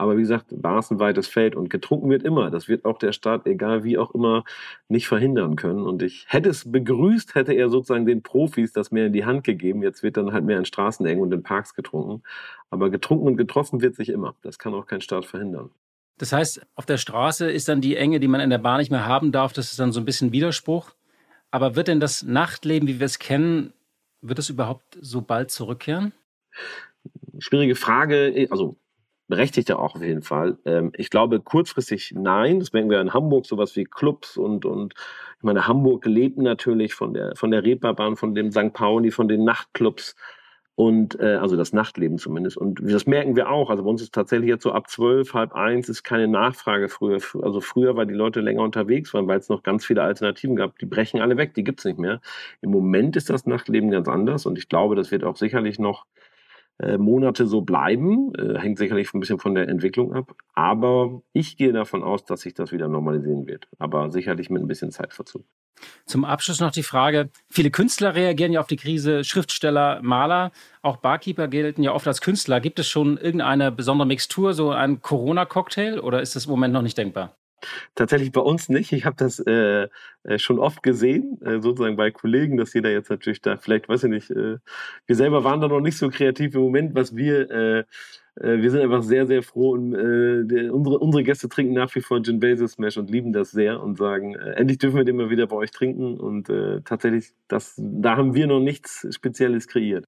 Aber 0.00 0.16
wie 0.16 0.22
gesagt, 0.22 0.46
Bar 0.50 0.78
ist 0.78 0.90
ein 0.90 0.98
weites 0.98 1.28
Feld 1.28 1.54
und 1.54 1.68
getrunken 1.68 2.08
wird 2.08 2.22
immer. 2.22 2.50
Das 2.50 2.68
wird 2.68 2.86
auch 2.86 2.98
der 2.98 3.12
Staat, 3.12 3.46
egal 3.46 3.84
wie 3.84 3.98
auch 3.98 4.14
immer, 4.14 4.44
nicht 4.88 5.06
verhindern 5.06 5.56
können. 5.56 5.82
Und 5.82 6.02
ich 6.02 6.24
hätte 6.26 6.48
es 6.48 6.72
begrüßt, 6.72 7.34
hätte 7.34 7.52
er 7.52 7.68
sozusagen 7.68 8.06
den 8.06 8.22
Profis 8.22 8.72
das 8.72 8.90
mehr 8.90 9.04
in 9.04 9.12
die 9.12 9.26
Hand 9.26 9.44
gegeben. 9.44 9.82
Jetzt 9.82 10.02
wird 10.02 10.16
dann 10.16 10.32
halt 10.32 10.46
mehr 10.46 10.56
in 10.56 10.64
Straßenengen 10.64 11.22
und 11.22 11.34
in 11.34 11.42
Parks 11.42 11.74
getrunken. 11.74 12.22
Aber 12.70 12.88
getrunken 12.88 13.26
und 13.26 13.36
getroffen 13.36 13.82
wird 13.82 13.94
sich 13.94 14.08
immer. 14.08 14.34
Das 14.40 14.58
kann 14.58 14.72
auch 14.72 14.86
kein 14.86 15.02
Staat 15.02 15.26
verhindern. 15.26 15.68
Das 16.16 16.32
heißt, 16.32 16.66
auf 16.76 16.86
der 16.86 16.96
Straße 16.96 17.50
ist 17.50 17.68
dann 17.68 17.82
die 17.82 17.96
Enge, 17.96 18.20
die 18.20 18.28
man 18.28 18.40
in 18.40 18.48
der 18.48 18.56
Bar 18.56 18.78
nicht 18.78 18.90
mehr 18.90 19.04
haben 19.04 19.32
darf. 19.32 19.52
Das 19.52 19.70
ist 19.70 19.78
dann 19.78 19.92
so 19.92 20.00
ein 20.00 20.06
bisschen 20.06 20.32
Widerspruch. 20.32 20.92
Aber 21.50 21.76
wird 21.76 21.88
denn 21.88 22.00
das 22.00 22.22
Nachtleben, 22.22 22.88
wie 22.88 23.00
wir 23.00 23.06
es 23.06 23.18
kennen, 23.18 23.74
wird 24.22 24.38
es 24.38 24.48
überhaupt 24.48 24.96
so 24.98 25.20
bald 25.20 25.50
zurückkehren? 25.50 26.14
Schwierige 27.38 27.74
Frage. 27.74 28.48
Also 28.50 28.76
berechtigt 29.30 29.70
ja 29.70 29.78
auch 29.78 29.94
auf 29.94 30.02
jeden 30.02 30.22
Fall. 30.22 30.58
Ähm, 30.66 30.92
ich 30.94 31.08
glaube 31.08 31.40
kurzfristig 31.40 32.12
nein. 32.14 32.60
Das 32.60 32.74
merken 32.74 32.90
wir 32.90 33.00
in 33.00 33.14
Hamburg, 33.14 33.46
sowas 33.46 33.74
wie 33.76 33.84
Clubs 33.84 34.36
und, 34.36 34.66
und 34.66 34.94
ich 35.38 35.42
meine, 35.42 35.66
Hamburg 35.66 36.04
lebt 36.04 36.36
natürlich 36.36 36.92
von 36.92 37.14
der, 37.14 37.34
von 37.36 37.50
der 37.50 37.64
Reeperbahn, 37.64 38.16
von 38.16 38.34
dem 38.34 38.50
St. 38.50 38.74
Pauli, 38.74 39.10
von 39.10 39.28
den 39.28 39.44
Nachtclubs 39.44 40.16
und 40.80 41.20
äh, 41.20 41.34
also 41.34 41.56
das 41.56 41.72
Nachtleben 41.72 42.16
zumindest. 42.18 42.56
Und 42.56 42.80
das 42.82 43.06
merken 43.06 43.36
wir 43.36 43.50
auch. 43.50 43.70
Also 43.70 43.84
bei 43.84 43.90
uns 43.90 44.00
ist 44.00 44.14
tatsächlich 44.14 44.48
jetzt 44.48 44.62
so 44.62 44.72
ab 44.72 44.88
zwölf, 44.88 45.34
halb 45.34 45.52
eins 45.52 45.88
ist 45.88 46.04
keine 46.04 46.26
Nachfrage 46.26 46.88
früher. 46.88 47.20
Also 47.42 47.60
früher, 47.60 47.96
weil 47.96 48.06
die 48.06 48.14
Leute 48.14 48.40
länger 48.40 48.62
unterwegs 48.62 49.12
waren, 49.12 49.28
weil 49.28 49.38
es 49.38 49.50
noch 49.50 49.62
ganz 49.62 49.84
viele 49.84 50.02
Alternativen 50.02 50.56
gab. 50.56 50.78
Die 50.78 50.86
brechen 50.86 51.20
alle 51.20 51.36
weg, 51.36 51.54
die 51.54 51.64
gibt's 51.64 51.84
nicht 51.84 51.98
mehr. 51.98 52.20
Im 52.62 52.70
Moment 52.70 53.16
ist 53.16 53.28
das 53.28 53.46
Nachtleben 53.46 53.90
ganz 53.90 54.08
anders 54.08 54.46
und 54.46 54.56
ich 54.58 54.68
glaube, 54.68 54.96
das 54.96 55.10
wird 55.10 55.22
auch 55.22 55.36
sicherlich 55.36 55.78
noch 55.78 56.06
Monate 56.98 57.46
so 57.46 57.60
bleiben. 57.62 58.32
Äh, 58.34 58.58
hängt 58.58 58.78
sicherlich 58.78 59.12
ein 59.14 59.20
bisschen 59.20 59.38
von 59.38 59.54
der 59.54 59.68
Entwicklung 59.68 60.12
ab. 60.14 60.34
Aber 60.54 61.22
ich 61.32 61.56
gehe 61.56 61.72
davon 61.72 62.02
aus, 62.02 62.24
dass 62.24 62.40
sich 62.40 62.54
das 62.54 62.72
wieder 62.72 62.88
normalisieren 62.88 63.46
wird. 63.46 63.68
Aber 63.78 64.10
sicherlich 64.10 64.50
mit 64.50 64.62
ein 64.62 64.68
bisschen 64.68 64.90
Zeitverzug. 64.90 65.44
Zum 66.06 66.24
Abschluss 66.24 66.60
noch 66.60 66.72
die 66.72 66.82
Frage, 66.82 67.30
viele 67.48 67.70
Künstler 67.70 68.14
reagieren 68.14 68.52
ja 68.52 68.60
auf 68.60 68.66
die 68.66 68.76
Krise, 68.76 69.24
Schriftsteller, 69.24 70.00
Maler, 70.02 70.50
auch 70.82 70.98
Barkeeper 70.98 71.48
gelten 71.48 71.82
ja 71.82 71.92
oft 71.92 72.06
als 72.06 72.20
Künstler. 72.20 72.60
Gibt 72.60 72.78
es 72.78 72.88
schon 72.88 73.16
irgendeine 73.16 73.72
besondere 73.72 74.06
Mixtur, 74.06 74.52
so 74.52 74.70
ein 74.70 75.00
Corona-Cocktail 75.00 76.00
oder 76.00 76.20
ist 76.20 76.36
das 76.36 76.46
im 76.46 76.50
Moment 76.50 76.74
noch 76.74 76.82
nicht 76.82 76.98
denkbar? 76.98 77.39
Tatsächlich 77.94 78.32
bei 78.32 78.40
uns 78.40 78.68
nicht. 78.68 78.92
Ich 78.92 79.04
habe 79.04 79.16
das 79.16 79.38
äh, 79.40 79.88
äh, 80.24 80.38
schon 80.38 80.58
oft 80.58 80.82
gesehen, 80.82 81.40
äh, 81.42 81.60
sozusagen 81.60 81.96
bei 81.96 82.10
Kollegen, 82.10 82.56
dass 82.56 82.74
jeder 82.74 82.90
jetzt 82.90 83.10
natürlich 83.10 83.40
da, 83.40 83.56
vielleicht, 83.56 83.88
weiß 83.88 84.04
ich 84.04 84.10
nicht, 84.10 84.30
äh, 84.30 84.58
wir 85.06 85.16
selber 85.16 85.44
waren 85.44 85.60
da 85.60 85.68
noch 85.68 85.80
nicht 85.80 85.98
so 85.98 86.08
kreativ 86.08 86.54
im 86.54 86.62
Moment, 86.62 86.94
was 86.94 87.16
wir, 87.16 87.50
äh, 87.50 87.78
äh, 88.36 88.62
wir 88.62 88.70
sind 88.70 88.80
einfach 88.80 89.02
sehr, 89.02 89.26
sehr 89.26 89.42
froh 89.42 89.72
und 89.72 89.94
äh, 89.94 90.44
der, 90.44 90.74
unsere, 90.74 90.98
unsere 90.98 91.22
Gäste 91.22 91.48
trinken 91.48 91.74
nach 91.74 91.94
wie 91.94 92.00
vor 92.00 92.22
Gin 92.22 92.40
Basil 92.40 92.68
Smash 92.68 92.96
und 92.96 93.10
lieben 93.10 93.32
das 93.32 93.50
sehr 93.50 93.82
und 93.82 93.96
sagen, 93.98 94.34
äh, 94.34 94.52
endlich 94.52 94.78
dürfen 94.78 94.96
wir 94.96 95.04
den 95.04 95.16
mal 95.16 95.30
wieder 95.30 95.46
bei 95.46 95.56
euch 95.56 95.70
trinken 95.70 96.18
und 96.18 96.48
äh, 96.48 96.80
tatsächlich, 96.82 97.32
das, 97.48 97.74
da 97.76 98.16
haben 98.16 98.34
wir 98.34 98.46
noch 98.46 98.60
nichts 98.60 99.06
Spezielles 99.10 99.68
kreiert. 99.68 100.04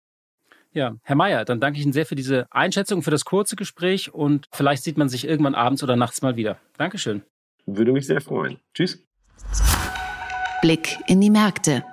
Ja, 0.75 0.97
Herr 1.03 1.17
Mayer, 1.17 1.45
dann 1.45 1.61
danke 1.61 1.79
ich 1.79 1.85
Ihnen 1.85 1.93
sehr 1.93 2.07
für 2.07 2.15
diese 2.15 2.47
Einschätzung, 2.51 3.03
für 3.03 3.11
das 3.11 3.27
kurze 3.27 3.57
Gespräch 3.57 4.15
und 4.15 4.49
vielleicht 4.53 4.83
sieht 4.83 4.97
man 4.97 5.11
sich 5.11 5.29
irgendwann 5.29 5.55
abends 5.55 5.83
oder 5.83 5.97
nachts 5.97 6.23
mal 6.23 6.37
wieder. 6.37 6.59
Dankeschön. 6.79 7.23
Würde 7.67 7.93
mich 7.93 8.07
sehr 8.07 8.21
freuen. 8.21 8.59
Tschüss. 8.75 8.99
Blick 10.61 10.99
in 11.07 11.21
die 11.21 11.31
Märkte. 11.31 11.85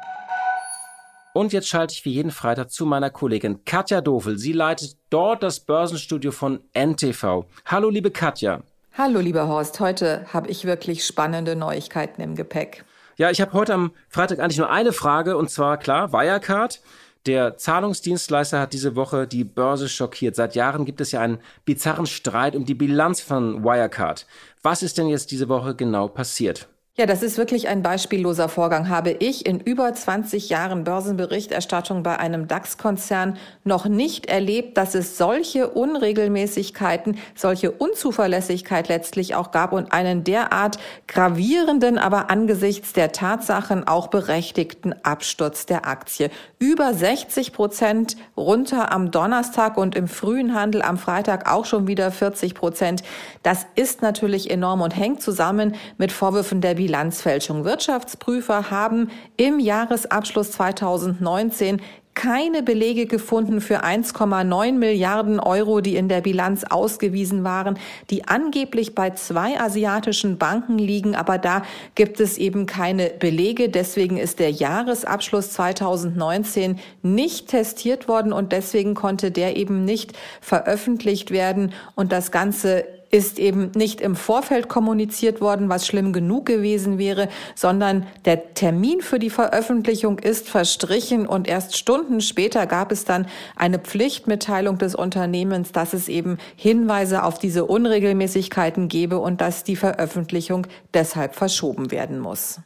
Und 1.33 1.53
jetzt 1.53 1.67
schalte 1.67 1.93
ich 1.93 2.05
wie 2.05 2.11
jeden 2.11 2.31
Freitag 2.31 2.71
zu 2.71 2.85
meiner 2.85 3.09
Kollegin 3.09 3.63
Katja 3.63 4.01
Dofel. 4.01 4.37
Sie 4.37 4.51
leitet 4.51 4.97
dort 5.09 5.43
das 5.43 5.59
Börsenstudio 5.59 6.31
von 6.31 6.59
NTV. 6.73 7.45
Hallo, 7.65 7.89
liebe 7.89 8.11
Katja. 8.11 8.61
Hallo, 8.97 9.19
lieber 9.19 9.47
Horst. 9.47 9.79
Heute 9.79 10.25
habe 10.33 10.49
ich 10.49 10.65
wirklich 10.65 11.05
spannende 11.05 11.55
Neuigkeiten 11.55 12.21
im 12.21 12.35
Gepäck. 12.35 12.83
Ja, 13.17 13.29
ich 13.29 13.41
habe 13.41 13.53
heute 13.53 13.73
am 13.73 13.91
Freitag 14.09 14.39
eigentlich 14.39 14.57
nur 14.57 14.69
eine 14.69 14.91
Frage 14.91 15.37
und 15.37 15.49
zwar 15.49 15.77
klar, 15.77 16.11
Wirecard. 16.11 16.81
Der 17.25 17.57
Zahlungsdienstleister 17.57 18.59
hat 18.59 18.73
diese 18.73 18.95
Woche 18.95 19.27
die 19.27 19.43
Börse 19.43 19.89
schockiert. 19.89 20.35
Seit 20.35 20.55
Jahren 20.55 20.85
gibt 20.85 21.01
es 21.01 21.11
ja 21.11 21.19
einen 21.19 21.39
bizarren 21.65 22.05
Streit 22.05 22.55
um 22.55 22.65
die 22.65 22.75
Bilanz 22.75 23.19
von 23.21 23.63
Wirecard. 23.63 24.25
Was 24.61 24.83
ist 24.83 24.97
denn 24.97 25.07
jetzt 25.07 25.31
diese 25.31 25.49
Woche 25.49 25.75
genau 25.75 26.07
passiert? 26.07 26.69
Ja, 26.99 27.05
das 27.05 27.23
ist 27.23 27.37
wirklich 27.37 27.69
ein 27.69 27.81
beispielloser 27.81 28.49
Vorgang. 28.49 28.89
Habe 28.89 29.11
ich 29.11 29.45
in 29.45 29.61
über 29.61 29.93
20 29.93 30.49
Jahren 30.49 30.83
Börsenberichterstattung 30.83 32.03
bei 32.03 32.19
einem 32.19 32.49
DAX-Konzern 32.49 33.37
noch 33.63 33.85
nicht 33.85 34.25
erlebt, 34.25 34.77
dass 34.77 34.95
es 34.95 35.17
solche 35.17 35.69
Unregelmäßigkeiten, 35.69 37.17
solche 37.35 37.71
Unzuverlässigkeit 37.71 38.89
letztlich 38.89 39.33
auch 39.33 39.51
gab 39.51 39.71
und 39.71 39.93
einen 39.93 40.25
derart 40.25 40.77
gravierenden, 41.07 41.97
aber 41.97 42.29
angesichts 42.29 42.91
der 42.91 43.13
Tatsachen 43.13 43.87
auch 43.87 44.07
berechtigten 44.07 44.91
Absturz 45.03 45.65
der 45.65 45.87
Aktie. 45.87 46.29
Über 46.57 46.93
60 46.93 47.53
Prozent 47.53 48.17
runter 48.35 48.91
am 48.91 49.11
Donnerstag 49.11 49.77
und 49.77 49.95
im 49.95 50.09
frühen 50.09 50.53
Handel 50.53 50.81
am 50.81 50.97
Freitag 50.97 51.49
auch 51.49 51.63
schon 51.63 51.87
wieder 51.87 52.11
40 52.11 52.55
Prozent. 52.55 53.03
Das 53.41 53.65
ist 53.75 54.01
natürlich 54.01 54.51
enorm 54.51 54.81
und 54.81 54.97
hängt 54.97 55.21
zusammen 55.21 55.75
mit 55.97 56.11
Vorwürfen 56.11 56.59
der 56.59 56.73
Bilanz 56.73 56.88
Bilanzfälschung. 56.89 57.65
Wirtschaftsprüfer 57.65 58.71
haben 58.71 59.11
im 59.37 59.59
Jahresabschluss 59.59 60.53
2019 60.53 61.79
keine 62.15 62.63
Belege 62.63 63.05
gefunden 63.05 63.61
für 63.61 63.83
1,9 63.83 64.73
Milliarden 64.73 65.39
Euro, 65.39 65.81
die 65.81 65.95
in 65.95 66.09
der 66.09 66.21
Bilanz 66.21 66.63
ausgewiesen 66.63 67.43
waren, 67.43 67.77
die 68.09 68.27
angeblich 68.27 68.95
bei 68.95 69.11
zwei 69.11 69.59
asiatischen 69.59 70.39
Banken 70.39 70.79
liegen. 70.79 71.15
Aber 71.15 71.37
da 71.37 71.61
gibt 71.93 72.19
es 72.19 72.39
eben 72.39 72.65
keine 72.65 73.11
Belege. 73.11 73.69
Deswegen 73.69 74.17
ist 74.17 74.39
der 74.39 74.49
Jahresabschluss 74.49 75.51
2019 75.51 76.79
nicht 77.03 77.49
testiert 77.49 78.07
worden 78.07 78.33
und 78.33 78.51
deswegen 78.51 78.95
konnte 78.95 79.29
der 79.29 79.57
eben 79.57 79.85
nicht 79.85 80.17
veröffentlicht 80.41 81.29
werden. 81.29 81.71
Und 81.93 82.11
das 82.11 82.31
Ganze 82.31 82.83
ist 83.11 83.39
eben 83.39 83.71
nicht 83.75 84.01
im 84.01 84.15
Vorfeld 84.15 84.69
kommuniziert 84.69 85.41
worden, 85.41 85.69
was 85.69 85.87
schlimm 85.87 86.13
genug 86.13 86.45
gewesen 86.45 86.97
wäre, 86.97 87.29
sondern 87.55 88.05
der 88.25 88.53
Termin 88.53 89.01
für 89.01 89.19
die 89.19 89.29
Veröffentlichung 89.29 90.19
ist 90.19 90.49
verstrichen 90.49 91.25
und 91.25 91.47
erst 91.47 91.77
Stunden 91.77 92.21
später 92.21 92.67
gab 92.67 92.91
es 92.91 93.05
dann 93.05 93.27
eine 93.55 93.79
Pflichtmitteilung 93.79 94.77
des 94.77 94.95
Unternehmens, 94.95 95.71
dass 95.71 95.93
es 95.93 96.07
eben 96.07 96.37
Hinweise 96.55 97.23
auf 97.23 97.39
diese 97.39 97.65
Unregelmäßigkeiten 97.65 98.87
gebe 98.87 99.19
und 99.19 99.41
dass 99.41 99.63
die 99.63 99.75
Veröffentlichung 99.75 100.67
deshalb 100.93 101.35
verschoben 101.35 101.91
werden 101.91 102.19
muss. 102.19 102.61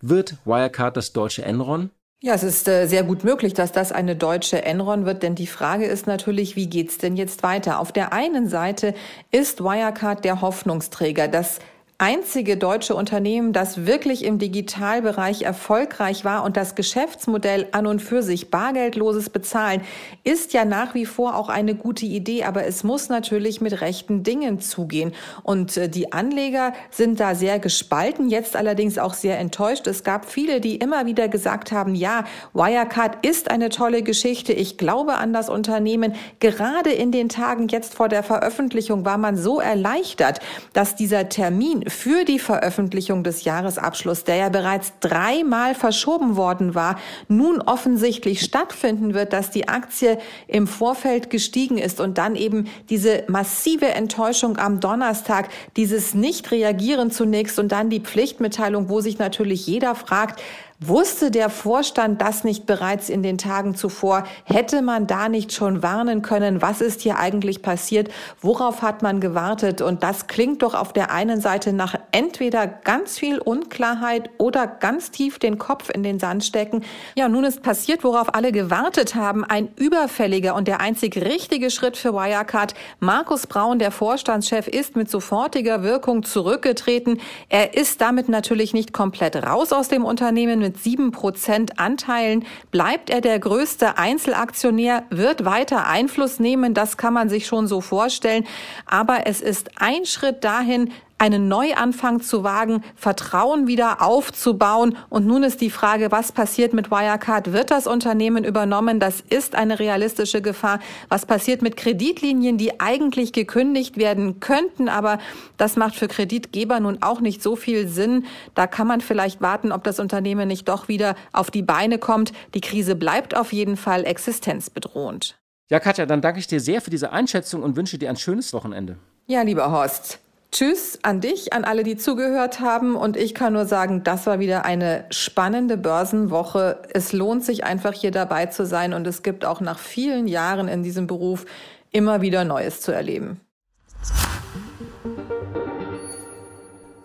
Wird 0.00 0.36
Wirecard 0.44 0.96
das 0.96 1.12
deutsche 1.12 1.44
Enron? 1.44 1.90
Ja, 2.20 2.34
es 2.34 2.42
ist 2.42 2.66
äh, 2.66 2.86
sehr 2.86 3.04
gut 3.04 3.22
möglich, 3.22 3.54
dass 3.54 3.70
das 3.70 3.92
eine 3.92 4.16
deutsche 4.16 4.64
Enron 4.64 5.06
wird, 5.06 5.22
denn 5.22 5.36
die 5.36 5.46
Frage 5.46 5.86
ist 5.86 6.08
natürlich, 6.08 6.56
wie 6.56 6.68
geht's 6.68 6.98
denn 6.98 7.16
jetzt 7.16 7.44
weiter? 7.44 7.78
Auf 7.78 7.92
der 7.92 8.12
einen 8.12 8.48
Seite 8.48 8.94
ist 9.30 9.62
Wirecard 9.62 10.24
der 10.24 10.40
Hoffnungsträger, 10.40 11.28
dass 11.28 11.60
einzige 12.00 12.56
deutsche 12.56 12.94
Unternehmen, 12.94 13.52
das 13.52 13.84
wirklich 13.84 14.24
im 14.24 14.38
Digitalbereich 14.38 15.42
erfolgreich 15.42 16.24
war 16.24 16.44
und 16.44 16.56
das 16.56 16.76
Geschäftsmodell 16.76 17.66
an 17.72 17.88
und 17.88 18.00
für 18.00 18.22
sich 18.22 18.52
bargeldloses 18.52 19.30
Bezahlen 19.30 19.82
ist 20.22 20.52
ja 20.52 20.64
nach 20.64 20.94
wie 20.94 21.06
vor 21.06 21.34
auch 21.34 21.48
eine 21.48 21.74
gute 21.74 22.06
Idee, 22.06 22.44
aber 22.44 22.64
es 22.64 22.84
muss 22.84 23.08
natürlich 23.08 23.60
mit 23.60 23.80
rechten 23.80 24.22
Dingen 24.22 24.60
zugehen. 24.60 25.12
Und 25.42 25.76
äh, 25.76 25.88
die 25.88 26.12
Anleger 26.12 26.72
sind 26.92 27.18
da 27.18 27.34
sehr 27.34 27.58
gespalten, 27.58 28.28
jetzt 28.28 28.54
allerdings 28.54 28.96
auch 28.96 29.14
sehr 29.14 29.40
enttäuscht. 29.40 29.88
Es 29.88 30.04
gab 30.04 30.30
viele, 30.30 30.60
die 30.60 30.76
immer 30.76 31.04
wieder 31.06 31.26
gesagt 31.26 31.72
haben, 31.72 31.96
ja, 31.96 32.22
Wirecard 32.54 33.26
ist 33.26 33.50
eine 33.50 33.70
tolle 33.70 34.04
Geschichte. 34.04 34.52
Ich 34.52 34.78
glaube 34.78 35.14
an 35.14 35.32
das 35.32 35.48
Unternehmen. 35.48 36.14
Gerade 36.38 36.92
in 36.92 37.10
den 37.10 37.28
Tagen 37.28 37.66
jetzt 37.66 37.96
vor 37.96 38.08
der 38.08 38.22
Veröffentlichung 38.22 39.04
war 39.04 39.18
man 39.18 39.36
so 39.36 39.58
erleichtert, 39.58 40.38
dass 40.72 40.94
dieser 40.94 41.28
Termin 41.28 41.87
für 41.88 42.24
die 42.24 42.38
Veröffentlichung 42.38 43.24
des 43.24 43.44
Jahresabschlusses, 43.44 44.24
der 44.24 44.36
ja 44.36 44.48
bereits 44.48 44.92
dreimal 45.00 45.74
verschoben 45.74 46.36
worden 46.36 46.74
war, 46.74 46.98
nun 47.28 47.60
offensichtlich 47.60 48.40
stattfinden 48.40 49.14
wird, 49.14 49.32
dass 49.32 49.50
die 49.50 49.68
Aktie 49.68 50.18
im 50.46 50.66
Vorfeld 50.66 51.30
gestiegen 51.30 51.78
ist 51.78 52.00
und 52.00 52.18
dann 52.18 52.36
eben 52.36 52.68
diese 52.90 53.24
massive 53.28 53.86
Enttäuschung 53.86 54.58
am 54.58 54.80
Donnerstag, 54.80 55.48
dieses 55.76 56.14
Nicht-Reagieren 56.14 57.10
zunächst 57.10 57.58
und 57.58 57.72
dann 57.72 57.90
die 57.90 58.00
Pflichtmitteilung, 58.00 58.88
wo 58.88 59.00
sich 59.00 59.18
natürlich 59.18 59.66
jeder 59.66 59.94
fragt, 59.94 60.40
Wusste 60.80 61.32
der 61.32 61.50
Vorstand 61.50 62.22
das 62.22 62.44
nicht 62.44 62.64
bereits 62.64 63.08
in 63.08 63.24
den 63.24 63.36
Tagen 63.36 63.74
zuvor? 63.74 64.22
Hätte 64.44 64.80
man 64.80 65.08
da 65.08 65.28
nicht 65.28 65.52
schon 65.52 65.82
warnen 65.82 66.22
können? 66.22 66.62
Was 66.62 66.80
ist 66.80 67.00
hier 67.00 67.18
eigentlich 67.18 67.62
passiert? 67.62 68.12
Worauf 68.40 68.80
hat 68.80 69.02
man 69.02 69.18
gewartet? 69.18 69.82
Und 69.82 70.04
das 70.04 70.28
klingt 70.28 70.62
doch 70.62 70.74
auf 70.74 70.92
der 70.92 71.10
einen 71.10 71.40
Seite 71.40 71.72
nach 71.72 71.96
entweder 72.12 72.68
ganz 72.68 73.18
viel 73.18 73.40
Unklarheit 73.40 74.30
oder 74.38 74.68
ganz 74.68 75.10
tief 75.10 75.40
den 75.40 75.58
Kopf 75.58 75.90
in 75.90 76.04
den 76.04 76.20
Sand 76.20 76.44
stecken. 76.44 76.84
Ja, 77.16 77.28
nun 77.28 77.42
ist 77.42 77.64
passiert, 77.64 78.04
worauf 78.04 78.32
alle 78.36 78.52
gewartet 78.52 79.16
haben. 79.16 79.42
Ein 79.42 79.70
überfälliger 79.74 80.54
und 80.54 80.68
der 80.68 80.80
einzig 80.80 81.16
richtige 81.16 81.70
Schritt 81.70 81.96
für 81.96 82.14
Wirecard. 82.14 82.74
Markus 83.00 83.48
Braun, 83.48 83.80
der 83.80 83.90
Vorstandschef, 83.90 84.68
ist 84.68 84.94
mit 84.94 85.10
sofortiger 85.10 85.82
Wirkung 85.82 86.22
zurückgetreten. 86.22 87.20
Er 87.48 87.76
ist 87.76 88.00
damit 88.00 88.28
natürlich 88.28 88.74
nicht 88.74 88.92
komplett 88.92 89.34
raus 89.34 89.72
aus 89.72 89.88
dem 89.88 90.04
Unternehmen 90.04 90.67
mit 90.68 90.76
sieben 90.82 91.12
Prozent 91.12 91.78
Anteilen 91.78 92.44
bleibt 92.70 93.08
er 93.08 93.22
der 93.22 93.38
größte 93.38 93.96
Einzelaktionär, 93.96 95.04
wird 95.08 95.46
weiter 95.46 95.86
Einfluss 95.86 96.40
nehmen. 96.40 96.74
Das 96.74 96.98
kann 96.98 97.14
man 97.14 97.30
sich 97.30 97.46
schon 97.46 97.66
so 97.66 97.80
vorstellen. 97.80 98.46
Aber 98.84 99.26
es 99.26 99.40
ist 99.40 99.70
ein 99.80 100.04
Schritt 100.04 100.44
dahin, 100.44 100.92
einen 101.18 101.48
Neuanfang 101.48 102.20
zu 102.20 102.44
wagen, 102.44 102.82
Vertrauen 102.94 103.66
wieder 103.66 104.02
aufzubauen. 104.02 104.96
Und 105.10 105.26
nun 105.26 105.42
ist 105.42 105.60
die 105.60 105.70
Frage, 105.70 106.10
was 106.10 106.32
passiert 106.32 106.72
mit 106.72 106.90
Wirecard? 106.90 107.52
Wird 107.52 107.70
das 107.70 107.86
Unternehmen 107.86 108.44
übernommen? 108.44 109.00
Das 109.00 109.20
ist 109.20 109.54
eine 109.54 109.78
realistische 109.78 110.40
Gefahr. 110.40 110.78
Was 111.08 111.26
passiert 111.26 111.60
mit 111.60 111.76
Kreditlinien, 111.76 112.56
die 112.56 112.80
eigentlich 112.80 113.32
gekündigt 113.32 113.96
werden 113.96 114.40
könnten? 114.40 114.88
Aber 114.88 115.18
das 115.56 115.76
macht 115.76 115.96
für 115.96 116.08
Kreditgeber 116.08 116.80
nun 116.80 116.98
auch 117.02 117.20
nicht 117.20 117.42
so 117.42 117.56
viel 117.56 117.88
Sinn. 117.88 118.24
Da 118.54 118.66
kann 118.66 118.86
man 118.86 119.00
vielleicht 119.00 119.40
warten, 119.40 119.72
ob 119.72 119.84
das 119.84 119.98
Unternehmen 119.98 120.48
nicht 120.48 120.68
doch 120.68 120.88
wieder 120.88 121.16
auf 121.32 121.50
die 121.50 121.62
Beine 121.62 121.98
kommt. 121.98 122.32
Die 122.54 122.60
Krise 122.60 122.94
bleibt 122.94 123.36
auf 123.36 123.52
jeden 123.52 123.76
Fall 123.76 124.04
existenzbedrohend. 124.04 125.36
Ja, 125.70 125.80
Katja, 125.80 126.06
dann 126.06 126.22
danke 126.22 126.40
ich 126.40 126.46
dir 126.46 126.60
sehr 126.60 126.80
für 126.80 126.90
diese 126.90 127.12
Einschätzung 127.12 127.62
und 127.62 127.76
wünsche 127.76 127.98
dir 127.98 128.08
ein 128.08 128.16
schönes 128.16 128.52
Wochenende. 128.52 128.96
Ja, 129.26 129.42
lieber 129.42 129.70
Horst. 129.70 130.20
Tschüss 130.50 130.98
an 131.02 131.20
dich, 131.20 131.52
an 131.52 131.64
alle, 131.64 131.82
die 131.82 131.96
zugehört 131.96 132.60
haben. 132.60 132.96
Und 132.96 133.16
ich 133.16 133.34
kann 133.34 133.52
nur 133.52 133.66
sagen, 133.66 134.02
das 134.02 134.26
war 134.26 134.38
wieder 134.38 134.64
eine 134.64 135.04
spannende 135.10 135.76
Börsenwoche. 135.76 136.82
Es 136.92 137.12
lohnt 137.12 137.44
sich 137.44 137.64
einfach 137.64 137.92
hier 137.92 138.10
dabei 138.10 138.46
zu 138.46 138.64
sein. 138.64 138.94
Und 138.94 139.06
es 139.06 139.22
gibt 139.22 139.44
auch 139.44 139.60
nach 139.60 139.78
vielen 139.78 140.26
Jahren 140.26 140.68
in 140.68 140.82
diesem 140.82 141.06
Beruf 141.06 141.44
immer 141.90 142.22
wieder 142.22 142.44
Neues 142.44 142.80
zu 142.80 142.92
erleben. 142.92 143.40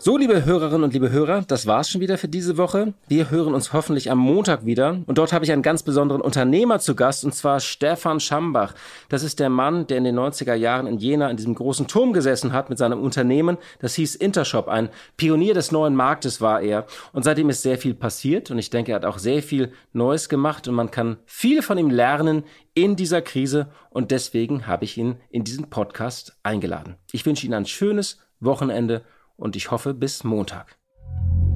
So, 0.06 0.18
liebe 0.18 0.43
Hörerinnen 0.43 0.84
und 0.84 0.91
liebe 0.91 1.12
Hörer, 1.12 1.43
das 1.47 1.66
war's 1.66 1.89
schon 1.89 2.01
wieder 2.01 2.18
für 2.18 2.28
diese 2.28 2.58
Woche. 2.58 2.93
Wir 3.08 3.32
hören 3.32 3.54
uns 3.54 3.72
hoffentlich 3.72 4.12
am 4.12 4.18
Montag 4.18 4.66
wieder. 4.66 4.99
Und 5.06 5.18
dort 5.18 5.32
habe 5.32 5.45
ich 5.45 5.51
einen 5.54 5.62
ganz 5.62 5.82
besonderen 5.82 6.20
Unternehmer 6.20 6.80
zu 6.80 6.93
Gast, 6.93 7.24
und 7.24 7.34
zwar 7.34 7.62
Stefan 7.62 8.20
Schambach. 8.20 8.74
Das 9.08 9.24
ist 9.24 9.39
der 9.39 9.47
Mann, 9.47 9.88
der 9.88 9.99
in 9.99 10.04
den 10.04 10.20
90er 10.20 10.56
Jahren 10.56 10.88
in 10.88 10.97
Jena 10.97 11.30
in 11.30 11.38
diesem 11.38 11.56
großen 11.56 11.88
Turm 11.88 12.12
gesessen 12.12 12.51
hat 12.51 12.70
mit 12.70 12.80
seinem 12.80 13.01
Unternehmen. 13.01 13.58
Das 13.80 13.95
hieß 13.95 14.16
Intershop. 14.16 14.68
Ein 14.68 14.89
Pionier 15.16 15.54
des 15.54 15.72
neuen 15.72 15.95
Marktes 15.95 16.41
war 16.41 16.60
er. 16.60 16.86
Und 17.14 17.24
seitdem 17.24 17.49
ist 17.49 17.62
sehr 17.62 17.78
viel 17.78 17.93
passiert. 17.93 18.51
Und 18.51 18.60
ich 18.60 18.70
denke, 18.70 18.91
er 18.91 18.95
hat 18.95 19.06
auch 19.06 19.20
sehr 19.20 19.41
viel 19.41 19.72
Neues 19.93 20.28
gemacht. 20.28 20.68
Und 20.68 20.76
man 20.76 20.91
kann 20.91 21.16
viel 21.26 21.62
von 21.62 21.78
ihm 21.78 21.89
lernen 21.89 22.43
in 22.74 22.97
dieser 22.97 23.22
Krise. 23.22 23.70
Und 23.89 24.12
deswegen 24.12 24.68
habe 24.68 24.84
ich 24.84 24.97
ihn 24.97 25.16
in 25.30 25.45
diesen 25.45 25.70
Podcast 25.70 26.36
eingeladen. 26.43 26.97
Ich 27.14 27.26
wünsche 27.26 27.45
Ihnen 27.45 27.54
ein 27.54 27.66
schönes 27.66 28.20
Wochenende 28.41 29.04
und 29.36 29.56
ich 29.56 29.72
hoffe 29.72 29.94
bis 29.94 30.24
Montag. 30.24 30.78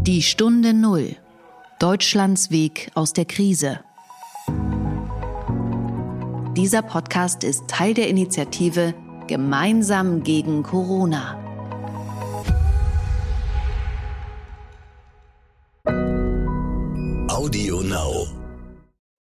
Die 0.01 0.21
Stunde 0.21 0.73
Null. 0.73 1.15
Deutschlands 1.79 2.49
Weg 2.49 2.91
aus 2.95 3.13
der 3.13 3.25
Krise. 3.25 3.81
Dieser 6.55 6.81
Podcast 6.81 7.43
ist 7.43 7.67
Teil 7.67 7.93
der 7.93 8.07
Initiative 8.07 8.95
Gemeinsam 9.27 10.23
gegen 10.23 10.63
Corona. 10.63 11.37
Audio 17.29 17.81
Now. 17.81 18.36